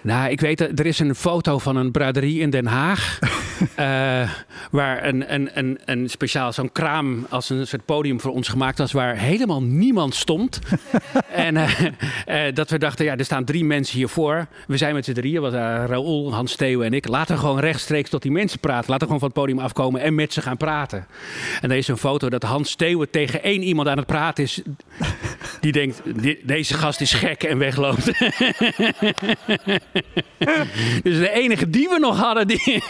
Nou, 0.00 0.30
ik 0.30 0.40
weet, 0.40 0.60
er 0.60 0.86
is 0.86 0.98
een 0.98 1.14
foto 1.14 1.58
van 1.58 1.76
een 1.76 1.90
braderie 1.90 2.40
in 2.40 2.50
Den 2.50 2.66
Haag. 2.66 3.18
eh, 3.74 4.30
waar 4.70 5.04
een, 5.04 5.34
een, 5.34 5.50
een, 5.54 5.78
een 5.84 6.08
speciaal 6.10 6.52
zo'n 6.52 6.72
kraam 6.72 7.26
als 7.30 7.50
een 7.50 7.66
soort 7.66 7.84
podium 7.84 8.20
voor 8.20 8.32
ons 8.32 8.48
gemaakt 8.48 8.78
was. 8.78 8.92
Waar 8.92 9.16
helemaal 9.16 9.62
niemand 9.62 10.14
stond. 10.14 10.58
en 11.32 11.56
eh, 11.56 11.86
eh, 12.46 12.54
dat 12.54 12.70
we 12.70 12.78
dachten, 12.78 13.04
ja, 13.04 13.16
er 13.16 13.24
staan 13.24 13.44
drie 13.44 13.64
mensen 13.64 13.96
hiervoor. 13.96 14.46
We 14.66 14.76
zijn 14.76 14.94
met 14.94 15.04
z'n 15.04 15.12
drieën, 15.12 15.40
was 15.40 15.52
Raoul, 15.52 16.34
Hans 16.34 16.56
Theo 16.56 16.80
en 16.80 16.92
ik. 16.92 17.08
Laten 17.08 17.34
we 17.34 17.40
gewoon 17.40 17.58
rechtstreeks 17.58 18.10
tot 18.10 18.22
die 18.22 18.30
mensen 18.32 18.58
praten. 18.58 18.90
Laten 18.90 19.08
we 19.08 19.14
gewoon 19.14 19.18
van 19.20 19.28
het 19.28 19.38
podium 19.38 19.58
afkomen 19.58 20.00
en 20.00 20.14
met 20.14 20.32
ze 20.32 20.42
gaan 20.42 20.56
praten. 20.56 21.06
En 21.60 21.70
er 21.70 21.76
is 21.76 21.88
een 21.88 21.96
foto 21.96 22.28
dat 22.28 22.42
Hans 22.42 22.74
Theo 22.74 23.04
tegen 23.10 23.42
één 23.42 23.62
iemand 23.62 23.88
aan 23.88 23.96
het 23.96 24.06
praten 24.06 24.44
is. 24.44 24.62
Die 25.60 25.72
denkt, 25.72 26.02
"Di- 26.22 26.38
deze 26.42 26.74
gast 26.74 27.00
is 27.00 27.12
gek 27.12 27.42
en 27.42 27.58
wegloopt. 27.58 28.04
dus 31.02 31.18
de 31.18 31.30
enige 31.30 31.70
die 31.70 31.88
we 31.88 31.98
nog 31.98 32.18
hadden, 32.20 32.46
die 32.46 32.82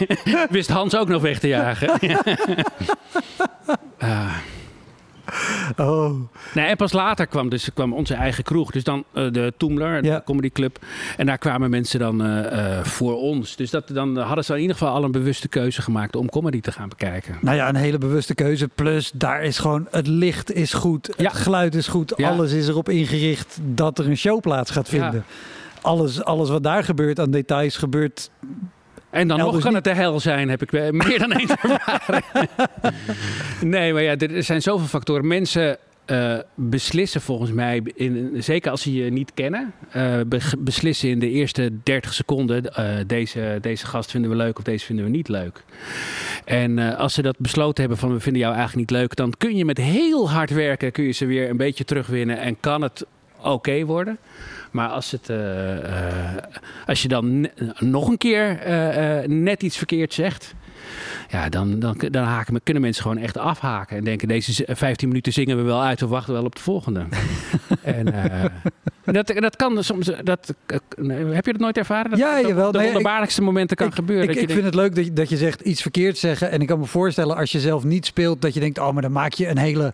wist 0.59 0.71
Hans 0.77 0.95
ook 0.95 1.07
nog 1.07 1.21
weg 1.21 1.39
te 1.39 1.47
jagen. 1.47 1.89
Ah. 3.97 4.35
Oh, 5.77 6.19
Nee, 6.53 6.65
en 6.65 6.77
pas 6.77 6.91
later 6.91 7.27
kwam, 7.27 7.49
dus, 7.49 7.69
kwam 7.73 7.93
onze 7.93 8.13
eigen 8.13 8.43
kroeg. 8.43 8.71
Dus 8.71 8.83
dan 8.83 9.03
eh, 9.13 9.31
de 9.31 9.53
Toomler, 9.57 10.03
Ja. 10.03 10.15
de 10.15 10.23
Comedy 10.23 10.49
Club. 10.49 10.79
En 11.17 11.25
daar 11.25 11.37
kwamen 11.37 11.69
mensen 11.69 11.99
dan 11.99 12.23
eh, 12.23 12.77
eh, 12.77 12.85
voor 12.85 13.17
ons. 13.17 13.55
Dus 13.55 13.69
dat, 13.69 13.87
dan 13.87 14.17
hadden 14.17 14.43
ze 14.45 14.53
in 14.53 14.61
ieder 14.61 14.75
geval 14.77 14.93
al 14.93 15.03
een 15.03 15.11
bewuste 15.11 15.47
keuze 15.47 15.81
gemaakt 15.81 16.15
om 16.15 16.29
comedy 16.29 16.61
te 16.61 16.71
gaan 16.71 16.89
bekijken. 16.89 17.37
nou 17.41 17.55
ja, 17.55 17.69
een 17.69 17.75
hele 17.75 17.97
bewuste 17.97 18.35
keuze. 18.35 18.67
Plus, 18.75 19.11
daar 19.13 19.43
is 19.43 19.57
gewoon, 19.57 19.87
het 19.91 20.07
licht 20.07 20.53
is 20.53 20.73
goed, 20.73 21.09
het 21.17 21.33
geluid 21.33 21.75
is 21.75 21.87
goed. 21.87 22.13
Ja. 22.15 22.29
Alles 22.29 22.51
is 22.51 22.67
erop 22.67 22.89
ingericht 22.89 23.57
dat 23.61 23.99
er 23.99 24.07
een 24.07 24.17
show 24.17 24.39
plaats 24.41 24.71
gaat 24.71 24.89
vinden. 24.89 25.25
Alles, 25.81 26.23
alles 26.23 26.49
wat 26.49 26.63
daar 26.63 26.83
gebeurt 26.83 27.19
aan 27.19 27.31
details 27.31 27.77
gebeurt... 27.77 28.29
En 29.09 29.27
dan 29.27 29.39
Elders 29.39 29.55
nog 29.55 29.63
kan 29.63 29.73
niet. 29.73 29.85
het 29.85 29.95
de 29.95 30.01
hel 30.01 30.19
zijn, 30.19 30.49
heb 30.49 30.61
ik 30.61 30.73
eh, 30.73 30.89
meer 31.07 31.19
dan 31.19 31.31
eens 31.31 31.51
ervaren. 31.51 32.23
nee, 33.75 33.93
maar 33.93 34.01
ja, 34.03 34.17
er 34.17 34.43
zijn 34.43 34.61
zoveel 34.61 34.87
factoren. 34.87 35.27
Mensen 35.27 35.77
eh, 36.05 36.37
beslissen 36.55 37.21
volgens 37.21 37.51
mij, 37.51 37.81
in, 37.95 38.35
zeker 38.43 38.71
als 38.71 38.81
ze 38.81 38.93
je 38.93 39.11
niet 39.11 39.31
kennen, 39.33 39.73
eh, 39.91 40.19
be- 40.27 40.57
beslissen 40.59 41.09
in 41.09 41.19
de 41.19 41.29
eerste 41.29 41.71
30 41.83 42.13
seconden: 42.13 42.73
deze, 43.07 43.57
deze 43.61 43.85
gast 43.85 44.11
vinden 44.11 44.29
we 44.29 44.35
leuk 44.35 44.57
of 44.57 44.63
deze 44.63 44.85
vinden 44.85 45.05
we 45.05 45.11
niet 45.11 45.27
leuk. 45.27 45.63
En 46.45 46.97
als 46.97 47.13
ze 47.13 47.21
dat 47.21 47.39
besloten 47.39 47.79
hebben 47.79 47.97
van 47.99 48.13
we 48.13 48.19
vinden 48.19 48.41
jou 48.41 48.55
eigenlijk 48.55 48.91
niet 48.91 48.99
leuk, 48.99 49.15
dan 49.15 49.33
kun 49.37 49.55
je 49.55 49.65
met 49.65 49.77
heel 49.77 50.29
hard 50.29 50.49
werken, 50.49 50.91
kun 50.91 51.03
je 51.03 51.11
ze 51.11 51.25
weer 51.25 51.49
een 51.49 51.57
beetje 51.57 51.85
terugwinnen 51.85 52.37
en 52.39 52.59
kan 52.59 52.81
het 52.81 53.05
oké 53.41 53.85
worden. 53.85 54.17
Maar 54.71 54.89
als, 54.89 55.11
het, 55.11 55.29
eh, 55.29 55.77
eh, 55.77 56.43
als 56.85 57.01
je 57.01 57.07
dan 57.07 57.47
nog 57.79 58.07
een 58.07 58.17
keer 58.17 58.59
eh, 58.59 59.27
net 59.27 59.63
iets 59.63 59.77
verkeerd 59.77 60.13
zegt. 60.13 60.53
Ja, 61.29 61.49
dan, 61.49 61.79
dan, 61.79 61.97
dan 62.11 62.23
haken, 62.23 62.63
kunnen 62.63 62.83
mensen 62.83 63.01
gewoon 63.03 63.17
echt 63.17 63.37
afhaken. 63.37 63.97
En 63.97 64.03
denken, 64.03 64.27
deze 64.27 64.53
z- 64.53 64.61
15 64.67 65.07
minuten 65.07 65.33
zingen 65.33 65.57
we 65.57 65.63
wel 65.63 65.83
uit. 65.83 65.99
We 65.99 66.07
wachten 66.07 66.33
wel 66.33 66.43
op 66.43 66.55
de 66.55 66.61
volgende. 66.61 67.05
en 67.83 68.05
dat, 69.05 69.27
dat 69.27 69.55
kan 69.55 69.83
soms... 69.83 70.11
Dat, 70.23 70.53
heb 71.31 71.45
je 71.45 71.51
dat 71.51 71.57
nooit 71.61 71.77
ervaren? 71.77 72.09
Dat, 72.09 72.19
Ja, 72.19 72.41
jawel. 72.41 72.71
de 72.71 72.81
wonderbaarlijkste 72.81 73.41
momenten 73.41 73.77
kan 73.77 73.87
ik, 73.87 73.93
gebeuren. 73.93 74.29
Ik, 74.29 74.35
ik 74.35 74.49
vind 74.51 74.63
het 74.65 74.75
leuk 74.75 74.95
dat 74.95 75.05
je, 75.05 75.13
dat 75.13 75.29
je 75.29 75.37
zegt 75.37 75.61
iets 75.61 75.81
verkeerd 75.81 76.17
zeggen. 76.17 76.51
En 76.51 76.61
ik 76.61 76.67
kan 76.67 76.79
me 76.79 76.85
voorstellen 76.85 77.35
als 77.35 77.51
je 77.51 77.59
zelf 77.59 77.83
niet 77.83 78.05
speelt 78.05 78.41
dat 78.41 78.53
je 78.53 78.59
denkt... 78.59 78.79
oh, 78.79 78.91
maar 78.93 79.01
dan 79.01 79.11
maak 79.11 79.33
je 79.33 79.47
een 79.47 79.57
hele 79.57 79.93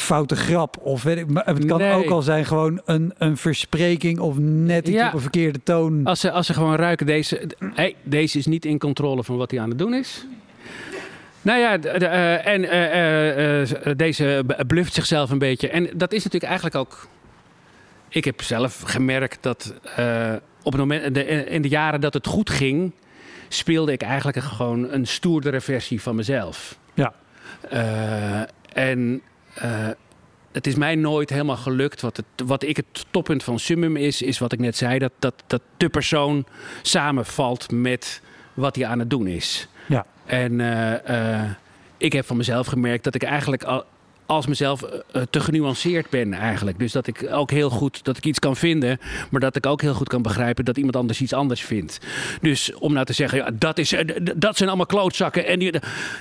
foute 0.00 0.36
grap. 0.36 0.76
Of 0.80 1.02
weet 1.02 1.18
ik, 1.18 1.30
maar 1.30 1.46
het 1.46 1.64
kan 1.64 1.78
Nee. 1.78 1.92
ook 1.92 2.10
al 2.10 2.22
zijn 2.22 2.44
gewoon 2.44 2.80
een, 2.84 3.14
een 3.18 3.36
verspreking 3.36 4.18
of 4.18 4.38
net 4.38 4.88
iets 4.88 4.96
Ja. 4.96 5.06
op 5.06 5.14
een 5.14 5.20
verkeerde 5.20 5.60
toon. 5.62 6.04
Als 6.04 6.20
ze, 6.20 6.30
als 6.30 6.46
ze 6.46 6.54
gewoon 6.54 6.76
ruiken, 6.76 7.06
deze, 7.06 7.48
hey, 7.74 7.94
deze 8.02 8.38
is 8.38 8.46
niet 8.46 8.64
in 8.64 8.78
controle 8.78 9.24
van 9.24 9.36
wat 9.36 9.50
hij 9.50 9.60
aan 9.60 9.68
het 9.68 9.78
doen 9.78 9.94
is. 9.94 10.26
Nou 11.42 11.58
ja, 11.60 11.78
eh, 11.78 12.46
en 12.46 12.64
eh, 12.70 13.60
eh, 13.62 13.96
deze 13.96 14.44
bluft 14.66 14.94
zichzelf 14.94 15.30
een 15.30 15.38
beetje. 15.38 15.68
En 15.68 15.88
dat 15.94 16.12
is 16.12 16.24
natuurlijk 16.24 16.44
eigenlijk 16.52 16.74
ook. 16.74 17.08
Ik 18.08 18.24
heb 18.24 18.42
zelf 18.42 18.82
gemerkt 18.86 19.38
dat 19.40 19.74
op 20.62 20.72
het 20.72 20.80
moment, 20.80 21.14
de, 21.14 21.24
in 21.26 21.62
de 21.62 21.68
jaren 21.68 22.00
dat 22.00 22.14
het 22.14 22.26
goed 22.26 22.50
ging, 22.50 22.92
speelde 23.48 23.92
ik 23.92 24.02
eigenlijk 24.02 24.38
gewoon 24.38 24.92
een 24.92 25.06
stoerdere 25.06 25.60
versie 25.60 26.02
van 26.02 26.16
mezelf. 26.16 26.78
Ja. 26.94 27.12
En 28.72 29.22
eh, 29.58 29.88
het 30.52 30.66
is 30.66 30.74
mij 30.74 30.94
nooit 30.94 31.30
helemaal 31.30 31.56
gelukt. 31.56 32.00
Wat, 32.00 32.16
het, 32.16 32.46
wat 32.46 32.62
ik 32.62 32.76
het 32.76 33.06
toppunt 33.10 33.44
van 33.44 33.58
Summum 33.58 33.96
is, 33.96 34.22
is 34.22 34.38
wat 34.38 34.52
ik 34.52 34.58
net 34.58 34.76
zei: 34.76 34.98
dat, 34.98 35.12
dat, 35.18 35.34
dat 35.46 35.62
de 35.76 35.88
persoon 35.88 36.46
samenvalt 36.82 37.70
met 37.70 38.22
wat 38.54 38.76
hij 38.76 38.86
aan 38.86 38.98
het 38.98 39.10
doen 39.10 39.26
is. 39.26 39.68
Ja. 39.86 40.06
En 40.26 40.60
eh, 40.60 41.40
eh, 41.40 41.50
ik 41.96 42.12
heb 42.12 42.26
van 42.26 42.36
mezelf 42.36 42.66
gemerkt 42.66 43.04
dat 43.04 43.14
ik 43.14 43.22
eigenlijk 43.22 43.64
al, 43.64 43.84
als 44.28 44.46
mezelf 44.46 44.82
eh, 44.82 45.22
te 45.30 45.40
genuanceerd 45.40 46.10
ben 46.10 46.32
eigenlijk. 46.32 46.78
Dus 46.78 46.92
dat 46.92 47.06
ik 47.06 47.28
ook 47.30 47.50
heel 47.50 47.70
goed 47.70 48.04
dat 48.04 48.16
ik 48.16 48.24
iets 48.24 48.38
kan 48.38 48.56
vinden, 48.56 48.98
maar 49.30 49.40
dat 49.40 49.56
ik 49.56 49.66
ook 49.66 49.80
heel 49.82 49.94
goed 49.94 50.08
kan 50.08 50.22
begrijpen 50.22 50.64
dat 50.64 50.76
iemand 50.76 50.96
anders 50.96 51.20
iets 51.20 51.32
anders 51.32 51.62
vindt. 51.62 51.98
Dus 52.40 52.74
om 52.74 52.92
nou 52.92 53.06
te 53.06 53.12
zeggen, 53.12 53.38
ja, 53.38 53.50
dat, 53.54 53.78
is, 53.78 53.92
eh, 53.92 54.16
dat 54.36 54.56
zijn 54.56 54.68
allemaal 54.68 54.86
klootzakken. 54.86 55.46
En 55.46 55.58
die, 55.58 55.74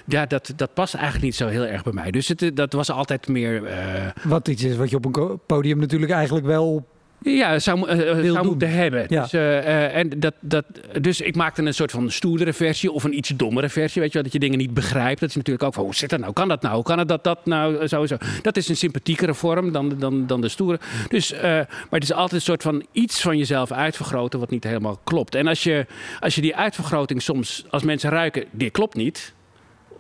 ja, 0.06 0.26
dat, 0.26 0.54
dat 0.56 0.74
past 0.74 0.94
eigenlijk 0.94 1.26
niet 1.26 1.36
zo 1.36 1.48
heel 1.48 1.66
erg 1.66 1.84
bij 1.84 1.94
mij. 1.94 2.12
Dus 2.12 2.28
het, 2.28 2.42
eh, 2.42 2.50
dat 2.54 2.74
was 2.74 2.92
altijd 2.92 3.28
meer. 3.28 3.66
eh, 3.66 4.06
Wat 4.24 4.48
iets 4.48 4.64
is 4.64 4.76
wat 4.76 4.90
je 4.90 4.96
op 4.96 5.06
een 5.06 5.40
podium 5.46 5.80
natuurlijk 5.80 6.12
eigenlijk 6.12 6.46
wel... 6.46 6.86
ja, 7.22 7.60
zou, 7.60 7.90
eh, 7.90 8.10
eh, 8.10 8.34
zou 8.34 8.46
moeten 8.46 8.72
hebben. 8.72 9.06
Ja. 9.08 9.22
Dus, 9.22 9.34
eh, 9.34 9.96
en 9.96 10.10
dat, 10.20 10.34
dat, 10.40 10.66
dus 11.02 11.22
ik 11.22 11.36
maakte 11.36 11.62
een 11.62 11.74
soort 11.74 11.92
van 11.92 12.12
stoerdere 12.12 12.54
versie 12.54 12.92
of 12.92 13.04
een 13.04 13.18
iets 13.18 13.30
dommere 13.36 13.70
versie. 13.70 14.02
Weet 14.02 14.10
je 14.10 14.14
wel, 14.14 14.24
dat 14.24 14.34
je 14.34 14.40
dingen 14.40 14.58
niet 14.58 14.74
begrijpt. 14.74 15.20
Dat 15.20 15.30
is 15.30 15.36
natuurlijk 15.36 15.66
ook 15.66 15.74
van, 15.74 15.84
hoe 15.84 15.96
zit 15.96 16.10
dat 16.10 16.20
nou? 16.20 16.34
Kan 16.34 16.48
dat 16.48 16.62
nou? 16.62 16.84
Kan 16.84 17.00
het 17.00 17.08
dat 17.08 17.24
dat 17.24 17.46
nou 17.46 17.88
sowieso? 17.88 18.18
Dat 18.42 18.58
is 18.58 18.70
een 18.70 18.76
sympathiekere 18.76 19.34
vorm 19.34 19.72
dan, 19.72 19.96
dan, 19.98 20.28
dan 20.28 20.42
de 20.42 20.50
stoere. 20.50 20.80
Dus, 21.10 21.32
maar 21.42 21.68
het 21.90 22.04
is 22.04 22.14
altijd 22.14 22.32
een 22.32 22.42
soort 22.42 22.62
van 22.62 22.86
iets 22.92 23.22
van 23.22 23.38
jezelf 23.38 23.72
uitvergroten 23.72 24.40
wat 24.40 24.50
niet 24.50 24.64
helemaal 24.64 25.00
klopt. 25.04 25.36
En 25.36 25.48
als 25.48 25.64
je, 25.64 25.86
als 26.20 26.36
je 26.36 26.42
die 26.42 26.56
uitvergroting 26.56 27.22
soms, 27.22 27.66
als 27.70 27.84
mensen 27.84 28.10
ruiken, 28.10 28.46
dit 28.52 28.72
klopt 28.72 28.96
niet 28.96 29.36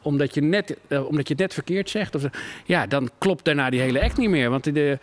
omdat 0.01 0.33
je, 0.33 0.41
net, 0.41 0.77
omdat 0.89 1.27
je 1.27 1.33
het 1.33 1.37
net 1.37 1.53
verkeerd 1.53 1.89
zegt. 1.89 2.15
Of, 2.15 2.23
ja, 2.65 2.87
dan 2.87 3.09
klopt 3.17 3.45
daarna 3.45 3.69
die 3.69 3.79
hele 3.79 4.01
act 4.03 4.17
niet 4.17 4.29
meer. 4.29 4.49
Want 4.49 4.73
de, 4.73 4.97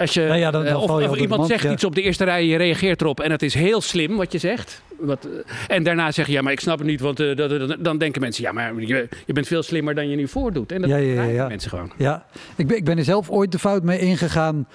als 0.00 0.14
je, 0.14 0.20
Nou 0.26 0.38
ja, 0.38 0.50
dan- 0.50 0.64
dan 0.64 0.72
eh, 0.72 0.82
of, 0.82 1.00
je 1.14 1.20
iemand 1.20 1.28
mand, 1.40 1.46
zegt 1.46 1.62
ja. 1.62 1.70
iets 1.72 1.84
op 1.84 1.94
de 1.94 2.02
eerste 2.02 2.24
rij, 2.24 2.46
je 2.46 2.56
reageert 2.56 3.00
erop 3.00 3.20
en 3.20 3.30
het 3.30 3.42
is 3.42 3.54
heel 3.54 3.80
slim 3.80 4.16
wat 4.16 4.32
je 4.32 4.38
zegt. 4.38 4.82
Wat, 4.98 5.24
eh, 5.24 5.76
en 5.76 5.82
daarna 5.82 6.10
zeg 6.12 6.26
je, 6.26 6.32
ja, 6.32 6.42
maar 6.42 6.52
ik 6.52 6.60
snap 6.60 6.78
het 6.78 6.86
niet, 6.86 7.00
want 7.00 7.20
eh, 7.20 7.36
dat, 7.36 7.50
dat- 7.50 7.76
dan 7.84 7.98
denken 7.98 8.20
mensen, 8.20 8.42
ja, 8.44 8.52
maar 8.52 8.80
je, 8.80 9.08
je 9.26 9.32
bent 9.32 9.46
veel 9.46 9.62
slimmer 9.62 9.94
dan 9.94 10.08
je 10.08 10.16
nu 10.16 10.28
voordoet. 10.28 10.72
En 10.72 10.80
dat 10.80 10.90
Ja, 10.90 10.96
ja, 10.96 11.22
ja, 11.22 11.48
mensen 11.48 11.70
gewoon. 11.70 11.92
Ja, 11.96 12.24
ik 12.56 12.66
ben, 12.66 12.76
ik 12.76 12.84
ben 12.84 12.98
er 12.98 13.04
zelf 13.04 13.30
ooit 13.30 13.52
de 13.52 13.58
fout 13.58 13.82
mee 13.82 13.98
ingegaan. 13.98 14.66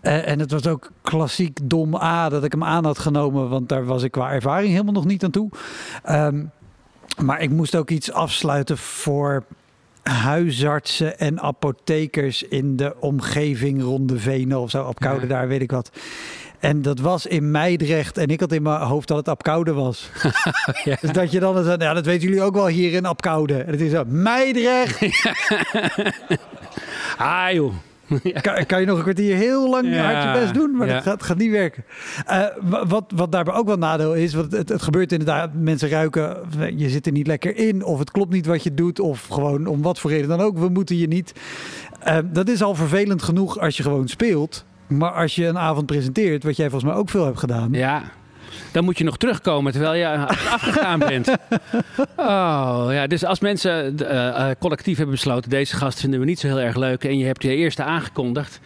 En 0.00 0.38
het 0.38 0.50
was 0.50 0.66
ook 0.66 0.90
klassiek 1.02 1.58
dom 1.62 1.94
A 1.94 2.28
dat 2.28 2.44
ik 2.44 2.52
hem 2.52 2.64
aan 2.64 2.84
had 2.84 2.98
genomen, 2.98 3.48
want 3.48 3.68
daar 3.68 3.84
was 3.84 4.02
ik 4.02 4.10
qua 4.10 4.30
ervaring 4.32 4.70
helemaal 4.70 4.92
nog 4.92 5.04
niet 5.04 5.24
aan 5.24 5.30
toe. 5.30 5.50
Ehm, 6.02 6.44
maar 7.24 7.40
ik 7.40 7.50
moest 7.50 7.76
ook 7.76 7.90
iets 7.90 8.12
afsluiten 8.12 8.78
voor 8.78 9.44
huisartsen 10.02 11.18
en 11.18 11.40
apothekers 11.40 12.42
in 12.42 12.76
de 12.76 12.94
omgeving 13.00 13.82
rond 13.82 14.08
de 14.08 14.18
Venen 14.18 14.60
of 14.60 14.70
zo, 14.70 14.84
op 14.84 15.00
Koude 15.00 15.26
daar, 15.26 15.48
weet 15.48 15.62
ik 15.62 15.70
wat. 15.70 15.90
En 16.62 16.82
dat 16.82 16.98
was 16.98 17.26
in 17.26 17.50
Meidrecht. 17.50 18.18
En 18.18 18.28
ik 18.28 18.40
had 18.40 18.52
in 18.52 18.62
mijn 18.62 18.80
hoofd 18.80 19.08
dat 19.08 19.16
het 19.16 19.28
Apkoude 19.28 19.72
was. 19.72 20.10
ja. 20.84 20.96
Dus 21.00 21.12
dat 21.12 21.30
je 21.30 21.40
dan... 21.40 21.54
Nou, 21.54 21.82
ja, 21.82 21.94
dat 21.94 22.06
weten 22.06 22.28
jullie 22.28 22.42
ook 22.42 22.54
wel 22.54 22.66
hier 22.66 22.92
in 22.92 23.04
Apkoude. 23.04 23.62
En 23.62 23.70
het 23.70 23.80
is 23.80 23.90
zo, 23.90 24.04
Meidrecht! 24.06 25.02
ah 27.18 27.52
joh. 27.52 27.74
Kan, 28.40 28.66
kan, 28.66 28.80
je 28.80 28.86
nog 28.86 28.96
een 28.96 29.02
kwartier 29.02 29.36
heel 29.36 29.70
lang 29.70 29.94
ja, 29.94 30.12
hard 30.12 30.22
je 30.22 30.40
best 30.40 30.54
doen, 30.54 30.76
maar 30.76 30.86
dat 30.86 31.02
gaat, 31.02 31.22
gaat, 31.22 31.36
niet 31.36 31.50
werken. 31.50 31.84
Uh, 32.30 32.46
wat, 32.88 33.04
wat 33.14 33.32
daarbij 33.32 33.54
ook 33.54 33.66
wel 33.66 33.76
nadeel 33.76 34.14
is, 34.14 34.34
want 34.34 34.52
het, 34.52 34.68
het, 34.68 34.82
gebeurt 34.82 35.12
inderdaad, 35.12 35.50
mensen 35.54 35.88
ruiken, 35.88 36.36
je 36.76 36.88
zit 36.88 37.06
er 37.06 37.12
niet 37.12 37.26
lekker 37.26 37.56
in, 37.56 37.84
of 37.84 37.98
het 37.98 38.10
klopt 38.10 38.32
niet 38.32 38.46
wat 38.46 38.62
je 38.62 38.74
doet, 38.74 39.00
of 39.00 39.26
gewoon 39.26 39.66
om 39.66 39.82
wat 39.82 39.98
voor 40.00 40.10
reden 40.10 40.28
dan 40.28 40.40
ook, 40.40 40.58
we 40.58 40.68
moeten 40.68 40.96
je 40.96 41.08
niet. 41.08 41.32
Uh, 42.08 42.18
dat 42.24 42.48
is 42.48 42.62
al 42.62 42.74
vervelend 42.74 43.22
genoeg 43.22 43.58
als 43.58 43.76
je 43.76 43.82
gewoon 43.82 44.08
speelt. 44.08 44.64
Maar 44.86 45.12
als 45.12 45.34
je 45.34 45.46
een 45.46 45.58
avond 45.58 45.86
presenteert, 45.86 46.44
wat 46.44 46.56
jij 46.56 46.70
volgens 46.70 46.90
mij 46.90 47.00
ook 47.00 47.10
veel 47.10 47.24
hebt 47.24 47.38
gedaan. 47.38 47.72
Ja, 47.72 48.02
dan 48.72 48.84
moet 48.84 48.98
je 48.98 49.04
nog 49.04 49.16
terugkomen 49.16 49.72
terwijl 49.72 49.94
je 49.94 50.26
afgegaan 50.50 50.98
bent. 50.98 51.28
Oh 52.16 52.86
ja, 52.90 53.06
dus 53.06 53.24
als 53.24 53.40
mensen 53.40 53.96
uh, 54.02 54.46
collectief 54.58 54.96
hebben 54.96 55.14
besloten, 55.14 55.50
deze 55.50 55.76
gast 55.76 56.00
vinden 56.00 56.20
we 56.20 56.26
niet 56.26 56.40
zo 56.40 56.46
heel 56.46 56.60
erg 56.60 56.76
leuk 56.76 57.04
en 57.04 57.18
je 57.18 57.24
hebt 57.24 57.42
je 57.42 57.54
eerste 57.54 57.82
aangekondigd. 57.82 58.60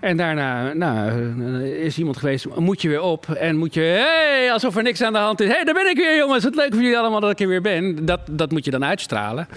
En 0.00 0.16
daarna 0.16 0.72
nou, 0.72 1.62
is 1.64 1.98
iemand 1.98 2.16
geweest, 2.16 2.46
moet 2.56 2.82
je 2.82 2.88
weer 2.88 3.00
op. 3.00 3.30
En 3.30 3.56
moet 3.56 3.74
je, 3.74 3.80
hey, 3.80 4.52
alsof 4.52 4.76
er 4.76 4.82
niks 4.82 5.02
aan 5.02 5.12
de 5.12 5.18
hand 5.18 5.40
is. 5.40 5.48
Hé, 5.48 5.54
hey, 5.54 5.64
daar 5.64 5.74
ben 5.74 5.90
ik 5.90 5.96
weer 5.96 6.16
jongens, 6.16 6.44
het 6.44 6.54
leuk 6.54 6.72
voor 6.72 6.82
jullie 6.82 6.98
allemaal 6.98 7.20
dat 7.20 7.30
ik 7.30 7.40
er 7.40 7.48
weer 7.48 7.60
ben. 7.60 8.04
Dat, 8.04 8.20
dat 8.30 8.50
moet 8.50 8.64
je 8.64 8.70
dan 8.70 8.84
uitstralen. 8.84 9.48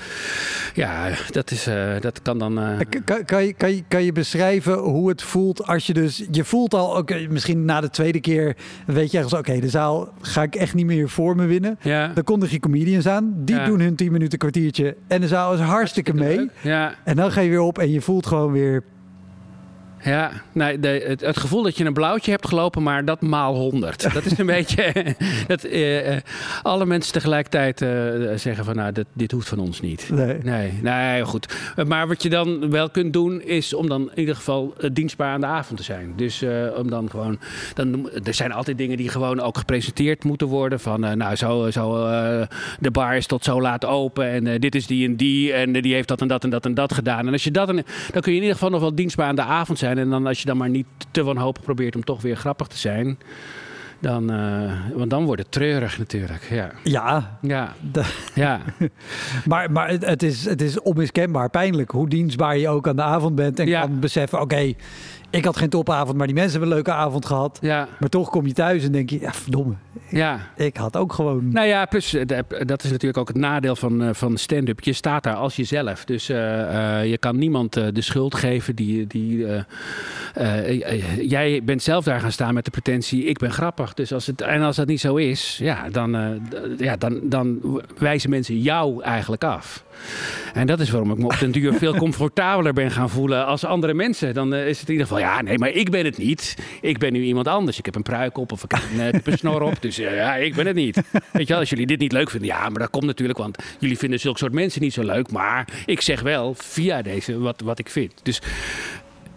Ja, 0.74 1.10
dat, 1.32 1.52
is, 1.52 1.68
dat 2.00 2.22
kan 2.22 2.40
dan... 2.40 2.60
Kan, 3.06 3.26
kan, 3.26 3.46
je, 3.46 3.54
kan, 3.54 3.76
je, 3.76 3.84
kan 3.88 4.04
je 4.04 4.12
beschrijven 4.12 4.74
hoe 4.74 5.10
het 5.10 5.22
voelt 5.22 5.68
als 5.68 5.88
je 5.88 5.94
dus... 5.94 6.26
Je 6.32 6.44
voelt 6.44 6.74
al, 6.74 7.06
misschien 7.30 7.66
na 7.66 7.82
de 7.82 7.90
tweede 7.90 8.20
keer 8.20 8.56
weet 8.86 9.12
je 9.12 9.18
ergens... 9.18 9.34
Oké, 9.34 9.60
de 9.60 9.70
zaal 9.74 10.14
ga 10.22 10.44
ik 10.44 10.56
echt 10.56 10.74
niet 10.74 10.86
meer 10.86 11.10
voor 11.10 11.36
me 11.36 11.46
winnen. 11.46 11.78
Ja. 11.82 12.08
Dan 12.08 12.24
kondig 12.24 12.52
je 12.52 12.60
comedians 12.60 13.08
aan. 13.08 13.34
Die 13.38 13.64
doen 13.64 13.80
hun 13.80 13.96
10 13.96 14.12
minuten 14.12 14.40
kwartiertje. 14.40 14.96
En 15.08 15.22
de 15.22 15.28
zaal 15.28 15.54
is 15.54 15.60
hartstikke 15.60 16.14
mee. 16.14 16.50
Ja. 16.62 16.94
En 17.04 17.16
dan 17.16 17.32
ga 17.32 17.42
je 17.42 17.50
weer 17.50 17.60
op 17.60 17.78
en 17.78 17.92
je 17.92 18.02
voelt 18.02 18.26
gewoon 18.26 18.52
weer 18.52 18.84
ja, 20.04 20.32
nee, 20.52 20.80
de, 20.80 20.88
het, 21.08 21.22
het, 21.22 21.38
gevoel 21.38 21.64
dat 21.64 21.78
je 21.78 21.86
een 21.86 21.94
blauwtje 21.94 22.32
hebt 22.32 22.48
gelopen, 22.48 22.84
maar 22.84 23.06
dat 23.06 23.22
maal 23.22 23.56
honderd. 23.56 24.02
Dat 24.14 24.26
is 24.26 24.38
een 24.38 24.46
beetje 24.46 25.16
dat 25.48 25.66
uh, 25.66 26.18
alle 26.62 26.86
mensen 26.86 27.14
tegelijkertijd 27.14 27.82
uh, 27.82 27.90
zeggen 28.36 28.66
van 28.66 28.76
nou, 28.76 28.92
dit, 28.92 29.06
dit 29.14 29.32
hoeft 29.32 29.50
van 29.50 29.60
ons 29.60 29.82
niet. 29.82 30.10
Nee. 30.12 30.38
nee. 30.44 30.74
Nee, 30.82 31.24
goed. 31.26 31.56
Maar 31.88 32.08
wat 32.08 32.24
je 32.24 32.30
dan 32.30 32.70
wel 32.70 32.90
kunt 32.90 33.14
doen, 33.14 33.42
is 33.42 33.74
om 33.74 33.88
dan 33.88 34.02
in 34.02 34.20
ieder 34.20 34.36
geval 34.36 34.74
dienstbaar 34.92 35.34
aan 35.34 35.42
de 35.42 35.48
avond 35.48 35.78
te 35.78 35.84
zijn. 35.84 36.14
Dus 36.16 36.44
om 36.78 36.90
dan 36.90 37.10
gewoon, 37.10 37.40
dan, 37.74 38.10
er 38.24 38.34
zijn 38.34 38.52
altijd 38.52 38.78
dingen 38.78 38.98
die 38.98 39.10
gewoon 39.10 39.40
ook 39.40 39.58
gepresenteerd 39.58 40.24
moeten 40.24 40.48
worden. 40.48 40.80
Van 40.80 41.00
nou, 41.00 41.36
zo, 41.36 41.72
zo 41.72 42.08
de 42.80 42.92
bar 42.92 43.16
is 43.16 43.28
tot 43.28 43.44
zo 43.44 43.62
laat 43.62 43.86
open 43.86 44.28
en 44.28 44.60
dit 44.60 44.76
is 44.76 44.88
die 44.88 45.08
en 45.08 45.16
die 45.16 45.54
en 45.54 45.72
die 45.72 45.94
heeft 45.94 46.08
dat 46.08 46.22
en 46.22 46.28
dat 46.28 46.44
en 46.44 46.50
dat 46.50 46.66
en 46.66 46.74
dat 46.74 46.94
gedaan. 46.94 47.28
En 47.28 47.34
als 47.34 47.44
je 47.44 47.52
dat, 47.52 47.68
dan 47.68 47.84
kun 48.12 48.32
je 48.32 48.38
in 48.38 48.44
ieder 48.44 48.54
geval 48.54 48.70
nog 48.70 48.82
wel 48.82 48.96
dienstbaar 48.96 49.28
aan 49.28 49.36
de 49.36 49.42
avond 49.42 49.80
zijn. 49.80 49.93
En 49.98 50.10
dan 50.10 50.28
als 50.28 50.40
je 50.40 50.46
dan 50.46 50.58
maar 50.58 50.70
niet 50.70 50.88
te 51.12 51.24
wanhopig 51.24 51.64
probeert 51.64 51.96
om 51.96 52.04
toch 52.04 52.22
weer 52.22 52.36
grappig 52.36 52.68
te 52.68 52.78
zijn. 52.78 53.18
Dan, 54.00 54.34
uh, 54.34 54.72
want 54.94 55.10
dan 55.10 55.26
wordt 55.26 55.42
het 55.42 55.52
treurig 55.52 55.98
natuurlijk. 55.98 56.48
Ja. 56.50 56.72
Ja. 56.84 57.38
ja. 57.42 57.74
ja. 58.36 58.62
maar 59.50 59.72
maar 59.72 59.90
het, 59.90 60.06
het, 60.06 60.24
is, 60.24 60.46
het 60.46 60.62
is 60.62 60.80
onmiskenbaar 60.80 61.50
pijnlijk 61.50 61.92
hoe 61.92 62.10
dienstbaar 62.10 62.58
je 62.58 62.70
ook 62.70 62.88
aan 62.88 62.96
de 62.96 63.02
avond 63.02 63.36
bent. 63.36 63.60
En 63.60 63.72
kan 63.72 64.00
beseffen, 64.00 64.42
oké, 64.42 64.74
ik 65.34 65.46
had 65.46 65.58
geen 65.58 65.70
topavond, 65.70 66.18
maar 66.18 66.28
die 66.28 66.36
mensen 66.36 66.60
hebben 66.60 66.70
een 66.70 66.84
leuke 66.84 67.00
avond 67.00 67.26
gehad. 67.26 67.58
Ja. 67.62 67.88
Maar 68.00 68.10
toch 68.10 68.30
kom 68.30 68.46
je 68.48 68.54
thuis 68.54 68.84
en 68.84 68.92
denk 68.92 69.10
je, 69.10 69.20
ja, 69.20 69.34
verdomme. 69.34 69.74
Ja. 70.10 70.40
Ik 70.56 70.78
had 70.78 70.98
ook 70.98 71.14
gewoon... 71.14 71.52
Nou 71.52 71.68
ja, 71.68 71.86
plus 71.86 72.14
eh, 72.14 72.40
dat 72.66 72.84
is 72.84 72.92
natuurlijk 72.92 73.18
ook 73.18 73.28
het 73.28 73.38
nadeel 73.38 73.76
van, 73.76 74.04
eh, 74.04 74.10
van 74.14 74.38
stand-up. 74.38 74.82
Je 74.82 74.94
staat 74.94 75.24
daar 75.24 75.36
als 75.36 75.56
jezelf. 75.56 76.06
Dus 76.06 76.30
uh, 76.30 76.38
uh, 76.38 77.10
je 77.10 77.18
kan 77.18 77.38
niemand 77.38 77.74
de 77.74 78.02
schuld 78.02 78.36
geven 78.36 78.76
die... 78.76 79.08
die 79.08 79.48
jij 81.22 81.62
bent 81.64 81.84
zelf 81.84 82.04
daar 82.04 82.20
gaan 82.20 82.32
staan 82.32 82.54
met 82.54 82.66
de 82.66 82.72
pretentie, 82.72 83.26
ik 83.26 83.38
ben 83.38 83.52
grappig. 83.52 83.94
Dus 83.94 84.14
als 84.14 84.28
het, 84.28 84.42
en 84.42 84.62
als 84.62 84.76
dat 84.76 84.88
niet 84.88 85.00
zo 85.00 85.16
is, 85.16 85.58
ja, 85.62 85.90
dan, 85.90 86.42
ja, 86.78 86.96
dan, 86.98 87.20
dan 87.24 87.60
wijzen 87.98 88.30
mensen 88.30 88.60
jou 88.60 89.04
eigenlijk 89.04 89.44
af. 89.44 89.84
En 90.54 90.68
dat 90.68 90.80
is 90.80 90.90
waarom 90.90 91.12
ik 91.12 91.18
me 91.18 91.26
op 91.26 91.40
den 91.40 91.52
duur 91.52 91.74
veel 91.84 91.96
comfortabeler 91.96 92.74
ben 92.74 92.92
gaan 92.92 93.10
voelen 93.10 93.46
als 93.46 93.66
andere 93.66 93.94
mensen. 93.94 94.34
Dan 94.34 94.54
is 94.54 94.80
het 94.80 94.88
in 94.88 94.94
ieder 94.94 95.08
geval, 95.08 95.22
ja, 95.22 95.42
nee, 95.42 95.58
maar 95.58 95.70
ik 95.70 95.90
ben 95.90 96.06
het 96.06 96.18
niet. 96.18 96.56
Ik 96.82 96.98
ben 96.98 97.14
nu 97.14 97.22
iemand 97.22 97.48
anders. 97.48 97.78
Ik 97.78 97.86
heb 97.86 97.96
een 97.96 98.04
pruik 98.04 98.38
op 98.38 98.52
of 98.52 98.64
ik 98.64 98.72
heb 98.72 99.14
een, 99.14 99.22
een 99.24 99.38
snor 99.38 99.62
op. 99.62 99.82
Dus 99.82 99.96
ja, 99.96 100.36
ik 100.36 100.56
ben 100.56 100.66
het 100.66 100.76
niet. 100.76 101.02
Weet 101.12 101.48
je 101.48 101.54
wel, 101.54 101.60
als 101.60 101.70
jullie 101.70 101.88
dit 101.88 102.00
niet 102.00 102.12
leuk 102.12 102.30
vinden, 102.30 102.50
ja, 102.50 102.70
maar 102.70 102.80
dat 102.80 102.90
komt 102.90 103.06
natuurlijk, 103.06 103.40
want 103.40 103.58
jullie 103.80 103.98
vinden 103.98 104.20
zulke 104.20 104.38
soort 104.38 104.54
mensen 104.54 104.82
niet 104.82 104.94
zo 104.94 105.04
leuk. 105.04 105.32
Maar 105.32 105.68
ik 105.86 106.02
zeg 106.02 106.22
wel 106.22 106.54
via 106.58 107.02
deze 107.02 107.40
wat, 107.40 107.62
wat 107.62 107.80
ik 107.80 107.90
vind. 107.90 108.14
Dus 108.24 108.42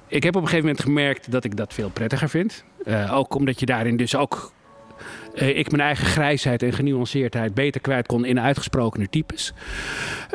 ik 0.09 0.23
heb 0.23 0.37
op 0.37 0.43
een 0.43 0.49
gegeven 0.49 0.67
moment 0.67 0.85
gemerkt 0.85 1.31
dat 1.31 1.45
ik 1.45 1.57
dat 1.57 1.75
veel 1.75 1.89
prettiger 1.89 2.29
vind. 2.29 2.65
Uh, 2.85 3.17
ook 3.17 3.35
omdat 3.35 3.61
je 3.61 3.67
daarin 3.67 3.97
dus 3.97 4.17
ook 4.17 4.53
uh, 5.37 5.59
ik 5.59 5.71
mijn 5.71 5.83
eigen 5.83 6.07
grijsheid 6.07 6.63
en 6.63 6.73
genuanceerdheid 6.73 7.55
beter 7.55 7.81
kwijt 7.81 8.07
kon 8.07 8.25
in 8.25 8.41
uitgesprokener 8.41 9.11
types. 9.11 9.53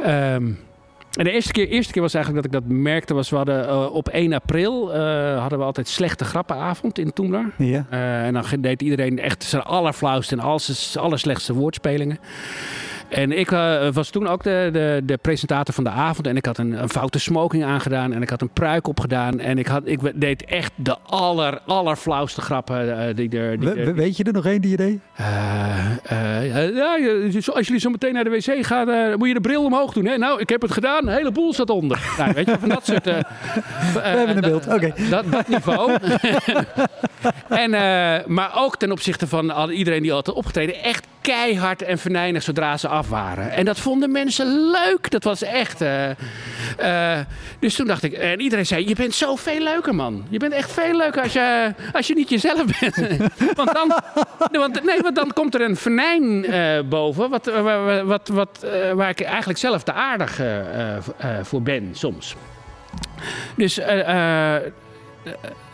Um, 0.07 0.59
en 1.11 1.23
de 1.23 1.31
eerste 1.31 1.51
keer, 1.51 1.67
eerste 1.67 1.93
keer 1.93 2.01
was 2.01 2.13
eigenlijk 2.13 2.45
dat 2.45 2.53
ik 2.53 2.67
dat 2.67 2.77
merkte, 2.77 3.13
was 3.13 3.29
we 3.29 3.35
hadden 3.35 3.65
uh, 3.65 3.93
op 3.93 4.09
1 4.09 4.33
april 4.33 4.95
uh, 4.95 5.39
hadden 5.39 5.59
we 5.59 5.65
altijd 5.65 5.87
slechte 5.87 6.25
grappenavond 6.25 6.99
in 6.99 7.13
Toemler. 7.13 7.51
Ja. 7.57 7.85
Uh, 7.91 8.25
en 8.25 8.33
dan 8.33 8.43
deed 8.59 8.81
iedereen 8.81 9.19
echt 9.19 9.43
zijn 9.43 9.61
allerflauwste 9.61 10.35
en 10.35 10.41
alles, 10.41 10.97
allerslechtste 10.97 11.53
woordspelingen. 11.53 12.19
En 13.12 13.32
ik 13.32 13.52
uh, 13.52 13.88
was 13.93 14.10
toen 14.10 14.28
ook 14.28 14.43
de, 14.43 14.69
de, 14.74 15.02
de, 15.04 15.17
presentator 15.17 15.74
van 15.74 15.84
de 15.84 15.89
avond. 15.89 16.28
En 16.28 16.36
ik 16.36 16.45
had 16.45 16.58
een, 16.58 16.82
een 16.82 16.89
foute 16.89 17.19
smoking 17.19 17.63
aangedaan. 17.63 18.13
En 18.13 18.21
ik 18.21 18.30
had 18.30 18.41
een 18.41 18.50
pruik 18.50 18.88
opgedaan. 18.88 19.39
En 19.39 19.58
ik, 19.58 19.67
had, 19.67 19.82
ik 19.86 20.00
deed 20.15 20.45
echt 20.45 20.71
de 20.76 20.97
aller, 21.00 21.60
allerflauwste 21.65 22.41
grappen. 22.41 22.88
Uh, 22.88 23.15
die 23.15 23.39
er, 23.39 23.60
die 23.60 23.69
We, 23.69 23.93
weet 23.93 24.17
je 24.17 24.24
er 24.24 24.34
nog 24.34 24.45
één 24.45 24.62
die 24.62 24.71
je 24.71 24.78
deed? 24.78 25.00
Uh, 25.19 26.76
ja, 26.76 26.97
als 27.54 27.65
jullie 27.67 27.82
zo 27.82 27.89
meteen 27.89 28.13
naar 28.13 28.24
de 28.24 28.30
wc 28.30 28.65
gaan, 28.65 29.17
moet 29.17 29.28
je 29.28 29.34
de 29.34 29.41
bril 29.41 29.63
omhoog 29.63 29.93
doen. 29.93 30.06
Hè? 30.06 30.17
Nou, 30.17 30.39
ik 30.39 30.50
heb 30.50 30.62
het 30.62 30.71
gedaan. 30.71 31.08
Een 31.08 31.13
hele 31.13 31.32
boel 31.32 31.54
zat 31.54 31.69
onder. 31.69 32.00
nou, 32.17 32.34
weet 32.34 32.45
je, 32.45 32.60
van 32.60 32.69
dat 32.69 32.86
soort... 32.86 33.04
We 33.93 34.00
hebben 34.00 34.36
een 34.36 34.41
beeld, 34.41 34.65
oké. 34.65 34.76
Okay. 34.76 35.10
Dat, 35.10 35.32
dat, 35.32 35.47
niveau. 35.47 35.97
en, 37.63 37.71
maar 38.28 38.52
ook 38.56 38.78
ten 38.78 38.91
opzichte 38.91 39.28
van 39.28 39.69
iedereen 39.69 40.02
die 40.02 40.13
altijd 40.13 40.36
opgetreden. 40.36 40.76
Echt 40.76 41.08
keihard 41.21 41.81
en 41.81 41.97
venijnig 41.97 42.43
zodra 42.43 42.77
ze 42.77 42.88
af 42.88 43.10
waren. 43.10 43.51
En 43.51 43.65
dat 43.65 43.79
vonden 43.79 44.12
mensen 44.12 44.71
leuk. 44.71 45.10
Dat 45.10 45.23
was 45.23 45.41
echt. 45.41 45.81
Uh, 45.81 46.10
uh, 46.79 47.19
dus 47.60 47.75
toen 47.75 47.88
dacht 47.88 48.03
ik. 48.03 48.13
En 48.13 48.39
iedereen 48.39 48.65
zei: 48.65 48.88
Je 48.88 48.95
bent 48.95 49.13
zo 49.13 49.36
veel 49.36 49.60
leuker, 49.60 49.95
man. 49.95 50.25
Je 50.29 50.39
bent 50.39 50.53
echt 50.53 50.71
veel 50.71 50.97
leuker 50.97 51.21
als 51.21 51.34
je, 51.34 51.73
als 51.93 52.07
je 52.07 52.13
niet 52.13 52.29
jezelf 52.29 52.79
bent. 52.79 52.95
want, 53.60 53.73
dan, 53.73 53.93
want, 54.51 54.84
nee, 54.84 55.01
want 55.01 55.15
dan 55.15 55.34
komt 55.34 55.55
er 55.55 55.62
een 55.62 55.75
venijn 55.75 56.23
uh, 56.23 56.79
boven. 56.89 57.29
Wat, 57.29 57.45
wat, 58.05 58.27
wat, 58.27 58.65
waar 58.93 59.10
ik 59.10 59.21
eigenlijk 59.21 59.60
zelf 59.60 59.84
te 59.84 59.93
aardig 59.93 60.41
voor 61.41 61.62
ben, 61.62 61.89
soms. 61.93 62.36
Dus 63.55 63.79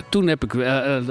toen 0.10 0.28
heb 0.28 0.44
ik, 0.44 0.54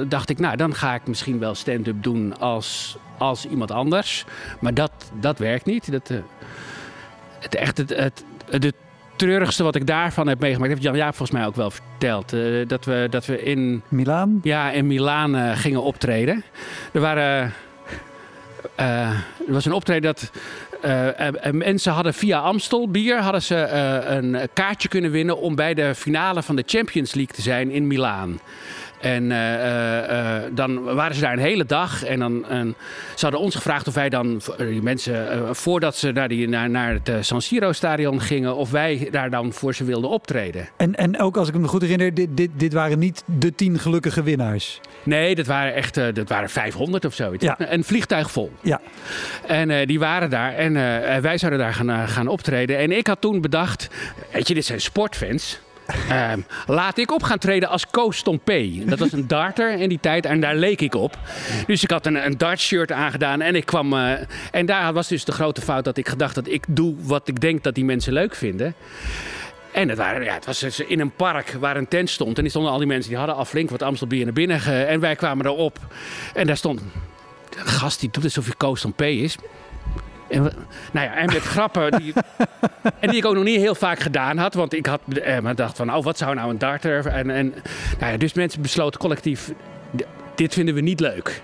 dacht 0.09 0.31
ik, 0.31 0.39
nou, 0.39 0.57
dan 0.57 0.75
ga 0.75 0.95
ik 0.95 1.07
misschien 1.07 1.39
wel 1.39 1.55
stand-up 1.55 2.03
doen 2.03 2.39
als 2.39 2.99
als 3.19 3.47
iemand 3.47 3.71
anders. 3.71 4.25
Maar 4.61 4.75
dat, 4.75 4.91
dat 5.21 5.39
werkt 5.39 5.65
niet. 5.65 5.93
Dat, 5.93 6.11
uh, 6.11 6.19
het, 7.39 7.55
echt 7.55 7.79
het, 7.79 7.97
het, 7.97 8.25
het, 8.51 8.75
treurigste 9.17 9.63
wat 9.63 9.75
ik 9.75 9.87
daarvan 9.87 10.29
heb 10.29 10.41
meegemaakt, 10.41 10.71
heeft 10.71 10.83
Jan 10.83 10.97
Jaap 10.97 11.17
volgens 11.17 11.39
mij 11.39 11.47
ook 11.47 11.57
wel 11.57 11.71
verteld. 11.71 12.33
Uh, 12.33 12.69
dat, 12.69 12.85
we, 12.85 13.07
dat 13.11 13.27
we 13.27 13.43
in 13.43 13.83
Milaan? 13.89 14.41
Ja, 14.43 14.71
in 14.71 14.87
Milaan 14.87 15.57
gingen 15.57 15.83
optreden. 15.83 16.45
Er 16.93 17.01
waren. 17.01 17.53
er 18.77 19.25
was 19.47 19.65
een 19.65 19.73
optreden 19.73 20.03
dat 20.03 20.31
uh, 20.85 21.53
mensen 21.53 21.93
hadden 21.93 22.15
via 22.15 22.39
Amstel 22.39 22.89
bier 22.89 23.21
hadden 23.21 23.43
ze, 23.43 23.55
uh, 23.55 24.15
een 24.17 24.49
kaartje 24.53 24.89
kunnen 24.89 25.11
winnen 25.11 25.39
om 25.39 25.55
bij 25.55 25.75
de 25.75 25.95
finale 25.95 26.43
van 26.43 26.57
de 26.57 26.63
Champions 26.67 27.15
League 27.15 27.35
te 27.35 27.43
zijn 27.43 27.71
in 27.71 27.87
Milaan. 27.87 28.41
En 29.01 29.33
eh, 29.33 29.55
eh, 29.55 30.37
eh, 30.37 30.43
dan 30.53 30.83
waren 30.85 31.15
ze 31.15 31.21
daar 31.21 31.33
een 31.33 31.39
hele 31.39 31.65
dag. 31.65 32.05
En 32.05 32.19
dan 32.19 32.49
en 32.49 32.75
ze 33.15 33.25
hadden 33.25 33.41
ons 33.41 33.55
gevraagd 33.55 33.89
of 33.89 33.95
wij 33.95 34.09
dan, 34.09 34.41
die 34.57 34.83
mensen, 34.83 35.57
voordat 35.57 35.97
ze 35.97 36.13
naar, 36.13 36.29
die, 36.29 36.49
naar, 36.49 36.71
naar 36.71 36.99
het 37.03 37.27
San 37.27 37.43
Siro-stadion 37.43 38.21
gingen, 38.21 38.57
of 38.57 38.71
wij 38.71 39.09
daar 39.11 39.31
dan 39.31 39.53
voor 39.53 39.75
ze 39.75 39.85
wilden 39.85 40.11
optreden. 40.11 40.69
En, 40.77 40.95
en 40.95 41.21
ook 41.21 41.37
als 41.37 41.49
ik 41.49 41.55
me 41.55 41.69
goed 41.69 41.83
herinner, 41.83 42.15
dit, 42.15 42.29
dit, 42.37 42.51
dit 42.55 42.73
waren 42.73 42.99
niet 42.99 43.23
de 43.39 43.55
tien 43.55 43.79
gelukkige 43.79 44.23
winnaars. 44.23 44.81
Nee, 45.03 45.35
dat 45.35 45.47
waren 45.47 45.75
echt 45.75 45.95
dat 45.95 46.29
waren 46.29 46.51
500 46.51 47.05
of 47.05 47.15
zoiets. 47.15 47.45
Ja. 47.45 47.57
Een 47.59 47.85
vliegtuig 47.85 48.31
vol. 48.31 48.53
Ja. 48.61 48.81
En 49.47 49.87
die 49.87 49.99
waren 49.99 50.31
daar 50.31 50.55
en 50.55 50.73
wij 51.23 51.39
zouden 51.39 51.61
daar 51.61 51.75
gaan, 51.75 52.09
gaan 52.09 52.29
optreden. 52.29 52.79
En 52.79 52.93
ik 52.93 53.07
had 53.07 53.21
toen 53.21 53.41
bedacht, 53.41 53.89
weet 54.33 54.49
je, 54.49 54.55
dit 54.55 54.65
zijn 54.65 54.81
sportfans. 54.81 55.61
Ehm, 56.09 56.41
laat 56.67 56.99
ik 56.99 57.13
op 57.13 57.23
gaan 57.23 57.39
treden 57.39 57.69
als 57.69 57.87
Koos 57.87 58.17
Stompé. 58.17 58.71
Dat 58.85 58.99
was 58.99 59.13
een 59.13 59.27
darter 59.27 59.73
in 59.73 59.89
die 59.89 60.01
tijd 60.01 60.25
en 60.27 60.41
daar 60.41 60.57
leek 60.57 60.81
ik 60.81 60.95
op. 60.95 61.19
Dus 61.67 61.83
ik 61.83 61.91
had 61.91 62.07
een, 62.07 62.27
een 62.27 62.39
dartshirt 62.39 62.93
aangedaan 62.93 63.41
en 63.41 63.55
ik 63.55 63.67
kwam... 63.67 63.93
eh, 63.93 64.13
en 64.51 64.67
daar 64.67 64.93
was 64.93 65.09
dus 65.09 65.25
de 65.25 65.33
grote 65.33 65.61
fout 65.61 65.85
dat 65.85 65.97
ik 65.97 66.09
gedacht 66.09 66.35
dat 66.35 66.49
ik 66.49 66.65
doe 66.69 66.95
wat 67.01 67.29
ik 67.29 67.41
denk 67.41 67.63
dat 67.63 67.75
die 67.75 67.85
mensen 67.85 68.13
leuk 68.13 68.35
vinden. 68.35 68.75
En 69.73 69.89
het, 69.89 69.99
waren, 69.99 70.25
ja, 70.25 70.35
het 70.35 70.47
was 70.47 70.59
dus 70.59 70.81
in 70.81 71.01
een 71.01 71.11
park 71.11 71.57
waar 71.61 71.77
een 71.77 71.89
tent 71.89 72.11
stond. 72.11 72.37
En 72.37 72.43
die 72.43 72.51
stonden 72.51 72.73
al 72.73 72.79
die 72.79 72.87
mensen 72.87 73.09
die 73.09 73.19
hadden 73.19 73.37
al 73.37 73.45
flink 73.45 73.71
wat 73.71 73.83
Amstelbier 73.83 74.25
naar 74.25 74.33
binnen. 74.33 74.61
Ge, 74.61 74.83
en 74.83 75.01
wij 75.01 75.17
kwamen 75.17 75.47
erop. 75.47 75.79
En 76.35 76.47
daar 76.47 76.57
stond 76.57 76.81
een 76.81 77.67
gast 77.67 78.01
die 78.01 78.11
doet 78.11 78.25
alsof 78.25 78.45
hij 78.45 78.55
Koos 78.57 78.87
P 78.97 79.03
is. 79.03 79.37
En, 80.29 80.43
nou 80.93 81.07
ja, 81.07 81.15
en 81.15 81.27
met 81.27 81.43
grappen 81.43 81.91
die, 81.93 82.13
en 83.01 83.09
die 83.09 83.17
ik 83.17 83.25
ook 83.25 83.35
nog 83.35 83.45
niet 83.45 83.61
heel 83.61 83.75
vaak 83.75 83.99
gedaan 83.99 84.39
had. 84.39 84.55
Want 84.55 84.73
ik 84.73 84.87
had 84.87 85.01
eh, 85.23 85.39
maar 85.39 85.55
dacht 85.55 85.77
van, 85.77 85.95
oh, 85.95 86.05
wat 86.05 86.19
zou 86.19 86.35
nou 86.35 86.51
een 86.51 86.59
darter? 86.59 87.07
En, 87.07 87.31
en, 87.31 87.55
nou 87.99 88.13
ja, 88.13 88.19
dus 88.19 88.33
mensen 88.33 88.63
besloten 88.63 89.01
collectief, 89.01 89.53
dit 90.35 90.55
vinden 90.55 90.75
we 90.75 90.81
niet 90.81 91.01
leuk. 91.01 91.43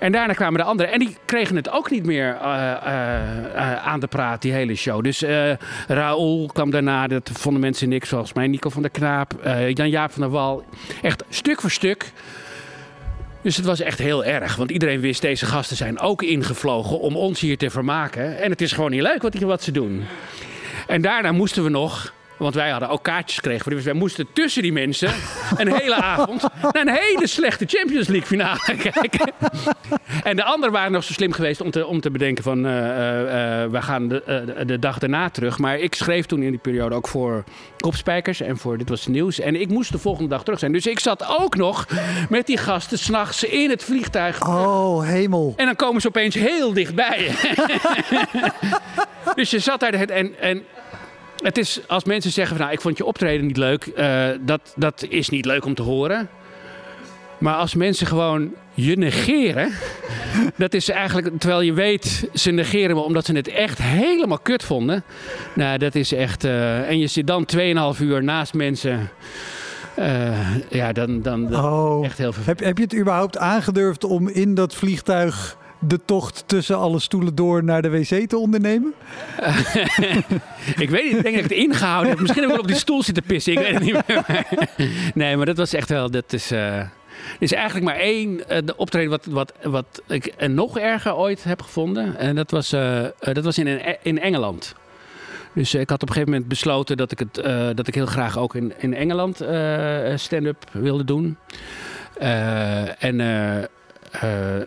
En 0.00 0.12
daarna 0.12 0.32
kwamen 0.32 0.60
de 0.60 0.66
anderen. 0.66 0.92
En 0.92 0.98
die 0.98 1.16
kregen 1.24 1.56
het 1.56 1.70
ook 1.70 1.90
niet 1.90 2.06
meer 2.06 2.36
eh, 2.40 2.70
eh, 2.70 3.16
eh, 3.54 3.86
aan 3.86 4.00
de 4.00 4.06
praat, 4.06 4.42
die 4.42 4.52
hele 4.52 4.74
show. 4.74 5.04
Dus 5.04 5.24
Raoul 5.86 6.50
kwam 6.52 6.70
daarna. 6.70 7.06
Dat 7.06 7.30
vonden 7.32 7.60
mensen 7.60 7.88
niks. 7.88 8.08
Volgens 8.08 8.32
mij 8.32 8.46
Nico 8.46 8.70
van 8.70 8.82
der 8.82 8.90
Knaap. 8.90 9.32
Jan-Jaap 9.74 10.12
van 10.12 10.22
der 10.22 10.30
Wal. 10.30 10.64
Echt 11.02 11.24
stuk 11.28 11.60
voor 11.60 11.70
stuk. 11.70 12.12
Dus 13.42 13.56
het 13.56 13.66
was 13.66 13.80
echt 13.80 13.98
heel 13.98 14.24
erg. 14.24 14.56
Want 14.56 14.70
iedereen 14.70 15.00
wist, 15.00 15.22
deze 15.22 15.46
gasten 15.46 15.76
zijn 15.76 15.98
ook 15.98 16.22
ingevlogen 16.22 17.00
om 17.00 17.16
ons 17.16 17.40
hier 17.40 17.58
te 17.58 17.70
vermaken. 17.70 18.38
En 18.38 18.50
het 18.50 18.60
is 18.60 18.72
gewoon 18.72 18.90
niet 18.90 19.02
leuk 19.02 19.22
wat, 19.22 19.34
wat 19.34 19.62
ze 19.62 19.72
doen. 19.72 20.04
En 20.86 21.02
daarna 21.02 21.32
moesten 21.32 21.64
we 21.64 21.70
nog... 21.70 22.12
Want 22.40 22.54
wij 22.54 22.70
hadden 22.70 22.88
ook 22.88 23.02
kaartjes 23.02 23.36
gekregen. 23.36 23.70
Dus 23.70 23.84
wij 23.84 23.92
moesten 23.92 24.26
tussen 24.32 24.62
die 24.62 24.72
mensen 24.72 25.12
een 25.56 25.72
hele 25.74 25.94
avond 25.94 26.42
naar 26.42 26.86
een 26.86 26.94
hele 26.94 27.26
slechte 27.26 27.64
Champions 27.68 28.08
League 28.08 28.26
finale 28.26 28.76
kijken. 28.90 29.32
En 30.22 30.36
de 30.36 30.44
anderen 30.44 30.72
waren 30.72 30.92
nog 30.92 31.04
zo 31.04 31.12
slim 31.12 31.32
geweest 31.32 31.60
om 31.60 31.70
te, 31.70 31.86
om 31.86 32.00
te 32.00 32.10
bedenken 32.10 32.44
van... 32.44 32.62
we 32.62 33.82
gaan 33.82 34.08
de, 34.08 34.62
de 34.66 34.78
dag 34.78 34.98
daarna 34.98 35.30
terug. 35.30 35.58
Maar 35.58 35.78
ik 35.78 35.94
schreef 35.94 36.26
toen 36.26 36.42
in 36.42 36.50
die 36.50 36.60
periode 36.60 36.94
ook 36.94 37.08
voor 37.08 37.44
Kopspijkers 37.76 38.40
en 38.40 38.56
voor 38.56 38.78
Dit 38.78 38.88
Was 38.88 39.00
Het 39.00 39.08
Nieuws. 39.14 39.40
En 39.40 39.60
ik 39.60 39.68
moest 39.68 39.92
de 39.92 39.98
volgende 39.98 40.28
dag 40.28 40.44
terug 40.44 40.58
zijn. 40.58 40.72
Dus 40.72 40.86
ik 40.86 40.98
zat 40.98 41.26
ook 41.38 41.56
nog 41.56 41.86
met 42.28 42.46
die 42.46 42.56
gasten 42.56 42.98
s'nachts 42.98 43.44
in 43.44 43.70
het 43.70 43.84
vliegtuig. 43.84 44.48
Oh, 44.48 45.02
hemel. 45.02 45.54
En 45.56 45.66
dan 45.66 45.76
komen 45.76 46.00
ze 46.00 46.08
opeens 46.08 46.34
heel 46.34 46.72
dichtbij. 46.72 47.30
dus 49.34 49.50
je 49.50 49.58
zat 49.58 49.80
daar 49.80 49.92
het 49.92 50.10
en, 50.10 50.38
en 50.40 50.64
het 51.42 51.58
is 51.58 51.80
als 51.86 52.04
mensen 52.04 52.30
zeggen 52.30 52.56
van 52.56 52.64
nou 52.64 52.76
ik 52.76 52.82
vond 52.82 52.96
je 52.96 53.04
optreden 53.04 53.46
niet 53.46 53.56
leuk, 53.56 53.86
eh, 53.86 54.28
dat, 54.40 54.60
dat 54.76 55.06
is 55.08 55.28
niet 55.28 55.44
leuk 55.44 55.64
om 55.64 55.74
te 55.74 55.82
horen. 55.82 56.28
Maar 57.38 57.54
als 57.54 57.74
mensen 57.74 58.06
gewoon 58.06 58.54
je 58.74 58.96
negeren, 58.96 59.72
dat 60.56 60.74
is 60.74 60.88
eigenlijk 60.88 61.38
terwijl 61.38 61.60
je 61.60 61.72
weet 61.72 62.28
ze 62.34 62.50
negeren 62.50 62.96
me 62.96 63.02
omdat 63.02 63.24
ze 63.24 63.32
het 63.32 63.48
echt 63.48 63.78
helemaal 63.82 64.38
kut 64.38 64.62
vonden. 64.64 65.04
Nou 65.54 65.78
dat 65.78 65.94
is 65.94 66.12
echt 66.12 66.44
eh, 66.44 66.88
en 66.88 66.98
je 66.98 67.06
zit 67.06 67.26
dan 67.26 67.46
2,5 67.94 68.00
uur 68.00 68.24
naast 68.24 68.54
mensen. 68.54 69.10
eh, 69.94 70.56
ja, 70.68 70.92
dan, 70.92 71.22
dan, 71.22 71.50
dan 71.50 71.64
Oh. 71.64 72.04
echt 72.04 72.18
heel 72.18 72.32
veel. 72.32 72.42
Heb, 72.46 72.60
heb 72.60 72.76
je 72.78 72.84
het 72.84 72.96
überhaupt 72.96 73.38
aangedurfd 73.38 74.04
om 74.04 74.28
in 74.28 74.54
dat 74.54 74.74
vliegtuig 74.74 75.56
de 75.80 76.00
tocht 76.04 76.42
tussen 76.46 76.78
alle 76.78 76.98
stoelen 76.98 77.34
door 77.34 77.64
naar 77.64 77.82
de 77.82 77.90
wc 77.90 78.28
te 78.28 78.36
ondernemen? 78.36 78.94
Ik 80.76 80.90
weet 80.90 81.04
niet, 81.04 81.16
ik 81.16 81.22
denk 81.22 81.34
dat 81.34 81.34
ik 81.34 81.42
het 81.42 81.50
ingehouden 81.50 82.10
heb. 82.10 82.20
Misschien 82.20 82.42
heb 82.42 82.50
ik 82.50 82.56
wel 82.56 82.64
op 82.64 82.70
die 82.70 82.80
stoel 82.80 83.02
zitten 83.02 83.22
pissen. 83.22 83.52
Ik 83.52 83.58
weet 83.58 83.74
het 83.74 83.82
niet 83.82 84.06
meer. 84.06 84.44
Nee, 85.14 85.36
maar 85.36 85.46
dat 85.46 85.56
was 85.56 85.72
echt 85.72 85.88
wel. 85.88 86.10
Dat 86.10 86.32
is, 86.32 86.50
eh, 86.50 86.80
is 87.38 87.52
eigenlijk 87.52 87.84
maar 87.86 87.96
één 87.96 88.36
de 88.64 88.76
optreden 88.76 89.10
wat, 89.10 89.26
wat, 89.26 89.52
wat 89.62 90.02
ik 90.08 90.48
nog 90.48 90.78
erger 90.78 91.16
ooit 91.16 91.44
heb 91.44 91.62
gevonden. 91.62 92.16
En 92.16 92.36
dat 92.36 92.50
was, 92.50 92.72
eh, 92.72 93.04
dat 93.18 93.44
was 93.44 93.58
in, 93.58 93.96
in 94.02 94.20
Engeland. 94.20 94.74
Dus 95.54 95.74
ik 95.74 95.90
had 95.90 96.02
op 96.02 96.08
een 96.08 96.14
gegeven 96.14 96.32
moment 96.32 96.48
besloten 96.48 96.96
dat 96.96 97.12
ik, 97.12 97.18
het, 97.18 97.34
dat 97.76 97.88
ik 97.88 97.94
heel 97.94 98.06
graag 98.06 98.38
ook 98.38 98.54
in, 98.54 98.72
in 98.78 98.94
Engeland 98.94 99.36
stand-up 100.14 100.64
wilde 100.72 101.04
doen. 101.04 101.36
En 102.98 103.20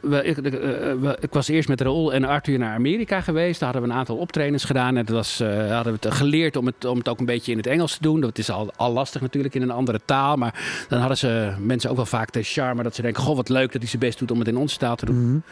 we- 0.01 0.21
ik, 0.23 0.37
ik, 0.37 0.53
eh, 0.53 0.59
we- 0.99 1.17
ik 1.19 1.33
was 1.33 1.47
eerst 1.47 1.69
met 1.69 1.81
Raoul 1.81 2.13
en 2.13 2.23
Arthur 2.25 2.57
naar 2.59 2.73
Amerika 2.75 3.21
geweest. 3.21 3.59
Daar 3.59 3.69
hadden 3.71 3.87
we 3.87 3.93
een 3.93 3.99
aantal 3.99 4.17
optredens 4.17 4.63
gedaan. 4.63 4.97
En 4.97 5.05
dat 5.05 5.15
was, 5.15 5.39
eh, 5.39 5.71
hadden 5.75 5.93
we 5.93 5.99
het 6.07 6.15
geleerd 6.15 6.55
om 6.55 6.65
het, 6.65 6.85
om 6.85 6.97
het 6.97 7.07
ook 7.09 7.19
een 7.19 7.25
beetje 7.25 7.51
in 7.51 7.57
het 7.57 7.67
Engels 7.67 7.93
te 7.93 8.01
doen. 8.01 8.21
Dat 8.21 8.37
is 8.37 8.49
al, 8.51 8.71
al 8.75 8.91
lastig 8.91 9.21
natuurlijk 9.21 9.55
in 9.55 9.61
een 9.61 9.71
andere 9.71 9.99
taal. 10.05 10.35
Maar 10.35 10.85
dan 10.89 10.99
hadden 10.99 11.17
ze 11.17 11.51
mensen 11.59 11.89
ook 11.89 11.95
wel 11.95 12.05
vaak 12.05 12.31
de 12.31 12.43
charme 12.43 12.83
dat 12.83 12.95
ze 12.95 13.01
denken... 13.01 13.23
goh, 13.23 13.35
wat 13.35 13.49
leuk 13.49 13.71
dat 13.71 13.81
hij 13.81 13.89
zijn 13.89 14.01
best 14.01 14.19
doet 14.19 14.31
om 14.31 14.39
het 14.39 14.47
in 14.47 14.57
onze 14.57 14.77
taal 14.77 14.95
te 14.95 15.05
doen. 15.05 15.43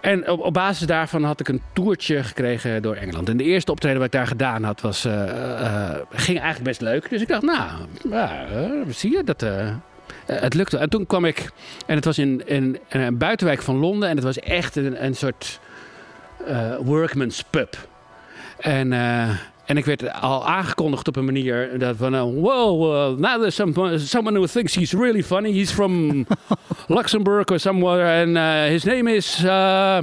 En 0.00 0.30
op, 0.30 0.40
op 0.40 0.52
basis 0.54 0.86
daarvan 0.86 1.24
had 1.24 1.40
ik 1.40 1.48
een 1.48 1.62
toertje 1.72 2.22
gekregen 2.24 2.82
door 2.82 2.94
Engeland. 2.94 3.28
En 3.28 3.36
de 3.36 3.44
eerste 3.44 3.70
optreden 3.72 3.96
wat 3.98 4.06
ik 4.06 4.12
daar 4.12 4.26
gedaan 4.26 4.62
had, 4.62 4.80
was, 4.80 5.04
eh, 5.04 5.22
eh, 5.60 5.94
ging 6.10 6.38
eigenlijk 6.38 6.62
best 6.64 6.80
leuk. 6.80 7.10
Dus 7.10 7.20
ik 7.22 7.28
dacht, 7.28 7.42
nou, 7.42 7.70
ja, 8.10 8.46
eh, 8.46 8.70
zie 8.88 9.10
je, 9.16 9.24
dat, 9.24 9.42
eh, 9.42 9.68
eh, 9.68 9.74
het 10.32 10.54
lukte. 10.54 10.78
En 10.78 10.88
toen 10.88 11.06
kwam 11.06 11.24
ik, 11.24 11.50
en 11.86 11.94
het 11.94 12.04
was 12.04 12.18
in, 12.18 12.42
in, 12.46 12.78
een 12.88 13.18
buitenwijk 13.18 13.62
van 13.62 13.76
Londen. 13.76 14.08
En 14.08 14.14
het 14.14 14.24
was 14.24 14.38
echt 14.38 14.76
een, 14.76 15.04
een 15.04 15.14
soort 15.14 15.60
eh, 16.46 16.76
workman's 16.76 17.44
pub. 17.50 17.76
En, 18.58 18.92
eh, 18.92 19.28
en 19.64 19.76
ik 19.76 19.84
werd 19.84 20.12
al 20.12 20.46
aangekondigd 20.46 21.08
op 21.08 21.16
een 21.16 21.24
manier 21.24 21.78
dat 21.78 21.96
van... 21.96 22.14
eh, 22.14 22.20
wow, 22.20 22.94
uh, 22.94 23.18
now 23.18 23.40
there's 23.40 23.54
some, 23.54 23.98
someone 23.98 24.36
who 24.36 24.46
thinks 24.46 24.74
he's 24.74 24.92
really 24.92 25.22
funny. 25.22 25.52
He's 25.52 25.72
from 25.72 26.26
Luxembourg 26.86 27.50
or 27.50 27.58
somewhere. 27.58 28.22
And 28.22 28.36
uh, 28.36 28.62
his 28.62 28.84
name 28.84 29.14
is 29.14 29.44
uh, 29.44 29.98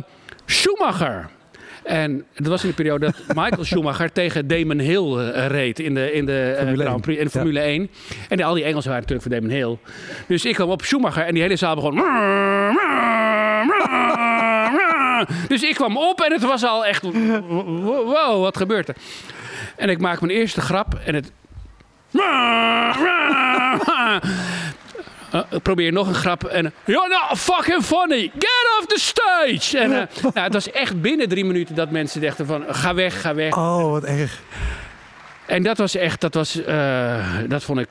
Schumacher. 0.46 1.30
En 1.86 2.26
dat 2.36 2.48
was 2.48 2.64
in 2.64 2.70
de 2.70 2.76
periode 2.76 3.06
dat 3.06 3.16
Michael 3.44 3.64
Schumacher 3.64 4.12
tegen 4.12 4.48
Damon 4.48 4.80
Hill 4.80 5.18
eh, 5.18 5.48
reed 5.48 5.80
in 5.80 5.94
de, 5.94 6.12
in 6.12 6.26
de, 6.26 6.52
eh, 6.52 6.58
Formule 6.58 6.84
Grand 6.84 7.08
1. 7.08 7.16
Prix, 7.16 7.32
Formule 7.32 7.60
1. 7.60 7.90
En 8.30 8.42
al 8.42 8.54
die 8.54 8.64
Engelsen 8.64 8.92
waren 8.92 9.08
natuurlijk 9.08 9.22
voor 9.22 9.32
Damon 9.32 9.50
Hill. 9.50 9.78
Dus 10.28 10.46
ik 10.46 10.54
kwam 10.54 10.70
op 10.70 10.82
Schumacher 10.82 11.26
en 11.26 11.34
die 11.34 11.42
hele 11.42 11.56
zaal 11.56 11.76
begon... 11.76 11.96
Dus 15.48 15.64
ik 15.64 15.76
kwam 15.76 15.98
op 15.98 16.22
en 16.22 16.32
het 16.32 16.44
was 16.44 16.64
al 16.64 16.86
echt... 16.86 17.04
Wow, 17.04 18.42
wat 18.42 18.58
gebeurt 18.58 18.88
er? 18.88 18.96
En 19.76 19.90
ik 19.90 20.00
maak 20.00 20.22
mijn 20.22 20.34
eerste 20.34 20.62
grap 20.62 21.00
en 21.06 21.16
het... 21.16 21.32
Eh, 25.36 25.60
probeer 25.64 25.92
nog 25.92 26.08
een 26.08 26.14
grap 26.14 26.44
en... 26.44 26.74
You're 26.86 27.08
not 27.08 27.40
fucking 27.40 27.84
funny! 27.84 28.32
Get 28.34 28.78
off 28.80 28.86
the 28.88 29.00
stage! 29.00 29.80
En 29.80 29.92
eh, 29.92 30.24
nou, 30.34 30.40
het 30.46 30.54
was 30.54 30.72
echt 30.72 31.02
binnen 31.02 31.30
drie 31.30 31.46
minuten 31.46 31.76
dat 31.76 31.92
mensen 31.92 32.22
dachten 32.22 32.46
van... 32.46 32.64
Ga 32.70 32.94
weg, 32.94 33.22
ga 33.22 33.36
weg. 33.36 33.58
Oh, 33.58 33.92
wat 33.92 34.04
erg. 34.04 34.42
En 35.46 35.64
dat 35.64 35.78
was 35.78 35.96
echt... 35.96 36.22
Dat, 36.22 36.34
was, 36.34 36.64
eh, 36.64 37.26
dat 37.48 37.64
vond 37.64 37.80
ik... 37.80 37.88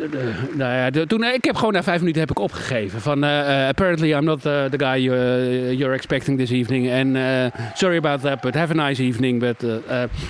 eh, 0.00 0.56
nou 0.56 0.72
ja, 0.74 0.90
de- 0.90 1.06
toen, 1.06 1.24
ik 1.24 1.44
heb 1.44 1.56
gewoon 1.56 1.72
na 1.72 1.82
vijf 1.82 1.98
minuten 1.98 2.20
heb 2.20 2.30
ik 2.30 2.38
opgegeven. 2.38 3.00
Van, 3.00 3.24
eh, 3.24 3.62
eh, 3.62 3.68
apparently 3.68 4.12
I'm 4.12 4.24
not 4.24 4.40
the 4.42 4.74
guy 4.76 4.98
you, 4.98 5.16
you're 5.76 5.94
expecting 5.94 6.38
this 6.38 6.50
evening. 6.50 6.92
And 6.92 7.16
uh, 7.16 7.60
sorry 7.74 7.96
about 7.96 8.20
that, 8.20 8.40
but 8.40 8.54
have 8.54 8.78
a 8.78 8.86
nice 8.88 9.02
evening. 9.02 9.38
But 9.40 9.62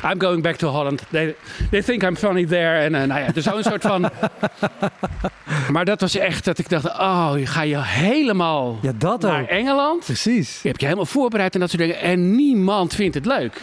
I'm 0.05 0.21
going 0.21 0.43
back 0.43 0.57
to 0.57 0.68
Holland. 0.68 1.03
They, 1.11 1.35
they 1.71 1.83
think 1.83 2.03
I'm 2.03 2.16
funny 2.16 2.47
there. 2.47 2.79
En 2.79 2.91
nou 2.93 3.21
ja, 3.21 3.27
dus 3.33 3.45
zo'n 3.45 3.62
soort 3.62 3.83
van... 3.83 4.11
Maar 5.73 5.85
dat 5.85 6.01
was 6.01 6.16
echt 6.16 6.45
dat 6.45 6.59
ik 6.59 6.68
dacht... 6.68 6.85
Oh, 6.85 7.33
ga 7.45 7.62
je 7.62 7.79
helemaal 7.83 8.79
Ja, 8.83 8.93
dat 8.99 9.21
naar. 9.23 9.47
Engeland? 9.47 10.05
Precies. 10.05 10.62
Je 10.62 10.68
hebt 10.68 10.81
je 10.81 10.87
helemaal 10.87 11.07
voorbereid 11.07 11.55
en 11.55 11.61
dat 11.61 11.71
soort 11.71 11.83
dingen. 11.83 12.01
En 12.01 12.35
niemand 12.35 12.95
vindt 12.95 13.14
het 13.14 13.27
leuk. 13.27 13.61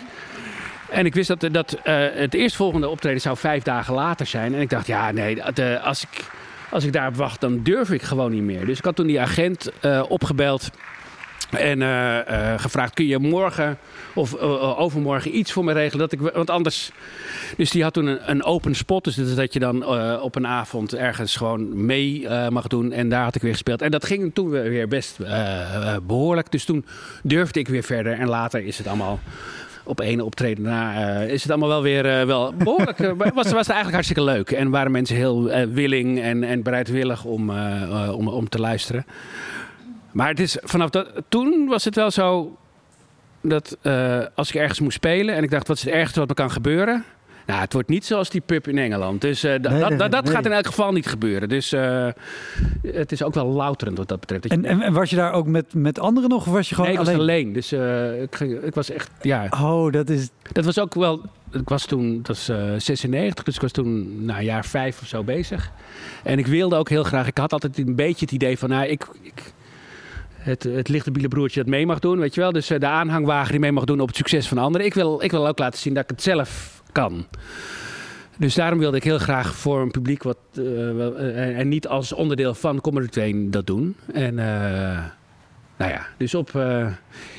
En 0.89 1.05
ik 1.05 1.13
wist 1.15 1.27
dat, 1.27 1.53
dat 1.53 1.73
eh, 1.83 1.95
het 2.13 2.33
eerstvolgende 2.33 2.89
optreden 2.89 3.21
zou 3.21 3.37
vijf 3.37 3.63
dagen 3.63 3.93
later 3.93 4.25
zijn. 4.25 4.53
En 4.53 4.61
ik 4.61 4.69
dacht, 4.69 4.87
ja, 4.87 5.11
nee, 5.11 5.41
de, 5.53 5.79
als, 5.79 6.03
ik, 6.03 6.23
als 6.69 6.83
ik 6.83 6.93
daarop 6.93 7.15
wacht, 7.15 7.41
dan 7.41 7.63
durf 7.63 7.91
ik 7.91 8.01
gewoon 8.01 8.31
niet 8.31 8.43
meer. 8.43 8.65
Dus 8.65 8.77
ik 8.77 8.85
had 8.85 8.95
toen 8.95 9.07
die 9.07 9.21
agent 9.21 9.71
eh, 9.81 10.03
opgebeld. 10.07 10.69
En 11.49 11.81
eh, 11.81 12.53
eh, 12.53 12.59
gevraagd, 12.59 12.93
kun 12.93 13.05
je 13.05 13.17
morgen 13.19 13.77
of 14.13 14.33
eh, 14.33 14.79
overmorgen 14.79 15.37
iets 15.37 15.51
voor 15.51 15.63
me 15.63 15.73
regelen? 15.73 16.09
Dat 16.09 16.19
ik, 16.19 16.33
want 16.33 16.49
anders... 16.49 16.91
Dus 17.57 17.71
die 17.71 17.83
had 17.83 17.93
toen 17.93 18.05
een, 18.05 18.19
een 18.29 18.43
open 18.43 18.75
spot. 18.75 19.03
Dus 19.03 19.15
dat, 19.15 19.35
dat 19.35 19.53
je 19.53 19.59
dan 19.59 19.83
eh, 19.83 20.19
op 20.21 20.35
een 20.35 20.47
avond 20.47 20.93
ergens 20.95 21.35
gewoon 21.35 21.85
mee 21.85 22.27
eh, 22.27 22.47
mag 22.47 22.67
doen. 22.67 22.91
En 22.91 23.09
daar 23.09 23.23
had 23.23 23.35
ik 23.35 23.41
weer 23.41 23.51
gespeeld. 23.51 23.81
En 23.81 23.91
dat 23.91 24.05
ging 24.05 24.33
toen 24.33 24.49
weer 24.49 24.87
best 24.87 25.19
eh, 25.19 25.93
eh, 25.93 26.01
behoorlijk. 26.03 26.51
Dus 26.51 26.63
toen 26.63 26.85
durfde 27.23 27.59
ik 27.59 27.67
weer 27.67 27.83
verder. 27.83 28.13
En 28.13 28.27
later 28.27 28.65
is 28.65 28.77
het 28.77 28.87
allemaal... 28.87 29.19
Op 29.87 30.01
één 30.01 30.21
optreden 30.21 30.63
na 30.63 30.93
eh, 31.21 31.29
is 31.29 31.41
het 31.41 31.51
allemaal 31.51 31.69
wel 31.69 31.81
weer 31.81 32.19
eh, 32.19 32.25
wel 32.25 32.53
behoorlijk. 32.53 32.99
eh, 32.99 33.11
was, 33.17 33.31
was 33.33 33.45
het 33.45 33.53
eigenlijk 33.53 33.91
hartstikke 33.91 34.23
leuk. 34.23 34.51
En 34.51 34.69
waren 34.69 34.91
mensen 34.91 35.15
heel 35.15 35.43
willing 35.69 36.21
en, 36.21 36.43
en 36.43 36.63
bereidwillig 36.63 37.23
om, 37.23 37.49
om, 38.11 38.27
om 38.27 38.49
te 38.49 38.59
luisteren. 38.59 39.05
Maar 40.11 40.27
het 40.27 40.39
is, 40.39 40.57
vanaf 40.61 40.89
dat, 40.89 41.09
toen 41.29 41.67
was 41.67 41.85
het 41.85 41.95
wel 41.95 42.11
zo 42.11 42.57
dat 43.41 43.77
als 44.35 44.49
ik 44.49 44.55
ergens 44.55 44.79
moest 44.79 44.95
spelen 44.95 45.35
en 45.35 45.43
ik 45.43 45.51
dacht, 45.51 45.67
wat 45.67 45.77
is 45.77 45.83
het 45.83 45.93
ergste 45.93 46.19
wat 46.19 46.27
me 46.27 46.33
kan 46.33 46.51
gebeuren? 46.51 47.05
Nou, 47.47 47.59
het 47.59 47.73
wordt 47.73 47.89
niet 47.89 48.05
zoals 48.05 48.29
die 48.29 48.41
pub 48.41 48.67
in 48.67 48.77
Engeland. 48.77 49.21
Dus 49.21 49.43
eh, 49.43 49.51
da- 49.61 49.69
Nee, 49.69 49.79
dat, 49.79 49.89
nee, 49.89 49.97
dat, 49.97 50.11
dat 50.11 50.23
nee. 50.23 50.33
gaat 50.33 50.45
in 50.45 50.51
elk 50.51 50.65
geval 50.65 50.91
niet 50.91 51.07
gebeuren. 51.07 51.49
Dus 51.49 51.71
eh, 51.71 52.07
het 52.87 53.11
is 53.11 53.23
ook 53.23 53.33
wel 53.33 53.45
louterend 53.47 53.97
wat 53.97 54.07
dat 54.07 54.19
betreft. 54.19 54.41
Dat 54.49 54.51
je- 54.51 54.67
En, 54.67 54.81
en, 54.81 54.93
was 54.93 55.09
je 55.09 55.15
daar 55.15 55.31
ook 55.33 55.47
met, 55.47 55.73
met 55.73 55.99
anderen 55.99 56.29
nog? 56.29 56.47
Of 56.47 56.53
was 56.53 56.69
je 56.69 56.75
gewoon 56.75 56.89
nee, 56.89 56.99
ik 56.99 57.05
was 57.05 57.13
alleen? 57.15 57.29
alleen. 57.45 57.53
Dus 57.53 57.71
eh, 57.71 58.21
ik, 58.21 58.35
ging- 58.35 58.61
ik 58.63 58.73
was 58.73 58.89
echt, 58.89 59.09
ja, 59.21 59.47
Oh, 59.49 59.91
dat 59.91 60.09
is... 60.09 60.29
dat 60.51 60.65
was 60.65 60.79
ook 60.79 60.93
wel. 60.93 61.21
Ik 61.51 61.69
was 61.69 61.85
toen, 61.85 62.19
dat 62.23 62.35
is 62.35 62.49
eh 62.49 62.73
96, 62.77 63.43
dus 63.43 63.55
ik 63.55 63.61
was 63.61 63.71
toen 63.71 64.25
nou, 64.25 64.39
een 64.39 64.45
jaar 64.45 64.65
vijf 64.65 65.01
of 65.01 65.07
zo 65.07 65.23
bezig. 65.23 65.71
En 66.23 66.39
ik 66.39 66.47
wilde 66.47 66.75
ook 66.75 66.89
heel 66.89 67.03
graag. 67.03 67.27
Ik 67.27 67.37
had 67.37 67.53
altijd 67.53 67.77
een 67.77 67.95
beetje 67.95 68.25
het 68.25 68.33
idee 68.33 68.57
van, 68.57 68.69
nou, 68.69 68.85
ik. 68.87 69.07
ik 69.21 69.33
het, 70.37 70.63
het 70.63 70.87
lichte 70.89 71.11
broertje 71.11 71.59
dat 71.59 71.69
mee 71.69 71.85
mag 71.85 71.99
doen, 71.99 72.19
weet 72.19 72.33
je 72.35 72.41
wel. 72.41 72.51
Dus 72.51 72.67
de 72.67 72.85
aanhangwagen 72.87 73.51
die 73.51 73.59
mee 73.59 73.71
mag 73.71 73.83
doen 73.83 73.99
op 73.99 74.07
het 74.07 74.15
succes 74.15 74.47
van 74.47 74.57
anderen. 74.57 74.85
Ik 74.87 74.93
wil, 74.93 75.23
ik 75.23 75.31
wil 75.31 75.47
ook 75.47 75.59
laten 75.59 75.79
zien 75.79 75.93
dat 75.93 76.03
ik 76.03 76.09
het 76.09 76.21
zelf 76.21 76.76
kan. 76.97 77.25
Dus 78.37 78.55
daarom 78.55 78.79
wilde 78.79 78.97
ik 78.97 79.03
heel 79.03 79.17
graag 79.19 79.55
voor 79.55 79.81
een 79.81 79.91
publiek 79.91 80.23
wat. 80.23 80.37
eh, 80.53 80.89
eh, 80.89 81.59
en 81.59 81.67
niet 81.67 81.87
als 81.87 82.13
onderdeel 82.13 82.53
van 82.53 82.81
Comedy 82.81 83.07
Train 83.07 83.51
dat 83.51 83.67
doen. 83.67 83.95
En. 84.13 84.39
eh, 84.39 85.03
nou 85.77 85.91
ja, 85.91 86.05
dus 86.17 86.35
op, 86.35 86.55
eh, 86.55 86.87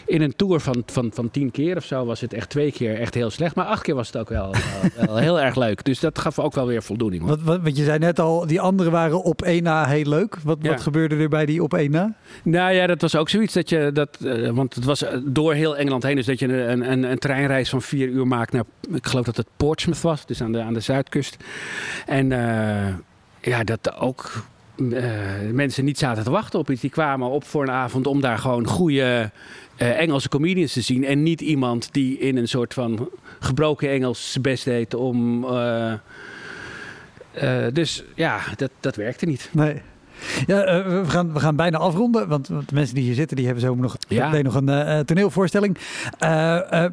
in 0.07 0.23
een 0.23 0.37
tour 0.37 0.61
van, 0.61 0.83
van, 0.87 1.11
van 1.15 1.31
tien 1.31 1.51
keer 1.51 1.77
of 1.77 1.85
zo 1.85 2.05
was 2.05 2.21
het 2.21 2.33
echt 2.33 2.51
twee 2.51 2.73
keer 2.73 3.01
echt 3.01 3.15
heel 3.15 3.31
slecht. 3.31 3.55
Maar 3.55 3.65
acht 3.65 3.83
keer 3.83 3.95
was 3.95 4.07
het 4.07 4.17
ook 4.17 4.29
wel, 4.29 4.55
wel, 4.97 5.07
wel 5.07 5.17
heel 5.17 5.41
erg 5.41 5.57
leuk. 5.57 5.85
Dus 5.85 6.01
dat 6.01 6.19
gaf 6.19 6.39
ook 6.39 6.55
wel 6.55 6.67
weer 6.67 6.83
voldoening. 6.83 7.23
Hoor. 7.23 7.31
Wat, 7.31 7.41
wat, 7.43 7.61
wat 7.63 7.77
je 7.77 7.85
zei 7.85 7.99
net 7.99 8.19
al, 8.19 8.47
die 8.47 8.61
anderen 8.61 8.93
waren 8.93 9.23
op 9.23 9.43
1 9.43 9.63
na 9.63 9.87
heel 9.87 10.05
leuk. 10.05 10.37
Wat, 10.45 10.59
Ja. 10.61 10.69
wat 10.71 10.81
gebeurde 10.81 11.17
er 11.17 11.29
bij 11.29 11.47
die 11.47 11.63
op 11.63 11.75
1 11.75 11.91
na? 11.91 12.15
Nou 12.45 12.73
ja, 12.73 12.87
dat 12.87 13.01
was 13.01 13.17
ook 13.17 13.29
zoiets 13.29 13.55
dat 13.55 13.69
je 13.69 13.91
dat. 13.93 14.19
eh, 14.25 14.51
want 14.51 14.75
het 14.75 14.85
was 14.85 15.03
eh, 15.03 15.19
door 15.25 15.55
heel 15.55 15.77
Engeland 15.77 16.03
heen. 16.03 16.17
Dus 16.17 16.27
dat 16.27 16.39
je 16.39 16.53
een, 16.53 16.91
een, 16.93 17.03
een 17.03 17.19
treinreis 17.19 17.69
van 17.69 17.83
vier 17.83 18.09
uur 18.09 18.27
maakt 18.27 18.53
naar. 18.53 18.65
Ik 18.95 19.07
geloof 19.07 19.25
dat 19.25 19.37
het 19.37 19.47
Portsmouth 19.57 20.01
was, 20.01 20.27
dus 20.27 20.43
aan 20.43 20.53
de, 20.53 20.61
aan 20.61 20.75
de 20.75 20.81
zuidkust. 20.81 21.37
En 22.07 22.29
ja, 23.41 23.65
dat 23.65 23.97
ook. 23.99 24.31
Eh, 24.93 25.13
mensen 25.53 25.85
niet 25.85 25.99
zaten 25.99 26.25
te 26.25 26.31
wachten 26.31 26.59
op 26.59 26.71
iets. 26.71 26.81
Die 26.81 26.91
kwamen 26.91 27.29
op 27.29 27.45
voor 27.45 27.63
een 27.63 27.71
avond 27.71 28.07
om 28.07 28.21
daar 28.21 28.39
gewoon 28.39 28.67
goede 28.67 29.31
eh, 29.77 30.01
Engelse 30.01 30.29
comedians 30.29 30.73
te 30.73 30.81
zien. 30.81 31.05
En 31.05 31.23
niet 31.23 31.41
iemand 31.41 31.89
die 31.93 32.19
in 32.19 32.37
een 32.37 32.49
soort 32.49 32.75
van 32.75 33.09
gebroken 33.39 33.91
Engels 33.91 34.31
zijn 34.31 34.43
best 34.43 34.65
deed 34.65 34.95
om. 34.95 35.45
eh, 35.45 35.93
dus 37.73 38.05
ja, 38.15 38.39
dat, 38.57 38.71
dat 38.81 38.97
werkte 38.97 39.27
niet. 39.27 39.49
Nee. 39.53 39.83
Ja, 40.47 40.65
we, 40.85 41.03
gaan, 41.07 41.33
we 41.33 41.41
gaan 41.41 41.57
bijna 41.57 41.79
afronden, 41.79 42.29
want, 42.29 42.49
want 42.49 42.69
de 42.69 42.75
mensen 42.75 42.95
die 42.95 43.05
hier 43.05 43.15
zitten, 43.15 43.37
die 43.37 43.47
hebben 43.47 43.65
zo 43.65 43.75
nog, 43.75 43.97
Ja. 44.09 44.43
nog 44.43 44.55
een 44.55 45.05
toneelvoorstelling. 45.05 45.79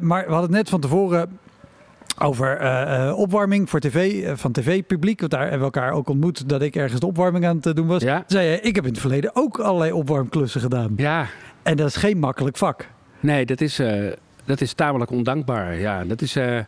we 0.00 0.32
hadden 0.32 0.40
het 0.40 0.50
net 0.50 0.68
van 0.68 0.80
tevoren 0.80 1.38
over 2.18 2.56
eh, 2.56 3.08
eh, 3.08 3.18
opwarming 3.18 3.70
voor 3.70 3.80
tv, 3.80 4.22
eh, 4.22 4.32
van 4.36 4.52
tv-publiek. 4.52 5.20
Want 5.20 5.32
daar 5.32 5.40
hebben 5.40 5.58
we 5.58 5.64
elkaar 5.64 5.92
ook 5.92 6.08
ontmoet 6.08 6.48
dat 6.48 6.62
ik 6.62 6.76
ergens 6.76 7.00
de 7.00 7.06
opwarming 7.06 7.46
aan 7.46 7.58
het 7.60 7.76
doen 7.76 7.86
was. 7.86 8.02
Ja. 8.02 8.24
Zei 8.26 8.48
je, 8.48 8.60
ik 8.60 8.74
heb 8.74 8.84
in 8.84 8.90
het 8.90 9.00
verleden 9.00 9.30
ook 9.34 9.58
allerlei 9.58 9.92
opwarmklussen 9.92 10.60
gedaan. 10.60 10.92
Ja, 10.96 11.26
En 11.62 11.76
dat 11.76 11.88
is 11.88 11.96
geen 11.96 12.18
makkelijk 12.18 12.56
vak. 12.56 12.88
Nee, 13.20 13.46
dat 13.46 13.60
is, 13.60 13.80
dat 14.44 14.60
is 14.60 14.72
tamelijk 14.72 15.10
ondankbaar. 15.10 15.78
Ja, 15.78 16.04
dat 16.04 16.22
is. 16.22 16.36
en, 16.36 16.66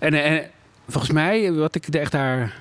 en 0.00 0.44
volgens 0.88 1.12
mij, 1.12 1.52
wat 1.52 1.74
ik 1.74 1.86
echt 1.86 2.12
daar. 2.12 2.54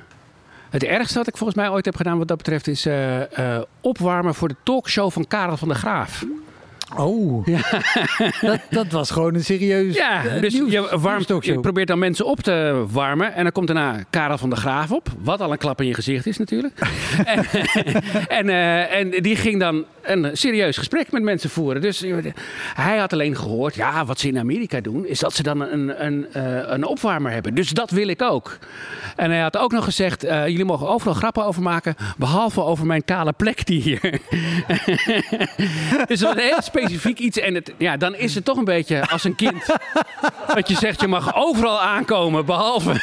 Het 0.69 0.83
ergste 0.83 1.17
wat 1.17 1.27
ik 1.27 1.37
volgens 1.37 1.59
mij 1.59 1.69
ooit 1.69 1.85
heb 1.85 1.95
gedaan 1.95 2.17
wat 2.17 2.27
dat 2.27 2.37
betreft 2.37 2.67
is 2.67 2.87
opwarmen 3.81 4.35
voor 4.35 4.47
de 4.47 4.55
talkshow 4.63 5.11
van 5.11 5.27
Karel 5.27 5.57
van 5.57 5.67
der 5.67 5.77
Graaf. 5.77 6.25
Oh, 6.97 7.45
dat, 8.41 8.59
dat 8.69 8.87
was 8.91 9.11
gewoon 9.11 9.35
een 9.35 9.43
serieus 9.43 9.95
Ja, 9.95 10.25
eh, 10.25 10.41
dus 10.41 10.53
nieuws- 10.53 10.71
je, 10.71 10.97
warmt, 10.99 11.45
je 11.45 11.59
probeert 11.59 11.87
dan 11.87 11.99
mensen 11.99 12.25
op 12.25 12.39
te 12.39 12.85
warmen. 12.91 13.33
En 13.33 13.43
dan 13.43 13.51
komt 13.51 13.67
daarna 13.67 14.03
Karel 14.09 14.37
van 14.37 14.49
der 14.49 14.57
Graaf 14.57 14.91
op. 14.91 15.07
Wat 15.21 15.41
al 15.41 15.51
een 15.51 15.57
klap 15.57 15.81
in 15.81 15.87
je 15.87 15.93
gezicht 15.93 16.25
is 16.25 16.37
natuurlijk. 16.37 16.79
en, 17.25 17.45
en, 18.27 18.49
eh, 18.49 18.95
en 18.99 19.09
die 19.09 19.35
ging 19.35 19.59
dan 19.59 19.85
een 20.01 20.29
serieus 20.37 20.77
gesprek 20.77 21.11
met 21.11 21.23
mensen 21.23 21.49
voeren. 21.49 21.81
Dus 21.81 22.03
eh, 22.03 22.15
hij 22.73 22.97
had 22.97 23.13
alleen 23.13 23.35
gehoord, 23.35 23.75
ja, 23.75 24.05
wat 24.05 24.19
ze 24.19 24.27
in 24.27 24.39
Amerika 24.39 24.81
doen, 24.81 25.05
is 25.05 25.19
dat 25.19 25.33
ze 25.33 25.43
dan 25.43 25.61
een, 25.61 26.05
een, 26.05 26.27
een 26.73 26.85
opwarmer 26.85 27.31
hebben. 27.31 27.53
Dus 27.55 27.69
dat 27.69 27.91
wil 27.91 28.07
ik 28.07 28.21
ook. 28.21 28.57
En 29.15 29.31
hij 29.31 29.41
had 29.41 29.57
ook 29.57 29.71
nog 29.71 29.83
gezegd, 29.83 30.21
jullie 30.21 30.65
mogen 30.65 30.87
overal 30.87 31.13
grappen 31.13 31.45
over 31.45 31.61
maken, 31.61 31.95
behalve 32.17 32.63
over 32.63 32.85
mijn 32.85 33.05
kale 33.05 33.33
plek 33.33 33.65
die 33.65 33.81
hier. 33.81 33.99
dus 36.07 36.19
dat 36.19 36.33
was 36.33 36.43
heel 36.43 36.61
specifiek 36.81 37.19
iets. 37.19 37.37
En 37.37 37.55
het, 37.55 37.73
ja, 37.77 37.97
dan 37.97 38.15
is 38.15 38.35
het 38.35 38.45
toch 38.45 38.57
een 38.57 38.63
beetje 38.63 39.07
als 39.07 39.23
een 39.23 39.35
kind. 39.35 39.65
Dat 40.53 40.67
je 40.67 40.75
zegt, 40.75 41.01
je 41.01 41.07
mag 41.07 41.35
overal 41.35 41.81
aankomen, 41.81 42.45
behalve... 42.45 42.91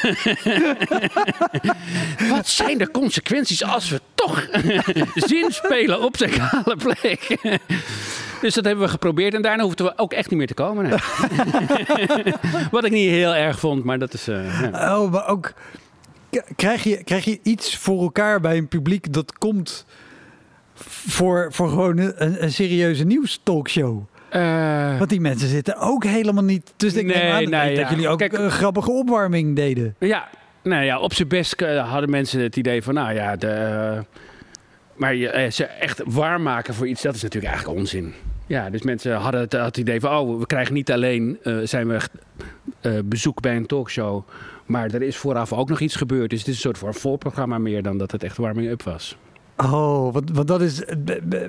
Wat 2.31 2.49
zijn 2.49 2.79
de 2.79 2.91
consequenties 2.91 3.65
als 3.65 3.91
we 3.91 4.01
toch 4.15 4.49
zin 5.15 5.47
spelen 5.51 6.03
op 6.03 6.17
zijn 6.17 6.31
kale 6.31 6.77
plek? 6.77 7.37
Dus 8.41 8.55
dat 8.55 8.65
hebben 8.65 8.85
we 8.85 8.91
geprobeerd 8.91 9.35
en 9.35 9.43
daarna 9.43 9.63
hoefden 9.63 9.87
we 9.87 9.93
ook 9.97 10.13
echt 10.13 10.31
niet 10.31 10.39
meer 10.39 10.47
te 10.47 10.55
komen. 10.55 10.91
Wat 12.71 12.85
ik 12.85 12.93
niet 12.93 13.11
heel 13.11 13.35
erg 13.35 13.59
vond, 13.59 13.85
maar 13.85 13.99
dat 13.99 14.15
is... 14.15 14.29
eh. 14.29 14.63
Oh, 14.73 15.13
maar 15.13 15.29
ook 15.29 15.53
krijg 16.57 16.83
je, 16.83 17.05
krijg 17.05 17.25
je 17.25 17.39
iets 17.43 17.77
voor 17.77 18.03
elkaar 18.03 18.41
bij 18.41 18.57
een 18.57 18.69
publiek 18.69 19.13
dat 19.13 19.33
komt 19.39 19.85
voor, 20.85 21.49
voor 21.53 21.69
gewoon 21.69 21.99
een, 21.99 22.43
een 22.43 22.53
serieuze 22.53 23.05
nieuwstalkshow? 23.05 24.03
Eh, 24.29 24.99
Want 24.99 25.11
die 25.11 25.21
mensen 25.21 25.49
zitten 25.49 25.77
ook 25.79 26.05
helemaal 26.05 26.45
niet. 26.45 26.73
Dus 26.77 26.95
ik 26.95 27.07
Nee, 27.07 27.33
aan 27.33 27.45
dat, 27.45 27.51
dat 27.51 27.77
ja. 27.77 27.91
jullie 27.91 28.09
ook 28.09 28.19
Kijk- 28.19 28.33
een 28.39 28.51
grappige 28.51 28.91
opwarming 28.91 29.57
deden. 29.57 29.95
Ja, 29.99 30.29
nou 30.63 30.85
ja, 30.85 30.99
op 30.99 31.15
zijn 31.15 31.29
best 31.29 31.53
eh, 31.63 31.91
hadden 31.91 32.11
mensen 32.11 32.41
het 32.41 32.57
idee 32.57 32.83
van, 32.83 32.95
nou 32.95 33.15
ja, 33.15 33.37
de, 33.37 33.47
eh, 33.49 33.99
maar 34.97 35.15
je, 35.15 35.49
ze 35.53 35.65
echt 35.65 36.03
warm 36.05 36.43
maken 36.43 36.75
voor 36.75 36.87
iets, 36.89 37.03
dat 37.03 37.15
is 37.15 37.23
natuurlijk 37.23 37.53
eigenlijk 37.53 37.81
onzin. 37.81 38.15
Ja, 38.47 38.71
dus 38.71 38.83
mensen 38.83 39.15
hadden 39.15 39.41
het, 39.41 39.53
het 39.53 39.77
idee 39.77 40.01
van, 40.01 40.17
oh, 40.19 40.39
we 40.39 40.47
krijgen 40.47 40.75
niet 40.75 40.93
alleen, 40.93 41.39
eh, 41.43 41.57
zijn 41.65 41.89
we 41.89 41.99
bezoek 43.05 43.41
bij 43.41 43.57
een 43.57 43.67
talkshow, 43.67 44.23
maar 44.67 44.91
er 44.91 45.03
is 45.03 45.17
vooraf 45.17 45.53
ook 45.53 45.69
nog 45.69 45.81
iets 45.81 45.97
gebeurd. 45.97 46.31
Dus 46.31 46.39
het 46.39 46.49
is 46.49 46.55
een 46.55 46.61
soort 46.61 46.79
van 46.79 46.95
voorprogramma 46.95 47.59
meer 47.59 47.83
dan 47.83 47.99
dat 47.99 48.11
het 48.13 48.23
echt 48.23 48.37
warming-up 48.37 48.83
was. 48.83 49.17
Oh, 49.57 50.13
want, 50.13 50.31
want 50.31 50.49
dat 50.49 50.61
is. 50.61 50.85
eh, 50.85 50.97
b- 51.05 51.21
b- 51.29 51.49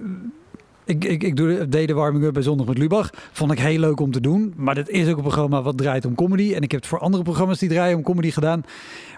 Ik, 0.85 1.03
ik, 1.05 1.23
ik 1.23 1.35
doe 1.35 1.57
de, 1.57 1.67
deed 1.69 1.87
de 1.87 1.93
warming-up 1.93 2.33
bij 2.33 2.41
Zondag 2.41 2.65
met 2.67 2.77
Lubach. 2.77 3.09
Vond 3.31 3.51
ik 3.51 3.59
heel 3.59 3.79
leuk 3.79 3.99
om 3.99 4.11
te 4.11 4.21
doen. 4.21 4.53
Maar 4.55 4.75
dat 4.75 4.89
is 4.89 5.07
ook 5.09 5.15
een 5.17 5.21
programma 5.23 5.61
wat 5.61 5.77
draait 5.77 6.05
om 6.05 6.15
comedy. 6.15 6.53
En 6.53 6.61
ik 6.61 6.71
heb 6.71 6.79
het 6.79 6.89
voor 6.89 6.99
andere 6.99 7.23
programma's 7.23 7.59
die 7.59 7.69
draaien 7.69 7.97
om 7.97 8.03
comedy 8.03 8.31
gedaan. 8.31 8.63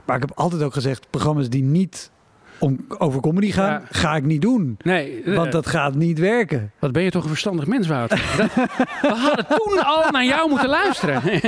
Maar 0.05 0.15
ik 0.15 0.21
heb 0.21 0.37
altijd 0.37 0.63
ook 0.63 0.73
gezegd: 0.73 1.07
programma's 1.09 1.49
die 1.49 1.63
niet 1.63 2.11
om, 2.59 2.85
over 2.97 3.21
comedy 3.21 3.51
gaan, 3.51 3.69
Ja. 3.71 3.81
ga 3.89 4.15
ik 4.15 4.23
niet 4.23 4.41
doen. 4.41 4.77
Nee, 4.83 5.21
eh, 5.25 5.35
Want 5.35 5.51
dat 5.51 5.67
gaat 5.67 5.95
niet 5.95 6.19
werken. 6.19 6.71
wat 6.79 6.91
ben 6.91 7.03
je 7.03 7.11
toch 7.11 7.23
een 7.23 7.29
verstandig 7.29 7.67
mens, 7.67 7.87
Wouter. 7.87 8.17
We 9.01 9.07
hadden 9.07 9.45
toen 9.47 9.85
al 9.85 10.11
naar 10.11 10.25
jou 10.25 10.49
moeten 10.49 10.69
luisteren. 10.69 11.21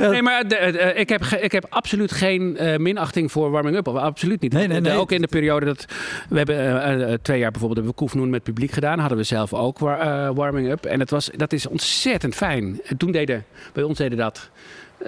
Nee, 0.00 0.22
maar 0.22 0.48
de- 0.48 0.68
de- 0.72 0.92
ik, 0.94 1.08
heb, 1.08 1.24
ik 1.24 1.52
heb 1.52 1.66
absoluut 1.68 2.12
geen 2.12 2.56
eh, 2.56 2.76
minachting 2.78 3.32
voor 3.32 3.50
warming 3.50 3.76
up. 3.76 3.86
Of 3.88 3.96
Absoluut 3.96 4.40
niet. 4.40 4.52
Nee, 4.52 4.66
nee, 4.66 4.80
nee. 4.80 4.96
ook 4.96 5.12
in 5.12 5.20
de 5.20 5.26
periode 5.28 5.66
dat... 5.66 5.84
We 6.28 6.36
hebben 6.36 6.56
eh, 6.82 7.12
eh, 7.12 7.18
twee 7.22 7.38
jaar 7.38 7.50
bijvoorbeeld 7.50 7.78
hebben 7.84 7.96
we 7.98 8.04
Koefnoen 8.04 8.30
met 8.30 8.42
publiek 8.42 8.70
gedaan. 8.70 8.98
Hadden 8.98 9.18
we 9.18 9.24
zelf 9.24 9.54
ook 9.54 9.78
war- 9.78 10.00
eh, 10.00 10.30
warming 10.34 10.70
up. 10.70 10.84
En 10.84 11.00
het 11.00 11.10
was, 11.10 11.30
dat 11.36 11.52
is 11.52 11.66
ontzettend 11.66 12.34
fijn. 12.34 12.80
En 12.84 12.96
toen 12.96 13.10
deden... 13.12 13.44
Bij 13.72 13.82
ons 13.84 13.98
deden 13.98 14.18
dat 14.18 14.50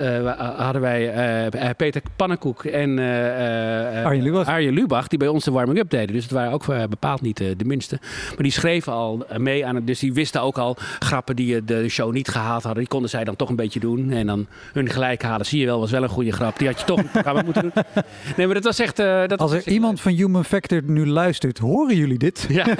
uh, 0.00 0.58
hadden 0.58 0.82
wij 0.82 1.14
uh, 1.54 1.70
Peter 1.76 2.02
Pannenkoek 2.16 2.64
en 2.64 2.98
uh, 2.98 4.04
Arjen, 4.04 4.22
Lubach. 4.22 4.46
Arjen 4.46 4.74
Lubach, 4.74 5.08
die 5.08 5.18
bij 5.18 5.28
ons 5.28 5.44
de 5.44 5.50
warming-up 5.50 5.90
deden. 5.90 6.14
Dus 6.14 6.22
het 6.22 6.32
waren 6.32 6.52
ook 6.52 6.66
bepaald 6.66 7.20
niet 7.20 7.36
de 7.36 7.64
minste. 7.64 7.98
Maar 8.28 8.42
die 8.42 8.52
schreven 8.52 8.92
al 8.92 9.26
mee 9.36 9.66
aan 9.66 9.74
het. 9.74 9.86
Dus 9.86 9.98
die 9.98 10.12
wisten 10.12 10.42
ook 10.42 10.58
al 10.58 10.76
grappen 10.98 11.36
die 11.36 11.64
de 11.64 11.88
show 11.88 12.12
niet 12.12 12.28
gehaald 12.28 12.62
hadden. 12.62 12.80
Die 12.80 12.92
konden 12.92 13.10
zij 13.10 13.24
dan 13.24 13.36
toch 13.36 13.48
een 13.48 13.56
beetje 13.56 13.80
doen. 13.80 14.10
En 14.10 14.26
dan 14.26 14.46
hun 14.72 14.90
gelijk 14.90 15.22
halen. 15.22 15.46
Zie 15.46 15.60
je 15.60 15.66
wel, 15.66 15.80
was 15.80 15.90
wel 15.90 16.02
een 16.02 16.08
goede 16.08 16.32
grap. 16.32 16.58
Die 16.58 16.68
had 16.68 16.80
je 16.80 16.86
toch 16.86 16.98
een 16.98 17.10
programma 17.10 17.42
moeten 17.42 17.62
doen. 17.62 17.72
Nee, 18.36 18.46
maar 18.46 18.54
dat 18.54 18.64
was 18.64 18.78
echt. 18.78 18.96
dat 18.96 19.38
Als 19.38 19.52
er 19.52 19.68
iemand 19.68 20.00
van 20.00 20.12
Human 20.12 20.44
Factor 20.44 20.80
nu 20.84 21.06
luistert, 21.06 21.58
horen 21.58 21.96
jullie 21.96 22.18
dit? 22.18 22.46
Ja. 22.48 22.64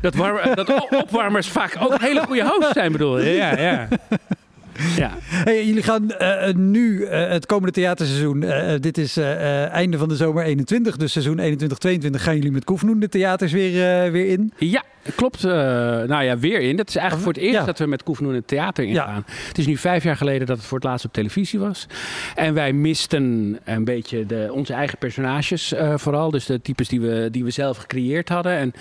dat, 0.00 0.14
warm, 0.14 0.54
dat 0.54 0.88
opwarmers 0.90 1.48
vaak 1.48 1.76
ook 1.80 2.00
hele 2.00 2.20
goede 2.20 2.42
hosts 2.42 2.72
zijn, 2.72 2.92
bedoel 2.92 3.18
je? 3.18 3.30
Ja, 3.30 3.58
ja. 3.58 3.88
Ja. 4.96 5.10
Hey, 5.20 5.66
jullie 5.66 5.82
gaan 5.82 6.14
uh, 6.18 6.54
nu 6.54 7.00
uh, 7.00 7.28
het 7.28 7.46
komende 7.46 7.72
theaterseizoen. 7.72 8.42
Uh, 8.42 8.72
dit 8.80 8.98
is 8.98 9.16
einde 9.16 9.98
van 9.98 10.08
de 10.08 10.16
zomer 10.16 10.44
21, 10.44 10.96
dus 10.96 11.12
seizoen 11.12 11.40
21-22 11.40 12.10
gaan 12.10 12.34
jullie 12.34 12.50
met 12.50 12.64
Koefnoen 12.64 13.00
de 13.00 13.08
theaters 13.08 13.52
weer, 13.52 14.12
weer 14.12 14.26
in. 14.26 14.52
Ja, 14.58 14.84
klopt. 15.14 15.42
nou 15.42 16.22
ja, 16.22 16.38
weer 16.38 16.60
in. 16.60 16.76
Dat 16.76 16.88
is 16.88 16.96
eigenlijk 16.96 17.24
voor 17.24 17.42
het 17.42 17.52
eerst 17.52 17.66
dat 17.66 17.78
we 17.78 17.86
met 17.86 18.02
Koefnoen 18.02 18.34
het 18.34 18.46
theater 18.46 18.84
ingaan. 18.84 19.24
Ja. 19.26 19.34
Het 19.48 19.58
is 19.58 19.66
nu 19.66 19.76
vijf 19.76 20.04
jaar 20.04 20.16
geleden 20.16 20.46
dat 20.46 20.56
het 20.56 20.66
voor 20.66 20.78
het 20.78 20.86
laatst 20.86 21.04
op 21.04 21.12
televisie 21.12 21.58
was. 21.58 21.86
En 22.34 22.54
wij 22.54 22.72
misten 22.72 23.58
een 23.64 23.84
beetje 23.84 24.26
de, 24.26 24.48
onze 24.52 24.72
eigen 24.72 24.98
personages 24.98 25.74
vooral. 25.94 26.30
Dus 26.30 26.46
de 26.46 26.60
types 26.62 26.88
die 26.88 27.00
we, 27.00 27.28
die 27.30 27.44
we 27.44 27.50
zelf 27.50 27.76
gecreëerd 27.76 28.28
hadden. 28.28 28.52
En 28.52 28.72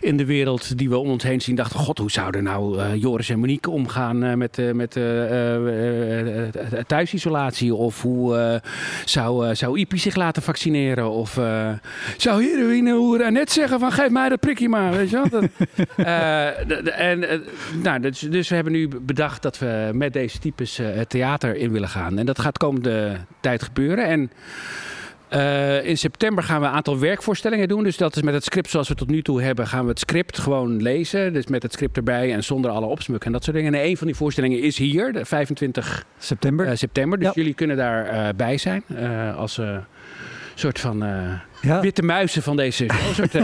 in 0.00 0.16
de 0.16 0.24
wereld 0.24 0.78
die 0.78 0.88
we 0.88 0.96
om 0.96 1.08
ons 1.08 1.22
heen 1.22 1.40
zien 1.40 1.56
dachten... 1.56 1.78
God, 1.78 1.98
hoe 1.98 2.10
zouden 2.10 2.42
nou 2.42 2.96
Joris 2.96 3.28
en 3.28 3.38
Monique 3.38 3.70
omgaan 3.70 4.38
met... 4.38 4.74
met 4.74 4.96
eh, 4.96 5.54
eh, 5.56 6.48
eh, 6.48 6.84
thuisisolatie? 6.86 7.74
Of 7.74 8.02
hoe 8.02 8.60
zou, 9.04 9.54
zou 9.54 9.78
Ipi 9.78 9.98
zich 9.98 10.14
laten 10.14 10.42
vaccineren? 10.42 11.10
Of 11.10 11.40
zou 12.16 12.44
heroïne 12.44 12.92
hoe 12.92 13.30
net 13.30 13.52
zeggen 13.52 13.80
van 13.80 13.92
geef 13.92 14.10
mij 14.10 14.28
dat 14.28 14.40
prikje 14.40 14.68
maar, 14.68 14.92
weet 14.92 15.10
je 15.10 15.16
wel? 15.16 15.28
Dat, 15.28 15.50
en, 15.96 17.44
nou, 17.82 18.00
dus, 18.00 18.18
dus, 18.18 18.48
we 18.48 18.54
hebben 18.54 18.72
nu 18.72 18.88
bedacht 18.88 19.42
dat 19.42 19.58
we 19.58 19.90
met 19.92 20.12
deze 20.12 20.38
types 20.38 20.76
het 20.76 21.08
theater 21.08 21.56
in 21.56 21.72
willen 21.72 21.88
gaan. 21.88 22.18
En 22.18 22.26
dat 22.26 22.38
gaat 22.38 22.58
komende 22.58 23.16
tijd 23.40 23.62
gebeuren. 23.62 24.04
En 24.04 24.30
uh, 25.32 25.84
in 25.84 25.98
september 25.98 26.44
gaan 26.44 26.60
we 26.60 26.66
een 26.66 26.72
aantal 26.72 26.98
werkvoorstellingen 26.98 27.68
doen. 27.68 27.82
Dus 27.82 27.96
dat 27.96 28.16
is 28.16 28.22
met 28.22 28.34
het 28.34 28.44
script 28.44 28.70
zoals 28.70 28.88
we 28.88 28.94
tot 28.94 29.08
nu 29.08 29.22
toe 29.22 29.42
hebben, 29.42 29.66
gaan 29.66 29.82
we 29.82 29.90
het 29.90 29.98
script 29.98 30.38
gewoon 30.38 30.82
lezen. 30.82 31.32
Dus 31.32 31.46
met 31.46 31.62
het 31.62 31.72
script 31.72 31.96
erbij 31.96 32.32
en 32.32 32.44
zonder 32.44 32.70
alle 32.70 32.86
opsmukken 32.86 33.26
en 33.26 33.32
dat 33.32 33.44
soort 33.44 33.56
dingen. 33.56 33.74
En 33.74 33.84
een 33.84 33.96
van 33.96 34.06
die 34.06 34.16
voorstellingen 34.16 34.60
is 34.60 34.78
hier, 34.78 35.12
de 35.12 35.24
25 35.24 36.04
september. 36.18 36.66
Uh, 36.66 36.72
september. 36.74 37.18
Dus 37.18 37.34
jullie 37.34 37.54
kunnen 37.54 37.76
daarbij 37.76 38.28
uh, 38.28 38.34
bij 38.36 38.58
zijn. 38.58 38.84
als 39.36 39.60
soort 40.54 40.80
van 40.80 41.04
ja. 41.62 41.80
witte 41.80 42.02
muizen 42.02 42.42
van 42.42 42.56
deze 42.56 42.84
Een 42.84 43.14
soort 43.30 43.36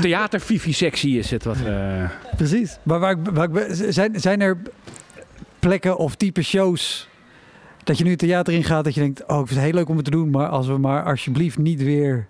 theatervivisectie 0.00 1.18
is 1.18 1.30
het. 1.30 1.44
Wat, 1.44 1.56
Precies. 2.36 2.78
Maar 2.82 2.98
waar, 2.98 3.16
waar, 3.22 3.50
zijn, 3.70 4.20
zijn 4.20 4.40
er 4.40 4.56
plekken 5.58 5.96
of 5.96 6.14
type 6.14 6.42
shows 6.42 7.08
dat 7.84 7.98
je 7.98 8.04
nu 8.04 8.10
het 8.10 8.18
theater 8.18 8.54
in 8.54 8.64
gaat, 8.64 8.84
dat 8.84 8.94
je 8.94 9.00
denkt, 9.00 9.26
oh, 9.26 9.40
ik 9.40 9.46
vind 9.46 9.60
het 9.60 9.68
heel 9.68 9.74
leuk 9.74 9.88
om 9.88 9.96
het 9.96 10.04
te 10.04 10.10
doen, 10.10 10.30
maar 10.30 10.48
als 10.48 10.66
we 10.66 10.78
maar 10.78 11.04
alsjeblieft 11.04 11.58
niet 11.58 11.82
weer 11.82 12.26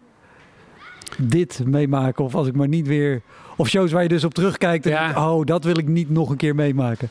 dit 1.19 1.63
meemaken, 1.67 2.25
of 2.25 2.35
als 2.35 2.47
ik 2.47 2.55
maar 2.55 2.69
niet 2.69 2.87
weer, 2.87 3.23
of 3.57 3.69
shows 3.69 3.93
waar 3.93 4.03
je 4.03 4.09
dus 4.09 4.25
op 4.25 4.35
terugkijkt, 4.35 4.87
en 4.87 4.93
denkt, 4.93 5.17
oh, 5.17 5.45
dat 5.45 5.65
wil 5.65 5.79
ik 5.79 5.89
niet 5.89 6.11
nog 6.11 6.31
een 6.31 6.37
keer 6.37 6.55
meemaken. 6.55 7.09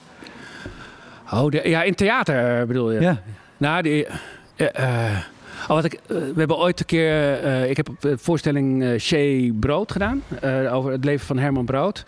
Oh, 1.32 1.50
de, 1.50 1.70
ja, 1.70 1.84
in 1.84 1.96
theater 1.96 2.68
bedoel 2.68 2.92
je? 2.92 3.00
Ja. 3.02 3.22
Nou, 3.58 3.82
die, 3.82 4.08
uh, 4.58 5.18
oh, 5.70 5.76
wat 5.76 5.84
ik, 5.84 6.00
we 6.08 6.34
hebben 6.36 6.58
ooit 6.58 6.80
een 6.80 6.86
keer, 6.86 7.44
ik 7.70 7.78
heb 7.78 7.90
de 8.00 8.18
voorstelling 8.18 8.84
uh, 8.84 9.00
Shea 9.00 9.52
Brood 9.60 9.92
gedaan, 9.92 10.24
over 10.72 10.92
het 10.92 11.06
leven 11.06 11.26
van 11.26 11.38
Herman 11.38 11.66
Brood. 11.66 12.04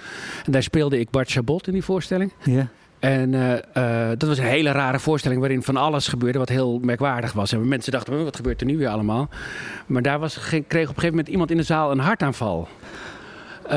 En 0.45 0.51
daar 0.51 0.64
speelde 0.64 0.99
ik 0.99 1.09
Bart 1.09 1.32
Chabot 1.32 1.68
in 1.68 1.74
die 1.74 1.84
voorstelling. 1.84 2.32
Ja. 2.43 2.68
En 2.99 3.34
uh, 3.34 3.51
uh, 3.51 4.09
dat 4.18 4.30
was 4.30 4.38
een 4.38 4.43
hele 4.43 4.72
rare 4.72 4.99
voorstelling 4.99 5.39
waarin 5.39 5.64
van 5.64 5.78
alles 5.78 6.07
gebeurde 6.07 6.39
wat 6.39 6.49
heel 6.49 6.80
merkwaardig 6.80 7.34
was. 7.34 7.51
En 7.51 7.68
mensen 7.68 7.91
dachten, 7.91 8.24
wat 8.24 8.36
gebeurt 8.36 8.62
er 8.62 8.68
nu 8.68 8.78
weer 8.78 8.88
allemaal? 8.88 9.30
Maar 9.86 10.01
daar 10.01 10.20
was, 10.20 10.39
kreeg 10.39 10.62
op 10.62 10.72
een 10.72 10.86
gegeven 10.86 11.09
moment 11.09 11.28
iemand 11.28 11.51
in 11.51 11.57
de 11.57 11.64
zaal 11.64 11.91
een 11.91 11.99
hartaanval. 11.99 12.68
Uh, 13.66 13.72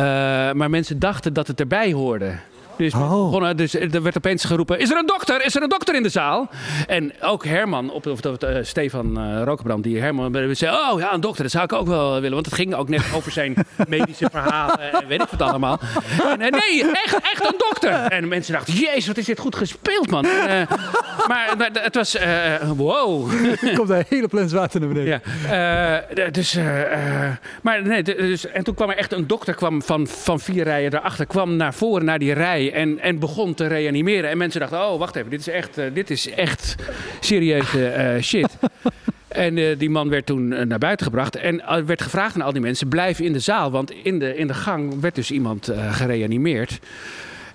maar 0.52 0.70
mensen 0.70 0.98
dachten 0.98 1.32
dat 1.32 1.46
het 1.46 1.60
erbij 1.60 1.92
hoorde. 1.92 2.34
Dus, 2.76 2.94
oh. 2.94 3.50
dus 3.56 3.74
er 3.74 4.02
werd 4.02 4.16
opeens 4.16 4.44
geroepen: 4.44 4.78
Is 4.78 4.90
er 4.90 4.98
een 4.98 5.06
dokter? 5.06 5.44
Is 5.44 5.56
er 5.56 5.62
een 5.62 5.68
dokter 5.68 5.94
in 5.94 6.02
de 6.02 6.08
zaal? 6.08 6.48
En 6.86 7.12
ook 7.20 7.44
Herman, 7.44 7.90
of, 7.90 8.06
of, 8.06 8.24
of 8.24 8.42
uh, 8.42 8.58
Stefan 8.62 9.18
uh, 9.18 9.42
Rokenbrand, 9.42 9.84
die 9.84 10.00
Herman 10.00 10.54
zei: 10.54 10.76
Oh 10.76 11.00
ja, 11.00 11.12
een 11.12 11.20
dokter, 11.20 11.42
dat 11.42 11.52
zou 11.52 11.64
ik 11.64 11.72
ook 11.72 11.86
wel 11.86 12.12
willen. 12.12 12.32
Want 12.32 12.46
het 12.46 12.54
ging 12.54 12.74
ook 12.74 12.88
net 12.88 13.02
over 13.14 13.32
zijn 13.32 13.54
medische 13.88 14.28
verhalen 14.30 14.92
en 14.92 15.06
weet 15.06 15.22
ik 15.22 15.28
wat 15.28 15.42
allemaal. 15.42 15.80
En, 16.38 16.38
nee, 16.38 16.90
echt, 16.92 17.14
echt 17.14 17.44
een 17.44 17.58
dokter. 17.58 17.92
En 17.92 18.28
mensen 18.28 18.52
dachten: 18.52 18.74
Jezus, 18.74 19.06
wat 19.06 19.16
is 19.16 19.24
dit 19.24 19.38
goed 19.38 19.56
gespeeld, 19.56 20.10
man. 20.10 20.22
maar, 20.22 21.54
maar, 21.58 21.70
het 21.72 21.94
was: 21.94 22.16
Wow. 22.76 23.32
Er 23.64 23.76
komt 23.76 23.88
een 23.88 24.04
hele 24.08 24.28
plens 24.28 24.52
water 24.52 24.80
naar 24.80 24.88
beneden. 24.88 25.22
Ja, 25.46 26.30
dus, 26.30 26.58
maar 27.62 27.82
nee, 27.82 28.02
dus, 28.02 28.46
en 28.46 28.64
toen 28.64 28.74
kwam 28.74 28.90
er 28.90 28.96
echt 28.96 29.12
een 29.12 29.26
dokter 29.26 29.54
kwam 29.54 29.82
van, 29.82 30.06
van 30.06 30.40
vier 30.40 30.64
rijen 30.64 30.90
daarachter, 30.90 31.26
kwam 31.26 31.56
naar 31.56 31.74
voren, 31.74 32.04
naar 32.04 32.18
die 32.18 32.32
rij 32.32 32.63
en, 32.72 33.00
en 33.00 33.18
begon 33.18 33.54
te 33.54 33.66
reanimeren. 33.66 34.30
En 34.30 34.38
mensen 34.38 34.60
dachten, 34.60 34.78
oh 34.78 34.98
wacht 34.98 35.16
even, 35.16 35.30
dit 35.30 35.40
is 35.40 35.48
echt, 35.48 35.78
uh, 35.78 35.84
dit 35.92 36.10
is 36.10 36.30
echt 36.30 36.74
serieuze 37.20 38.14
uh, 38.16 38.22
shit. 38.22 38.48
En 39.28 39.56
uh, 39.56 39.78
die 39.78 39.90
man 39.90 40.08
werd 40.08 40.26
toen 40.26 40.68
naar 40.68 40.78
buiten 40.78 41.06
gebracht. 41.06 41.36
En 41.36 41.86
werd 41.86 42.02
gevraagd 42.02 42.34
aan 42.34 42.40
al 42.40 42.52
die 42.52 42.60
mensen: 42.60 42.88
blijf 42.88 43.20
in 43.20 43.32
de 43.32 43.38
zaal. 43.38 43.70
Want 43.70 43.90
in 43.90 44.18
de, 44.18 44.36
in 44.36 44.46
de 44.46 44.54
gang 44.54 45.00
werd 45.00 45.14
dus 45.14 45.30
iemand 45.30 45.72
gereanimeerd. 45.90 46.80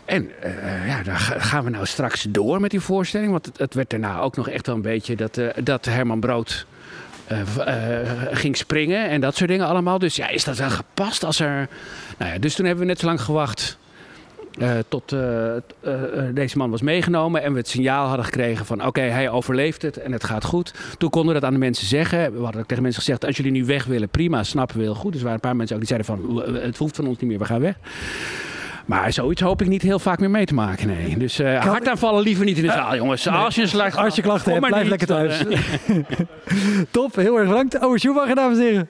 En 0.10 0.32
uh, 0.44 0.88
ja, 0.88 1.04
dan 1.04 1.18
gaan 1.18 1.64
we 1.64 1.70
nou 1.70 1.86
straks 1.86 2.26
door 2.30 2.62
met 2.62 2.72
die 2.72 2.80
voorstelling. 2.80 3.32
Want 3.32 3.46
het, 3.46 3.58
het 3.58 3.74
werd 3.74 3.90
daarna 3.90 4.20
ook 4.20 4.36
nog 4.36 4.50
echt 4.50 4.66
wel 4.66 4.76
een 4.76 4.82
beetje 4.82 5.16
dat, 5.16 5.38
uh, 5.38 5.48
dat 5.64 5.86
Herman 5.86 6.20
Brood 6.20 6.66
uh, 7.32 7.42
ging 8.32 8.58
springen 8.58 9.10
en 9.10 9.22
dat 9.22 9.36
soort 9.36 9.50
dingen 9.50 9.66
allemaal. 9.66 10.00
Dus 10.00 10.16
ja, 10.16 10.28
is 10.28 10.44
dat 10.44 10.58
wel 10.58 10.70
gepast 10.70 11.24
als 11.24 11.40
er. 11.40 11.68
Nou 12.18 12.32
ja, 12.32 12.40
dus 12.40 12.56
toen 12.56 12.66
hebben 12.66 12.84
we 12.84 12.90
net 12.90 13.00
zo 13.00 13.06
lang 13.06 13.22
gewacht 13.22 13.78
uh, 14.60 14.72
tot 14.88 15.14
uh, 15.14 15.52
deze 16.34 16.58
man 16.58 16.72
was 16.72 16.82
meegenomen 16.82 17.44
en 17.44 17.52
we 17.52 17.58
het 17.58 17.68
signaal 17.68 18.08
hadden 18.08 18.26
gekregen 18.26 18.66
van 18.66 18.86
oké, 18.86 19.02
hij 19.02 19.30
overleeft 19.30 19.82
het 19.82 19.98
en 19.98 20.12
het 20.12 20.24
gaat 20.24 20.44
goed. 20.44 20.74
Toen 20.98 21.10
konden 21.10 21.34
we 21.34 21.40
dat 21.40 21.50
aan 21.50 21.54
de 21.54 21.66
mensen 21.66 21.88
zeggen. 21.88 22.34
We 22.34 22.44
hadden 22.44 22.62
ook 22.62 22.68
tegen 22.68 22.84
mensen 22.84 23.02
gezegd, 23.02 23.26
als 23.26 23.38
jullie 23.38 23.52
nu 23.52 23.66
weg 23.66 23.86
willen, 23.86 24.10
prima, 24.10 24.44
snappen 24.44 24.78
we 24.78 24.84
heel 24.84 24.96
goed. 24.96 25.12
Dus 25.12 25.22
er 25.22 25.28
waren 25.28 25.42
een 25.42 25.48
paar 25.50 25.56
mensen 25.56 25.76
ook 25.76 25.88
die 25.88 25.98
zeiden 25.98 26.18
van 26.18 26.54
het 26.54 26.78
hoeft 26.78 26.96
van 26.96 27.08
ons 27.08 27.20
niet 27.20 27.30
meer, 27.30 27.40
we 27.40 27.46
gaan 27.46 27.62
weg. 27.62 27.76
Maar 28.90 29.14
zoiets 29.14 29.42
hoop 29.42 29.62
ik 29.62 29.68
niet 29.68 29.82
heel 29.82 30.00
vaak 30.00 30.20
meer 30.20 30.30
mee 30.30 30.46
te 30.46 30.54
maken, 30.54 30.88
nee. 30.88 31.18
Dus 31.18 31.40
uh, 31.40 31.66
hartaanvallen 31.66 32.24
liever 32.24 32.46
niet 32.46 32.58
in 32.58 32.64
de 32.64 32.72
zaal, 32.72 32.96
jongens. 32.96 33.28
Als 33.28 33.56
je 33.56 33.62
een 33.62 33.68
slag... 33.68 33.98
Als 33.98 34.16
je 34.16 34.22
klachten 34.22 34.52
hebt, 34.54 34.68
blijf 34.68 34.88
lekker 34.88 35.08
thuis. 35.08 35.44
Top, 36.92 37.16
heel 37.16 37.38
erg 37.38 37.48
bedankt. 37.48 37.80
Oh, 37.80 37.98
Schumacher, 37.98 38.36
dames 38.36 38.58
en 38.58 38.64
heren. 38.64 38.90